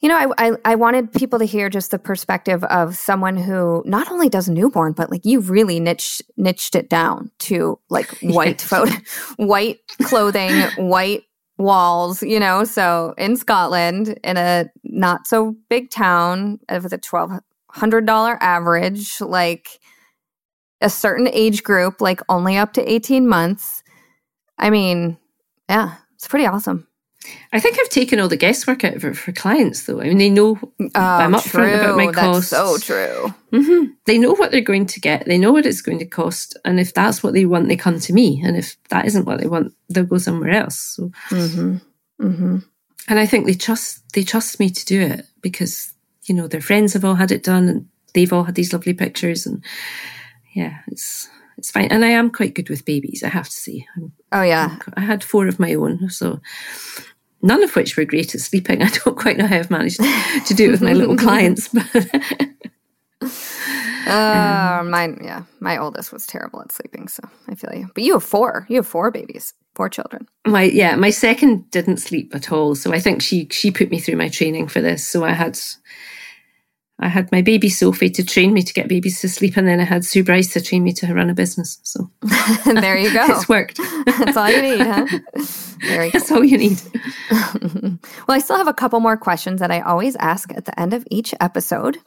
you 0.00 0.08
know, 0.08 0.16
I, 0.16 0.48
I, 0.50 0.52
I 0.64 0.74
wanted 0.76 1.12
people 1.12 1.40
to 1.40 1.44
hear 1.44 1.68
just 1.68 1.90
the 1.90 1.98
perspective 1.98 2.62
of 2.64 2.96
someone 2.96 3.36
who 3.36 3.82
not 3.84 4.10
only 4.10 4.28
does 4.28 4.48
newborn, 4.48 4.92
but 4.92 5.10
like 5.10 5.24
you 5.24 5.40
really 5.40 5.80
niched 5.80 6.22
niched 6.36 6.76
it 6.76 6.88
down 6.88 7.32
to 7.40 7.80
like 7.90 8.08
white 8.22 8.60
photo, 8.60 8.92
white 9.36 9.80
clothing, 10.02 10.52
white 10.76 11.24
walls. 11.56 12.22
You 12.22 12.38
know, 12.38 12.62
so 12.62 13.14
in 13.18 13.36
Scotland, 13.36 14.18
in 14.22 14.36
a 14.36 14.70
not 14.84 15.26
so 15.26 15.56
big 15.68 15.90
town 15.90 16.60
with 16.70 16.92
a 16.92 16.98
twelve 16.98 17.32
hundred 17.70 18.06
dollar 18.06 18.40
average, 18.40 19.20
like 19.20 19.80
a 20.80 20.88
certain 20.88 21.28
age 21.32 21.64
group, 21.64 22.00
like 22.00 22.20
only 22.28 22.56
up 22.56 22.72
to 22.74 22.92
eighteen 22.92 23.26
months. 23.26 23.82
I 24.56 24.70
mean, 24.70 25.18
yeah, 25.68 25.96
it's 26.14 26.28
pretty 26.28 26.46
awesome. 26.46 26.86
I 27.52 27.60
think 27.60 27.78
I've 27.78 27.88
taken 27.88 28.20
all 28.20 28.28
the 28.28 28.36
guesswork 28.36 28.84
out 28.84 28.94
of 28.94 29.04
it 29.04 29.16
for 29.16 29.32
clients, 29.32 29.84
though. 29.84 30.00
I 30.00 30.04
mean, 30.04 30.18
they 30.18 30.30
know 30.30 30.58
oh, 30.62 30.90
I'm 30.94 31.34
upfront 31.34 31.78
about 31.78 31.96
my 31.96 32.12
costs. 32.12 32.50
so 32.50 32.78
true. 32.78 33.34
Mm-hmm. 33.52 33.92
They 34.06 34.18
know 34.18 34.34
what 34.34 34.50
they're 34.50 34.60
going 34.60 34.86
to 34.86 35.00
get. 35.00 35.24
They 35.26 35.38
know 35.38 35.52
what 35.52 35.66
it's 35.66 35.82
going 35.82 35.98
to 35.98 36.06
cost, 36.06 36.56
and 36.64 36.78
if 36.78 36.94
that's 36.94 37.22
what 37.22 37.32
they 37.32 37.44
want, 37.44 37.68
they 37.68 37.76
come 37.76 37.98
to 38.00 38.12
me. 38.12 38.42
And 38.44 38.56
if 38.56 38.76
that 38.90 39.06
isn't 39.06 39.24
what 39.24 39.40
they 39.40 39.48
want, 39.48 39.74
they'll 39.88 40.04
go 40.04 40.18
somewhere 40.18 40.50
else. 40.50 40.78
So, 40.78 41.10
mm-hmm. 41.30 41.76
Mm-hmm. 42.24 42.58
and 43.08 43.18
I 43.18 43.26
think 43.26 43.46
they 43.46 43.54
trust 43.54 44.12
they 44.12 44.22
trust 44.22 44.58
me 44.58 44.70
to 44.70 44.84
do 44.84 45.00
it 45.00 45.24
because 45.40 45.92
you 46.24 46.34
know 46.34 46.48
their 46.48 46.60
friends 46.60 46.92
have 46.92 47.04
all 47.04 47.16
had 47.16 47.32
it 47.32 47.42
done, 47.42 47.68
and 47.68 47.88
they've 48.14 48.32
all 48.32 48.44
had 48.44 48.54
these 48.54 48.72
lovely 48.72 48.94
pictures, 48.94 49.44
and 49.44 49.64
yeah, 50.54 50.78
it's 50.86 51.28
it's 51.58 51.70
fine. 51.72 51.88
And 51.90 52.04
I 52.04 52.10
am 52.10 52.30
quite 52.30 52.54
good 52.54 52.70
with 52.70 52.84
babies, 52.84 53.22
I 53.24 53.28
have 53.28 53.48
to 53.48 53.56
say. 53.56 53.86
I'm, 53.96 54.12
oh 54.32 54.42
yeah, 54.42 54.78
I 54.94 55.00
had 55.00 55.24
four 55.24 55.48
of 55.48 55.58
my 55.58 55.74
own, 55.74 56.08
so 56.08 56.40
none 57.42 57.62
of 57.64 57.74
which 57.74 57.96
were 57.96 58.04
great 58.04 58.34
at 58.34 58.40
sleeping. 58.40 58.82
I 58.84 58.88
don't 58.88 59.18
quite 59.18 59.36
know 59.36 59.46
how 59.46 59.56
I've 59.56 59.70
managed 59.70 60.00
to 60.46 60.54
do 60.54 60.68
it 60.68 60.70
with 60.70 60.82
my 60.82 60.92
little 60.92 61.16
clients. 61.24 61.74
uh, 64.06 64.82
mine, 64.86 65.20
yeah, 65.22 65.42
my 65.60 65.76
oldest 65.76 66.12
was 66.12 66.26
terrible 66.26 66.62
at 66.62 66.70
sleeping, 66.72 67.08
so 67.08 67.22
I 67.48 67.56
feel 67.56 67.74
you. 67.74 67.90
But 67.92 68.04
you 68.04 68.12
have 68.14 68.24
four. 68.24 68.64
You 68.68 68.76
have 68.76 68.86
four 68.86 69.10
babies, 69.10 69.52
four 69.74 69.88
children. 69.88 70.28
My 70.46 70.62
yeah, 70.62 70.94
my 70.94 71.10
second 71.10 71.68
didn't 71.72 71.96
sleep 71.98 72.34
at 72.36 72.52
all, 72.52 72.76
so 72.76 72.92
I 72.92 73.00
think 73.00 73.20
she 73.20 73.48
she 73.50 73.72
put 73.72 73.90
me 73.90 73.98
through 73.98 74.16
my 74.16 74.28
training 74.28 74.68
for 74.68 74.80
this. 74.80 75.06
So 75.06 75.24
I 75.24 75.32
had 75.32 75.58
I 77.00 77.08
had 77.08 77.30
my 77.30 77.42
baby 77.42 77.68
Sophie 77.68 78.10
to 78.10 78.24
train 78.24 78.52
me 78.52 78.62
to 78.62 78.72
get 78.72 78.88
babies 78.88 79.20
to 79.20 79.28
sleep, 79.28 79.56
and 79.56 79.68
then 79.68 79.78
I 79.78 79.84
had 79.84 80.04
Sue 80.04 80.24
Bryce 80.24 80.52
to 80.54 80.60
train 80.60 80.82
me 80.82 80.92
to 80.94 81.14
run 81.14 81.30
a 81.30 81.34
business. 81.34 81.78
So 81.84 82.10
there 82.64 82.98
you 82.98 83.12
go. 83.12 83.24
it's 83.28 83.48
worked. 83.48 83.78
That's 84.06 84.36
all 84.36 84.50
you 84.50 84.62
need, 84.62 84.80
huh? 84.80 85.06
Very 85.86 86.10
That's 86.12 86.32
all 86.32 86.42
you 86.42 86.58
need. 86.58 86.80
well, 87.30 88.00
I 88.28 88.40
still 88.40 88.56
have 88.56 88.66
a 88.66 88.74
couple 88.74 88.98
more 88.98 89.16
questions 89.16 89.60
that 89.60 89.70
I 89.70 89.80
always 89.80 90.16
ask 90.16 90.52
at 90.52 90.64
the 90.64 90.78
end 90.78 90.92
of 90.92 91.06
each 91.08 91.34
episode. 91.40 91.98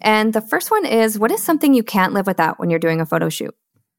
And 0.00 0.32
the 0.32 0.40
first 0.40 0.70
one 0.70 0.86
is 0.86 1.18
What 1.18 1.32
is 1.32 1.42
something 1.42 1.74
you 1.74 1.82
can't 1.82 2.12
live 2.12 2.28
without 2.28 2.60
when 2.60 2.70
you're 2.70 2.78
doing 2.78 3.00
a 3.00 3.06
photo 3.06 3.28
shoot? 3.28 3.54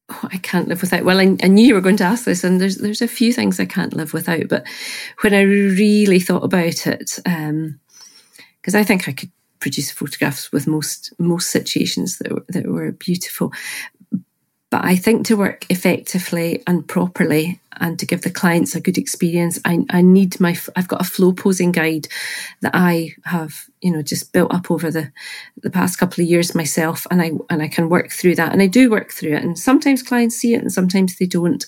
Oh, 0.09 0.29
I 0.31 0.37
can't 0.37 0.69
live 0.69 0.81
without. 0.81 1.03
Well, 1.03 1.19
I, 1.19 1.35
I, 1.43 1.47
knew 1.47 1.65
you 1.65 1.73
were 1.73 1.81
going 1.81 1.97
to 1.97 2.03
ask 2.03 2.25
this, 2.25 2.43
and 2.43 2.61
there's 2.61 2.77
there's 2.77 3.01
a 3.01 3.07
few 3.07 3.33
things 3.33 3.59
I 3.59 3.65
can't 3.65 3.93
live 3.93 4.13
without. 4.13 4.47
But 4.47 4.65
when 5.21 5.33
I 5.33 5.41
really 5.41 6.19
thought 6.19 6.43
about 6.43 6.87
it, 6.87 7.19
because 7.23 7.25
um, 7.25 7.79
I 8.73 8.83
think 8.83 9.07
I 9.07 9.13
could 9.13 9.31
produce 9.63 9.91
photographs 9.91 10.51
with 10.51 10.67
most 10.67 11.13
most 11.17 11.49
situations 11.49 12.17
that 12.17 12.31
were, 12.33 12.45
that 12.49 12.67
were 12.67 12.91
beautiful. 12.91 13.51
But 14.69 14.85
I 14.85 14.95
think 14.95 15.27
to 15.27 15.37
work 15.37 15.67
effectively 15.69 16.63
and 16.65 16.87
properly 16.87 17.61
and 17.79 17.97
to 17.99 18.07
give 18.07 18.23
the 18.23 18.31
clients 18.31 18.73
a 18.73 18.81
good 18.81 18.97
experience, 18.97 19.59
I, 19.63 19.85
I 19.91 20.01
need 20.01 20.39
my, 20.39 20.57
I've 20.75 20.87
got 20.87 20.99
a 20.99 21.03
flow 21.03 21.31
posing 21.31 21.71
guide 21.71 22.07
that 22.61 22.71
I 22.73 23.11
have, 23.25 23.65
you 23.81 23.91
know, 23.91 24.01
just 24.01 24.33
built 24.33 24.51
up 24.51 24.71
over 24.71 24.89
the, 24.89 25.11
the 25.61 25.69
past 25.69 25.99
couple 25.99 26.23
of 26.23 26.27
years 26.27 26.55
myself. 26.55 27.05
And 27.11 27.21
I, 27.21 27.33
and 27.51 27.61
I 27.61 27.67
can 27.67 27.87
work 27.87 28.11
through 28.11 28.33
that. 28.37 28.51
And 28.51 28.63
I 28.63 28.67
do 28.67 28.89
work 28.89 29.11
through 29.11 29.35
it. 29.35 29.43
And 29.43 29.59
sometimes 29.59 30.01
clients 30.01 30.37
see 30.37 30.55
it 30.55 30.61
and 30.61 30.73
sometimes 30.73 31.17
they 31.17 31.27
don't. 31.27 31.63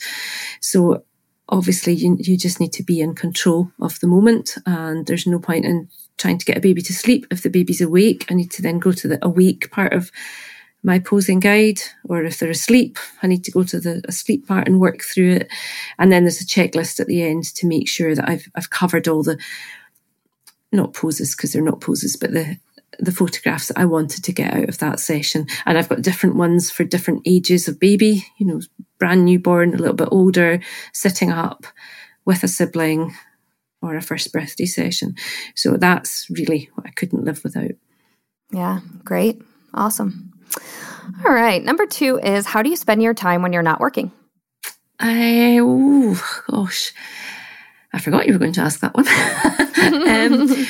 So 0.60 1.04
obviously 1.48 1.94
you, 1.94 2.18
you 2.20 2.38
just 2.38 2.60
need 2.60 2.74
to 2.74 2.84
be 2.84 3.02
in 3.02 3.14
control 3.14 3.72
of 3.80 4.00
the 4.00 4.08
moment 4.08 4.58
and 4.66 5.06
there's 5.06 5.28
no 5.28 5.38
point 5.38 5.66
in 5.66 5.90
trying 6.18 6.38
to 6.38 6.46
get 6.46 6.58
a 6.58 6.62
baby 6.62 6.82
to 6.82 6.94
sleep. 6.94 7.26
If 7.32 7.44
the 7.44 7.50
baby's 7.50 7.82
awake, 7.82 8.26
I 8.30 8.34
need 8.34 8.52
to 8.52 8.62
then 8.62 8.80
go 8.80 8.92
to 8.92 9.08
the 9.08 9.20
awake 9.26 9.72
part 9.72 9.94
of 9.94 10.12
my 10.84 11.00
posing 11.00 11.40
guide, 11.40 11.82
or 12.08 12.24
if 12.24 12.38
they're 12.38 12.52
asleep, 12.52 13.00
I 13.24 13.28
need 13.28 13.44
to 13.46 13.52
go 13.52 13.64
to 13.64 13.80
the 13.80 14.04
asleep 14.08 14.48
part 14.48 14.68
and 14.68 14.80
work 14.80 15.02
through 15.02 15.32
it. 15.32 15.52
And 15.98 16.12
then 16.12 16.24
there's 16.24 16.42
a 16.42 16.46
checklist 16.46 17.00
at 17.00 17.08
the 17.08 17.24
end 17.24 17.44
to 17.56 17.68
make 17.68 17.90
sure 17.90 18.14
that 18.14 18.30
I've 18.30 18.48
I've 18.56 18.70
covered 18.70 19.08
all 19.08 19.24
the 19.24 19.40
not 20.72 20.94
poses 20.94 21.36
because 21.36 21.54
they're 21.54 21.64
not 21.64 21.82
poses, 21.82 22.16
but 22.16 22.34
the 22.34 22.58
the 23.00 23.12
photographs 23.12 23.68
that 23.68 23.80
I 23.80 23.86
wanted 23.86 24.24
to 24.24 24.32
get 24.32 24.54
out 24.54 24.70
of 24.70 24.78
that 24.78 25.00
session. 25.00 25.48
And 25.66 25.78
I've 25.78 25.90
got 25.90 26.02
different 26.02 26.36
ones 26.36 26.72
for 26.72 26.84
different 26.84 27.24
ages 27.26 27.68
of 27.68 27.80
baby, 27.80 28.26
you 28.38 28.46
know, 28.46 28.62
brand 29.00 29.26
newborn, 29.26 29.74
a 29.74 29.78
little 29.78 29.96
bit 29.96 30.10
older, 30.12 30.62
sitting 30.94 31.32
up 31.32 31.66
with 32.26 32.44
a 32.44 32.48
sibling, 32.48 33.14
or 33.86 33.96
a 33.96 34.02
first 34.02 34.32
birthday 34.34 34.66
session. 34.66 35.16
So 35.56 35.78
that's 35.78 36.28
really 36.30 36.70
what 36.76 36.88
I 36.88 36.92
couldn't 36.92 37.24
live 37.24 37.44
without. 37.44 37.72
Yeah, 38.52 38.80
great. 39.04 39.42
Awesome. 39.74 40.34
All 41.26 41.34
right. 41.34 41.64
Number 41.64 41.86
two 41.86 42.20
is 42.20 42.46
how 42.46 42.62
do 42.62 42.70
you 42.70 42.76
spend 42.76 43.02
your 43.02 43.14
time 43.14 43.42
when 43.42 43.54
you're 43.54 43.64
not 43.64 43.80
working? 43.80 44.12
I, 45.00 45.60
oh, 45.62 46.44
gosh. 46.50 46.94
I 47.94 48.00
forgot 48.00 48.28
you 48.28 48.34
were 48.34 48.40
going 48.40 48.54
to 48.54 48.62
ask 48.62 48.80
that 48.82 48.94
one. 48.94 49.08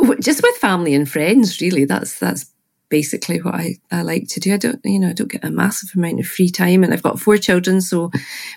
um, 0.00 0.16
just 0.20 0.42
with 0.42 0.56
family 0.56 0.94
and 0.94 1.08
friends, 1.08 1.60
really. 1.60 1.84
That's 1.84 2.18
that's 2.18 2.50
basically 2.88 3.42
what 3.42 3.54
I, 3.54 3.76
I 3.90 4.02
like 4.02 4.28
to 4.28 4.40
do. 4.40 4.54
I 4.54 4.56
don't, 4.56 4.80
you 4.84 4.98
know, 4.98 5.10
I 5.10 5.12
don't 5.12 5.30
get 5.30 5.44
a 5.44 5.50
massive 5.50 5.90
amount 5.94 6.20
of 6.20 6.26
free 6.26 6.50
time, 6.50 6.82
and 6.82 6.92
I've 6.92 7.02
got 7.02 7.20
four 7.20 7.36
children, 7.36 7.80
so 7.80 8.10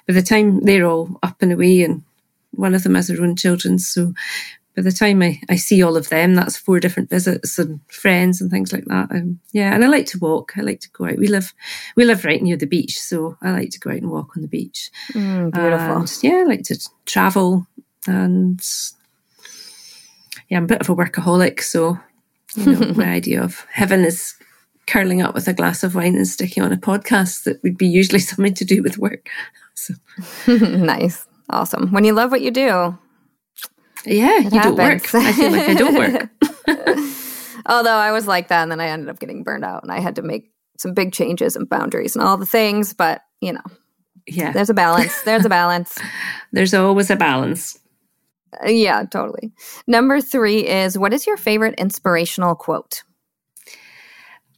by 0.07 0.13
the 0.13 0.21
time 0.21 0.61
they're 0.61 0.85
all 0.85 1.19
up 1.23 1.41
and 1.41 1.51
away 1.51 1.83
and 1.83 2.03
one 2.51 2.75
of 2.75 2.83
them 2.83 2.95
has 2.95 3.09
her 3.09 3.21
own 3.21 3.35
children. 3.35 3.79
So 3.79 4.13
by 4.75 4.83
the 4.83 4.91
time 4.91 5.21
I, 5.21 5.41
I 5.49 5.55
see 5.55 5.83
all 5.83 5.97
of 5.97 6.09
them, 6.09 6.35
that's 6.35 6.57
four 6.57 6.79
different 6.79 7.09
visits 7.09 7.59
and 7.59 7.81
friends 7.89 8.39
and 8.39 8.49
things 8.49 8.71
like 8.71 8.85
that. 8.85 9.11
Um, 9.11 9.39
yeah, 9.51 9.73
and 9.73 9.83
I 9.83 9.87
like 9.87 10.05
to 10.07 10.19
walk. 10.19 10.53
I 10.57 10.61
like 10.61 10.79
to 10.81 10.89
go 10.91 11.05
out. 11.05 11.17
We 11.17 11.27
live 11.27 11.53
we 11.95 12.05
live 12.05 12.23
right 12.23 12.41
near 12.41 12.55
the 12.55 12.65
beach, 12.65 12.99
so 12.99 13.37
I 13.41 13.51
like 13.51 13.71
to 13.71 13.79
go 13.79 13.89
out 13.89 13.97
and 13.97 14.09
walk 14.09 14.35
on 14.35 14.41
the 14.41 14.47
beach. 14.47 14.89
Mm, 15.13 15.51
beautiful. 15.51 15.97
And, 15.97 16.19
yeah, 16.21 16.39
I 16.39 16.43
like 16.43 16.63
to 16.63 16.89
travel 17.05 17.67
and 18.07 18.61
yeah, 20.49 20.57
I'm 20.57 20.63
a 20.63 20.67
bit 20.67 20.81
of 20.81 20.89
a 20.89 20.95
workaholic, 20.95 21.61
so 21.61 21.99
you 22.55 22.75
know, 22.75 22.93
my 22.95 23.11
idea 23.11 23.43
of 23.43 23.65
heaven 23.71 24.03
is 24.03 24.35
curling 24.87 25.21
up 25.21 25.35
with 25.35 25.47
a 25.47 25.53
glass 25.53 25.83
of 25.83 25.93
wine 25.95 26.15
and 26.15 26.27
sticking 26.27 26.63
on 26.63 26.73
a 26.73 26.77
podcast 26.77 27.43
that 27.43 27.61
would 27.63 27.77
be 27.77 27.87
usually 27.87 28.19
something 28.29 28.53
to 28.55 28.65
do 28.65 28.81
with 28.81 28.97
work. 28.97 29.29
So 29.75 29.93
nice. 30.47 31.25
Awesome. 31.49 31.91
When 31.91 32.03
you 32.03 32.13
love 32.13 32.31
what 32.31 32.41
you 32.41 32.51
do. 32.51 32.97
Yeah, 34.05 34.37
you 34.37 34.49
happens. 34.49 34.63
don't 34.63 34.75
work. 34.77 35.15
I 35.15 35.33
feel 35.33 35.51
like 35.51 35.69
I 35.69 35.73
don't 35.73 35.95
work. 35.95 36.29
Although 37.65 37.97
I 37.97 38.11
was 38.11 38.27
like 38.27 38.47
that 38.47 38.63
and 38.63 38.71
then 38.71 38.79
I 38.79 38.87
ended 38.87 39.09
up 39.09 39.19
getting 39.19 39.43
burned 39.43 39.65
out 39.65 39.83
and 39.83 39.91
I 39.91 39.99
had 39.99 40.15
to 40.15 40.21
make 40.21 40.51
some 40.77 40.93
big 40.93 41.11
changes 41.11 41.55
and 41.55 41.67
boundaries 41.67 42.15
and 42.15 42.23
all 42.23 42.37
the 42.37 42.45
things, 42.45 42.93
but 42.93 43.21
you 43.41 43.53
know. 43.53 43.63
Yeah. 44.27 44.51
There's 44.51 44.69
a 44.69 44.73
balance. 44.73 45.21
There's 45.23 45.45
a 45.45 45.49
balance. 45.49 45.97
There's 46.51 46.73
always 46.73 47.09
a 47.09 47.15
balance. 47.15 47.79
Uh, 48.63 48.69
yeah, 48.69 49.03
totally. 49.03 49.51
Number 49.87 50.21
3 50.21 50.67
is 50.67 50.97
what 50.97 51.13
is 51.13 51.25
your 51.25 51.37
favorite 51.37 51.75
inspirational 51.79 52.55
quote? 52.55 53.03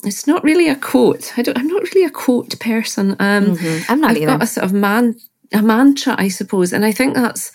It's 0.04 0.28
not 0.28 0.44
really 0.44 0.68
a 0.68 0.76
quote. 0.76 1.38
I 1.38 1.44
don't. 1.44 1.58
I'm 1.58 1.68
not 1.68 1.84
really 1.84 2.06
a 2.06 2.10
quote 2.10 2.60
person. 2.60 3.12
Um, 3.20 3.56
mm-hmm. 3.56 3.92
I'm 3.92 4.02
not 4.02 4.12
I've 4.12 4.18
either. 4.18 4.26
got 4.26 4.44
a 4.44 4.48
sort 4.48 4.66
of 4.66 4.74
man 4.74 5.16
a 5.52 5.62
mantra, 5.62 6.16
I 6.18 6.30
suppose. 6.30 6.74
And 6.74 6.86
I 6.86 6.92
think 6.92 7.16
that's 7.16 7.52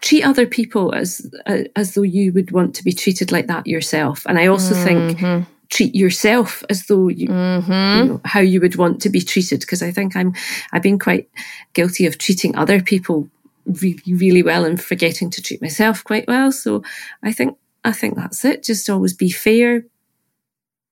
treat 0.00 0.22
other 0.22 0.46
people 0.46 0.94
as 0.94 1.28
uh, 1.46 1.64
as 1.74 1.94
though 1.94 2.02
you 2.02 2.32
would 2.32 2.50
want 2.50 2.74
to 2.76 2.84
be 2.84 2.92
treated 2.92 3.32
like 3.32 3.46
that 3.46 3.66
yourself. 3.66 4.24
And 4.26 4.38
I 4.38 4.46
also 4.46 4.74
mm-hmm. 4.74 5.12
think 5.12 5.46
treat 5.68 5.94
yourself 5.94 6.62
as 6.70 6.86
though 6.86 7.08
you, 7.08 7.28
mm-hmm. 7.28 7.98
you 7.98 8.04
know, 8.04 8.20
how 8.24 8.40
you 8.40 8.60
would 8.60 8.76
want 8.76 9.02
to 9.02 9.08
be 9.08 9.20
treated. 9.20 9.60
Because 9.60 9.82
I 9.82 9.90
think 9.90 10.16
I'm 10.16 10.34
I've 10.72 10.82
been 10.82 10.98
quite 10.98 11.28
guilty 11.72 12.06
of 12.06 12.18
treating 12.18 12.56
other 12.56 12.80
people 12.80 13.28
really 13.66 14.14
really 14.14 14.42
well 14.42 14.64
and 14.64 14.82
forgetting 14.82 15.30
to 15.30 15.42
treat 15.42 15.62
myself 15.62 16.04
quite 16.04 16.26
well. 16.28 16.52
So 16.52 16.82
I 17.22 17.32
think 17.32 17.58
I 17.84 17.92
think 17.92 18.16
that's 18.16 18.44
it. 18.44 18.62
Just 18.62 18.90
always 18.90 19.12
be 19.12 19.30
fair, 19.30 19.84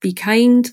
be 0.00 0.12
kind, 0.12 0.70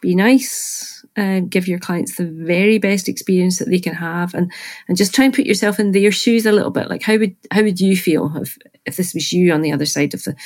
be 0.00 0.14
nice, 0.14 0.93
uh, 1.16 1.40
give 1.40 1.68
your 1.68 1.78
clients 1.78 2.16
the 2.16 2.26
very 2.26 2.78
best 2.78 3.08
experience 3.08 3.58
that 3.58 3.68
they 3.68 3.78
can 3.78 3.94
have, 3.94 4.34
and 4.34 4.52
and 4.88 4.96
just 4.96 5.14
try 5.14 5.24
and 5.24 5.34
put 5.34 5.46
yourself 5.46 5.78
in 5.78 5.92
their 5.92 6.12
shoes 6.12 6.46
a 6.46 6.52
little 6.52 6.70
bit. 6.70 6.88
Like 6.88 7.02
how 7.02 7.16
would 7.16 7.36
how 7.50 7.62
would 7.62 7.80
you 7.80 7.96
feel 7.96 8.32
if 8.36 8.58
if 8.84 8.96
this 8.96 9.14
was 9.14 9.32
you 9.32 9.52
on 9.52 9.62
the 9.62 9.72
other 9.72 9.86
side 9.86 10.14
of 10.14 10.24
the, 10.24 10.36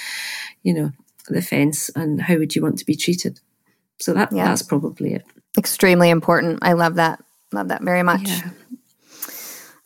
you 0.63 0.75
know, 0.75 0.93
the 1.29 1.43
fence, 1.43 1.91
and 1.97 2.21
how 2.21 2.37
would 2.37 2.55
you 2.55 2.63
want 2.63 2.79
to 2.79 2.87
be 2.87 2.97
treated? 2.97 3.41
So 3.99 4.15
that 4.15 4.33
yeah. 4.33 4.45
that's 4.47 4.63
probably 4.63 5.15
it. 5.15 5.25
Extremely 5.57 6.11
important. 6.11 6.61
I 6.63 6.75
love 6.75 6.97
that. 6.97 7.23
Love 7.53 7.69
that 7.69 7.83
very 7.83 8.03
much. 8.03 8.29
Yeah. 8.29 8.51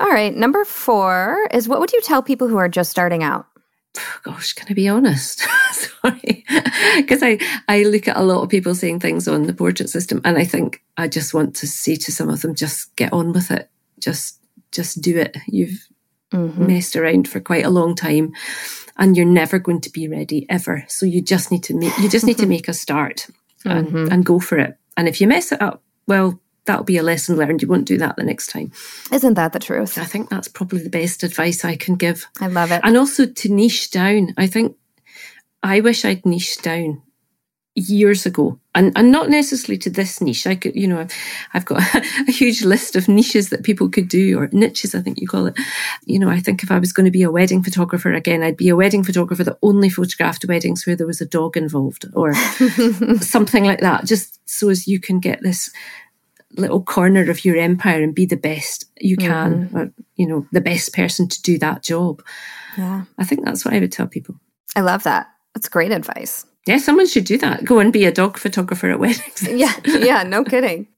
All 0.01 0.11
right. 0.11 0.35
Number 0.35 0.65
four 0.65 1.49
is 1.53 1.69
what 1.69 1.79
would 1.79 1.93
you 1.93 2.01
tell 2.01 2.23
people 2.23 2.49
who 2.49 2.57
are 2.57 2.69
just 2.69 2.91
starting 2.91 3.23
out? 3.23 3.47
Gosh, 4.23 4.55
can 4.55 4.69
I 4.71 4.75
be 4.75 4.89
honest? 4.89 5.41
Sorry. 5.73 6.45
Because 6.97 7.23
I, 7.23 7.39
I 7.69 7.83
look 7.85 8.09
at 8.09 8.17
a 8.17 8.23
lot 8.23 8.43
of 8.43 8.49
people 8.49 8.75
saying 8.75 9.01
things 9.01 9.29
on 9.29 9.47
the 9.47 9.55
portrait 9.55 9.91
system 9.91 10.21
and 10.25 10.39
I 10.39 10.45
think 10.45 10.83
I 10.97 11.09
just 11.09 11.35
want 11.35 11.57
to 11.57 11.67
say 11.67 11.97
to 11.97 12.13
some 12.13 12.29
of 12.29 12.41
them, 12.41 12.55
just 12.55 12.95
get 12.97 13.13
on 13.13 13.33
with 13.33 13.51
it. 13.51 13.71
Just 13.99 14.39
just 14.71 15.03
do 15.03 15.19
it. 15.19 15.37
You've 15.47 15.87
mm-hmm. 16.33 16.67
messed 16.67 16.97
around 16.97 17.29
for 17.29 17.41
quite 17.41 17.65
a 17.65 17.71
long 17.71 17.95
time 17.95 18.33
and 18.97 19.17
you're 19.17 19.27
never 19.27 19.59
going 19.59 19.81
to 19.83 19.91
be 19.91 20.09
ready 20.09 20.47
ever. 20.49 20.85
So 20.89 21.07
you 21.07 21.21
just 21.21 21.51
need 21.51 21.65
to 21.65 21.75
make 21.75 21.97
you 21.99 22.09
just 22.09 22.27
need 22.27 22.39
to 22.39 22.47
make 22.55 22.69
a 22.69 22.75
start 22.75 23.29
and, 23.65 23.89
mm-hmm. 23.89 24.13
and 24.13 24.25
go 24.25 24.41
for 24.41 24.59
it. 24.59 24.77
And 24.97 25.09
if 25.09 25.21
you 25.21 25.27
mess 25.27 25.53
it 25.53 25.61
up, 25.61 25.83
well, 26.07 26.41
that'll 26.65 26.85
be 26.85 26.97
a 26.97 27.03
lesson 27.03 27.37
learned. 27.37 27.63
You 27.63 27.69
won't 27.69 27.87
do 27.87 27.99
that 27.99 28.17
the 28.17 28.25
next 28.25 28.49
time. 28.49 28.73
Isn't 29.13 29.35
that 29.35 29.53
the 29.53 29.59
truth? 29.59 29.99
I 29.99 30.05
think 30.05 30.31
that's 30.31 30.49
probably 30.49 30.83
the 30.83 30.91
best 30.91 31.23
advice 31.23 31.65
I 31.65 31.77
can 31.77 31.97
give. 31.97 32.27
I 32.41 32.47
love 32.47 32.71
it. 32.71 32.81
And 32.85 32.97
also 32.97 33.27
to 33.27 33.49
niche 33.49 33.91
down. 33.91 34.35
I 34.37 34.47
think 34.47 34.77
I 35.63 35.81
wish 35.81 36.05
I'd 36.05 36.27
niched 36.27 36.63
down 36.63 37.03
years 37.75 38.27
ago 38.27 38.59
and, 38.75 38.93
and 38.97 39.11
not 39.11 39.31
necessarily 39.31 39.79
to 39.79 39.89
this 39.89 40.21
niche. 40.21 40.47
I 40.47 40.55
could, 40.57 40.77
you 40.77 40.87
know, 40.87 41.01
I've, 41.01 41.13
I've 41.55 41.65
got 41.65 41.83
a, 41.95 41.99
a, 42.29 42.31
huge 42.31 42.63
list 42.63 42.97
of 42.97 43.09
niches 43.09 43.49
that 43.49 43.63
people 43.63 43.89
could 43.89 44.09
do 44.09 44.39
or 44.39 44.49
niches, 44.53 44.95
I 44.95 45.01
think 45.01 45.21
you 45.21 45.27
call 45.27 45.47
it. 45.47 45.59
You 46.05 46.19
know, 46.19 46.29
I 46.29 46.41
think 46.41 46.63
if 46.63 46.71
I 46.71 46.79
was 46.79 46.93
going 46.93 47.07
to 47.07 47.11
be 47.11 47.23
a 47.23 47.31
wedding 47.31 47.63
photographer 47.63 48.13
again, 48.13 48.43
I'd 48.43 48.59
be 48.59 48.69
a 48.69 48.77
wedding 48.77 49.05
photographer 49.05 49.45
that 49.45 49.59
only 49.63 49.89
photographed 49.89 50.45
weddings 50.47 50.87
where 50.87 50.97
there 50.97 51.07
was 51.07 51.21
a 51.21 51.27
dog 51.27 51.57
involved 51.57 52.05
or 52.15 52.35
something 53.21 53.65
like 53.65 53.81
that, 53.81 54.05
just 54.05 54.39
so 54.49 54.69
as 54.69 54.87
you 54.87 55.01
can 55.01 55.19
get 55.19 55.43
this 55.43 55.71
little 56.57 56.83
corner 56.83 57.29
of 57.31 57.45
your 57.45 57.57
empire 57.57 58.03
and 58.03 58.15
be 58.15 58.27
the 58.27 58.37
best 58.37 58.85
you 59.01 59.17
can, 59.17 59.67
mm-hmm. 59.67 59.77
or, 59.77 59.93
you 60.17 60.27
know, 60.27 60.47
the 60.53 60.61
best 60.61 60.95
person 60.95 61.29
to 61.29 61.43
do 61.43 61.59
that 61.59 61.83
job. 61.83 62.23
Yeah. 62.77 63.05
I 63.19 63.25
think 63.25 63.45
that's 63.45 63.65
what 63.65 63.75
I 63.75 63.81
would 63.81 63.93
tell 63.93 64.07
people. 64.07 64.37
I 64.77 64.81
love 64.81 65.03
that. 65.05 65.29
That's 65.55 65.69
great 65.69 65.93
advice. 65.93 66.47
Yeah, 66.67 66.79
someone 66.79 67.07
should 67.07 67.25
do 67.25 67.39
that. 67.39 67.65
Go 67.65 67.79
and 67.79 67.93
be 67.93 68.05
a 68.05 68.13
dog 68.13 68.39
photographer 68.39 68.91
at 68.91 68.99
weddings. 69.01 69.43
yeah, 69.51 69.75
yeah, 69.85 70.23
no 70.23 70.45
kidding. 70.45 70.89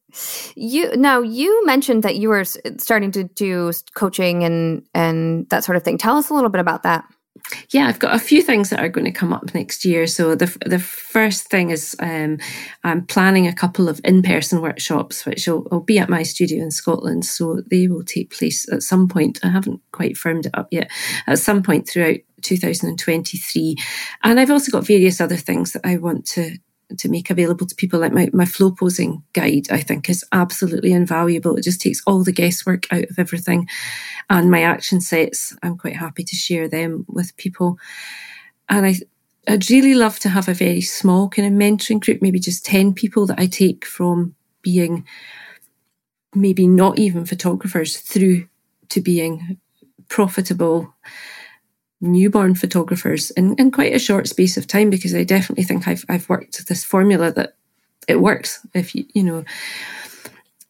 You 0.54 0.94
now 0.96 1.22
you 1.22 1.66
mentioned 1.66 2.04
that 2.04 2.16
you 2.16 2.28
were 2.28 2.44
starting 2.44 3.10
to 3.12 3.24
do 3.24 3.72
coaching 3.94 4.44
and 4.44 4.86
and 4.94 5.48
that 5.48 5.64
sort 5.64 5.76
of 5.76 5.82
thing. 5.82 5.98
Tell 5.98 6.16
us 6.16 6.30
a 6.30 6.34
little 6.34 6.50
bit 6.50 6.60
about 6.60 6.84
that. 6.84 7.04
Yeah, 7.70 7.88
I've 7.88 7.98
got 7.98 8.14
a 8.14 8.18
few 8.18 8.40
things 8.40 8.70
that 8.70 8.80
are 8.80 8.88
going 8.88 9.04
to 9.04 9.10
come 9.10 9.32
up 9.32 9.54
next 9.54 9.84
year. 9.84 10.06
So 10.06 10.34
the 10.34 10.46
the 10.64 10.78
first 10.78 11.48
thing 11.48 11.70
is 11.70 11.94
um, 12.00 12.38
I'm 12.84 13.06
planning 13.06 13.46
a 13.46 13.54
couple 13.54 13.88
of 13.88 14.00
in 14.02 14.22
person 14.22 14.62
workshops, 14.62 15.26
which 15.26 15.46
will, 15.46 15.66
will, 15.70 15.80
be 15.80 15.98
at 15.98 16.08
my 16.08 16.22
studio 16.22 16.62
in 16.62 16.70
Scotland. 16.70 17.26
So 17.26 17.60
they 17.70 17.86
will 17.86 18.02
take 18.02 18.34
place 18.36 18.66
at 18.72 18.82
some 18.82 19.08
point. 19.08 19.40
I 19.44 19.48
haven't 19.48 19.80
quite 19.92 20.16
firmed 20.16 20.46
it 20.46 20.56
up 20.56 20.68
yet. 20.70 20.90
At 21.26 21.38
some 21.38 21.62
point 21.62 21.86
throughout 21.86 22.20
2023, 22.42 23.76
and 24.22 24.40
I've 24.40 24.50
also 24.50 24.72
got 24.72 24.86
various 24.86 25.20
other 25.20 25.36
things 25.36 25.72
that 25.72 25.84
I 25.84 25.98
want 25.98 26.26
to 26.28 26.56
to 26.96 27.08
make 27.08 27.30
available 27.30 27.66
to 27.66 27.74
people 27.74 28.00
like 28.00 28.12
my, 28.12 28.28
my 28.32 28.44
flow 28.44 28.70
posing 28.70 29.22
guide 29.32 29.70
i 29.70 29.80
think 29.80 30.08
is 30.08 30.24
absolutely 30.32 30.92
invaluable. 30.92 31.56
It 31.56 31.64
just 31.64 31.80
takes 31.80 32.02
all 32.06 32.24
the 32.24 32.32
guesswork 32.32 32.92
out 32.92 33.04
of 33.04 33.18
everything. 33.18 33.68
And 34.30 34.50
my 34.50 34.62
action 34.62 35.00
sets 35.00 35.56
i'm 35.62 35.76
quite 35.76 35.96
happy 35.96 36.24
to 36.24 36.36
share 36.36 36.68
them 36.68 37.04
with 37.08 37.36
people. 37.36 37.78
And 38.68 38.86
i 38.86 38.94
i'd 39.46 39.70
really 39.70 39.94
love 39.94 40.18
to 40.20 40.28
have 40.28 40.48
a 40.48 40.54
very 40.54 40.80
small 40.80 41.28
kind 41.28 41.46
of 41.46 41.52
mentoring 41.52 42.00
group 42.00 42.22
maybe 42.22 42.40
just 42.40 42.64
10 42.64 42.94
people 42.94 43.26
that 43.26 43.38
i 43.38 43.46
take 43.46 43.84
from 43.84 44.34
being 44.62 45.04
maybe 46.34 46.66
not 46.66 46.98
even 46.98 47.26
photographers 47.26 47.98
through 47.98 48.48
to 48.88 49.00
being 49.00 49.58
profitable 50.08 50.94
newborn 52.00 52.54
photographers 52.54 53.30
in, 53.32 53.54
in 53.56 53.70
quite 53.70 53.94
a 53.94 53.98
short 53.98 54.28
space 54.28 54.56
of 54.56 54.66
time 54.66 54.90
because 54.90 55.14
I 55.14 55.24
definitely 55.24 55.64
think 55.64 55.88
I've 55.88 56.04
I've 56.08 56.28
worked 56.28 56.66
this 56.66 56.84
formula 56.84 57.32
that 57.32 57.56
it 58.08 58.20
works. 58.20 58.66
If 58.74 58.94
you 58.94 59.06
you 59.14 59.22
know 59.22 59.44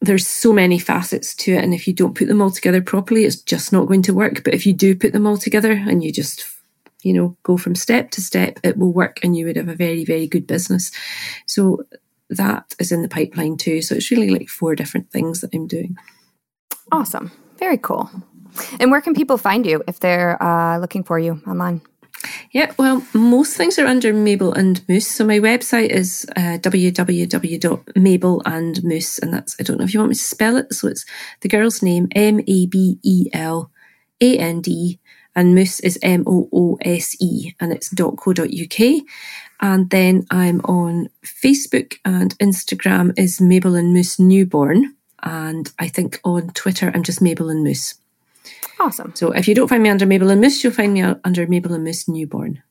there's 0.00 0.26
so 0.26 0.52
many 0.52 0.78
facets 0.78 1.34
to 1.34 1.54
it 1.54 1.64
and 1.64 1.72
if 1.72 1.86
you 1.86 1.94
don't 1.94 2.16
put 2.16 2.28
them 2.28 2.42
all 2.42 2.50
together 2.50 2.82
properly 2.82 3.24
it's 3.24 3.40
just 3.40 3.72
not 3.72 3.86
going 3.86 4.02
to 4.02 4.14
work. 4.14 4.44
But 4.44 4.54
if 4.54 4.66
you 4.66 4.72
do 4.72 4.94
put 4.94 5.12
them 5.12 5.26
all 5.26 5.38
together 5.38 5.72
and 5.72 6.04
you 6.04 6.12
just 6.12 6.46
you 7.02 7.12
know 7.12 7.36
go 7.42 7.56
from 7.56 7.74
step 7.74 8.10
to 8.12 8.20
step 8.20 8.58
it 8.62 8.76
will 8.76 8.92
work 8.92 9.18
and 9.22 9.36
you 9.36 9.46
would 9.46 9.56
have 9.56 9.68
a 9.68 9.74
very 9.74 10.04
very 10.04 10.26
good 10.26 10.46
business. 10.46 10.90
So 11.46 11.84
that 12.30 12.74
is 12.78 12.92
in 12.92 13.02
the 13.02 13.08
pipeline 13.08 13.56
too. 13.56 13.82
So 13.82 13.94
it's 13.94 14.10
really 14.10 14.30
like 14.30 14.48
four 14.48 14.74
different 14.74 15.10
things 15.10 15.40
that 15.40 15.54
i'm 15.54 15.66
doing. 15.66 15.96
Awesome. 16.92 17.30
Very 17.58 17.78
cool 17.78 18.10
and 18.80 18.90
where 18.90 19.00
can 19.00 19.14
people 19.14 19.38
find 19.38 19.64
you 19.66 19.82
if 19.86 20.00
they're 20.00 20.42
uh, 20.42 20.78
looking 20.78 21.04
for 21.04 21.18
you 21.18 21.40
online? 21.46 21.80
Yeah, 22.52 22.72
well, 22.78 23.02
most 23.12 23.54
things 23.56 23.78
are 23.78 23.86
under 23.86 24.12
Mabel 24.12 24.52
and 24.52 24.86
Moose. 24.88 25.08
So 25.08 25.26
my 25.26 25.40
website 25.40 25.90
is 25.90 26.26
uh, 26.36 26.58
www.mabelandmoose, 26.58 29.22
and 29.22 29.32
that's, 29.32 29.56
I 29.60 29.62
don't 29.62 29.78
know 29.78 29.84
if 29.84 29.92
you 29.92 30.00
want 30.00 30.10
me 30.10 30.14
to 30.14 30.20
spell 30.20 30.56
it. 30.56 30.72
So 30.72 30.88
it's 30.88 31.04
the 31.40 31.48
girl's 31.48 31.82
name, 31.82 32.08
M 32.14 32.40
A 32.46 32.66
B 32.66 32.98
E 33.02 33.28
L 33.32 33.70
A 34.20 34.38
N 34.38 34.60
D, 34.60 35.00
and 35.34 35.54
Moose 35.54 35.80
is 35.80 35.98
M 36.02 36.22
O 36.26 36.48
O 36.52 36.78
S 36.82 37.16
E, 37.20 37.54
and 37.60 37.72
it's 37.72 37.92
.co.uk. 37.92 38.80
And 39.60 39.90
then 39.90 40.26
I'm 40.30 40.60
on 40.62 41.08
Facebook 41.24 41.94
and 42.04 42.36
Instagram 42.38 43.12
is 43.16 43.40
Mabel 43.40 43.76
and 43.76 43.92
Moose 43.92 44.18
Newborn. 44.18 44.96
And 45.22 45.72
I 45.78 45.86
think 45.88 46.20
on 46.24 46.50
Twitter, 46.50 46.90
I'm 46.94 47.02
just 47.02 47.22
Mabel 47.22 47.48
and 47.48 47.64
Moose. 47.64 47.94
Awesome. 48.80 49.12
So 49.14 49.30
if 49.32 49.46
you 49.48 49.54
don't 49.54 49.68
find 49.68 49.82
me 49.82 49.88
under 49.88 50.06
Mabel 50.06 50.30
and 50.30 50.40
Moose, 50.40 50.62
you'll 50.62 50.72
find 50.72 50.92
me 50.92 51.02
under 51.02 51.46
Mabel 51.46 51.74
and 51.74 51.84
Moose 51.84 52.08
Newborn. 52.08 52.62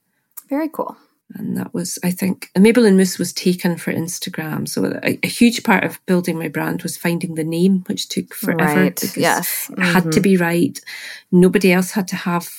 Very 0.50 0.70
cool. 0.70 0.98
And 1.36 1.58
that 1.58 1.74
was, 1.74 1.98
I 2.04 2.12
think, 2.12 2.52
Mabel 2.56 2.86
and 2.86 2.96
Moose 2.96 3.18
was 3.18 3.34
taken 3.34 3.78
for 3.78 3.92
Instagram. 3.92 4.68
So 4.68 5.00
a, 5.04 5.20
a, 5.24 5.28
huge 5.28 5.64
part 5.64 5.84
of 5.84 6.00
building 6.06 6.38
my 6.38 6.48
brand 6.48 6.84
was 6.84 6.98
finding 6.98 7.34
the 7.34 7.44
name, 7.44 7.84
which 7.88 8.08
took 8.08 8.36
forever. 8.36 8.82
Right. 8.82 9.18
Yes. 9.18 9.68
Mm-hmm. 9.68 9.82
It 9.82 9.86
had 9.86 10.04
to 10.04 10.10
mm-hmm. 10.10 10.22
be 10.22 10.38
right. 10.38 10.80
Nobody 11.32 11.72
else 11.74 11.92
had 11.92 12.08
to 12.10 12.16
have 12.16 12.50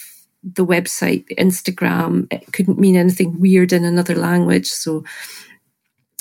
the 0.43 0.67
website, 0.67 1.27
the 1.29 1.37
Instagram. 1.37 2.27
It 2.33 2.53
couldn't 2.53 2.79
mean 2.79 2.97
anything 2.97 3.39
weird 3.39 3.73
in 3.73 3.85
another 3.85 4.17
language. 4.17 4.67
So 4.67 5.05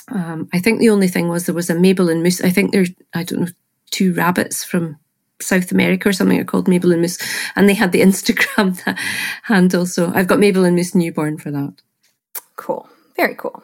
um, 0.10 0.48
I 0.54 0.60
think 0.60 0.80
the 0.80 0.90
only 0.90 1.08
thing 1.08 1.30
was 1.30 1.46
there 1.46 1.56
was 1.56 1.70
a 1.70 1.80
Mabel 1.80 2.10
and 2.10 2.22
Moose. 2.22 2.42
I 2.42 2.50
think 2.50 2.72
there's, 2.72 2.92
I 3.14 3.24
don't 3.24 3.40
know, 3.42 3.48
two 3.90 4.14
rabbits 4.14 4.64
from 4.64 4.98
South 5.42 5.72
America 5.72 6.10
or 6.10 6.14
something 6.14 6.40
are 6.40 6.46
called 6.46 6.68
Mabel 6.68 6.92
and 6.92 7.02
Moose, 7.02 7.18
and 7.56 7.68
they 7.68 7.74
had 7.74 7.92
the 7.92 8.02
Instagram 8.10 8.98
handle. 9.44 9.86
So 9.86 10.12
I've 10.14 10.28
got 10.28 10.40
Mabel 10.40 10.66
and 10.66 10.76
Moose 10.76 10.96
newborn 10.96 11.38
for 11.38 11.52
that. 11.52 11.74
Cool. 12.56 12.88
Very 13.16 13.36
cool. 13.36 13.64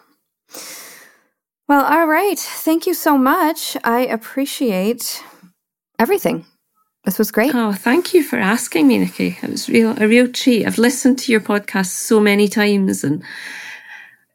Well, 1.68 1.86
all 1.86 2.08
right. 2.08 2.40
Thank 2.40 2.88
you 2.88 2.94
so 2.94 3.18
much. 3.18 3.78
I 3.84 4.02
appreciate 4.02 5.24
everything. 6.00 6.46
This 7.06 7.18
was 7.18 7.32
great. 7.32 7.54
Oh, 7.56 7.74
thank 7.74 8.14
you 8.14 8.24
for 8.24 8.38
asking 8.38 8.88
me, 8.88 8.98
Nikki. 8.98 9.38
It 9.42 9.50
was 9.50 9.70
real 9.70 9.96
a 10.02 10.08
real 10.08 10.28
treat. 10.28 10.66
I've 10.66 10.78
listened 10.78 11.20
to 11.20 11.32
your 11.32 11.42
podcast 11.42 11.88
so 11.88 12.20
many 12.20 12.48
times 12.48 13.04
and 13.04 13.24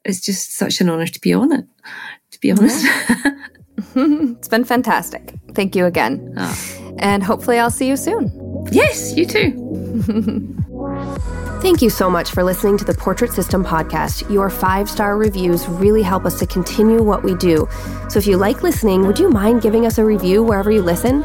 it's 0.05 0.21
just 0.21 0.57
such 0.57 0.81
an 0.81 0.89
honor 0.89 1.07
to 1.07 1.21
be 1.21 1.33
on 1.35 1.53
it, 1.53 1.67
to 2.31 2.41
be 2.41 2.51
honest. 2.51 2.85
Yeah. 2.85 3.17
it's 3.97 4.49
been 4.49 4.65
fantastic. 4.65 5.35
Thank 5.55 5.77
you 5.77 5.87
again. 5.87 6.35
Oh. 6.37 6.84
And 6.99 7.23
hopefully, 7.23 7.59
I'll 7.59 7.71
see 7.71 7.89
you 7.89 7.97
soon. 7.97 8.33
Yes, 8.71 9.17
you 9.17 9.27
too. 9.27 10.55
Thank 11.65 11.81
you 11.81 11.89
so 11.89 12.11
much 12.11 12.31
for 12.31 12.45
listening 12.45 12.77
to 12.77 12.85
the 12.85 12.93
Portrait 12.93 13.33
System 13.33 13.65
podcast. 13.65 14.31
Your 14.31 14.51
five 14.51 14.91
star 14.91 15.17
reviews 15.17 15.67
really 15.67 16.03
help 16.03 16.27
us 16.27 16.39
to 16.41 16.47
continue 16.47 17.03
what 17.03 17.23
we 17.23 17.35
do. 17.37 17.67
So 18.11 18.19
if 18.19 18.27
you 18.27 18.37
like 18.37 18.63
listening, 18.63 19.07
would 19.07 19.19
you 19.19 19.31
mind 19.31 19.63
giving 19.63 19.87
us 19.87 19.97
a 19.97 20.05
review 20.05 20.43
wherever 20.43 20.71
you 20.71 20.83
listen? 20.83 21.25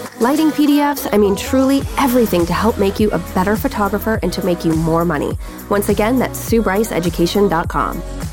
Lighting 0.21 0.51
PDFs, 0.51 1.09
I 1.11 1.17
mean, 1.17 1.35
truly 1.35 1.81
everything 1.97 2.45
to 2.45 2.53
help 2.53 2.77
make 2.77 2.99
you 2.99 3.09
a 3.09 3.17
better 3.33 3.55
photographer 3.55 4.19
and 4.21 4.31
to 4.33 4.45
make 4.45 4.63
you 4.63 4.71
more 4.71 5.03
money. 5.03 5.35
Once 5.67 5.89
again, 5.89 6.19
that's 6.19 6.39
SueBryceEducation.com. 6.47 8.30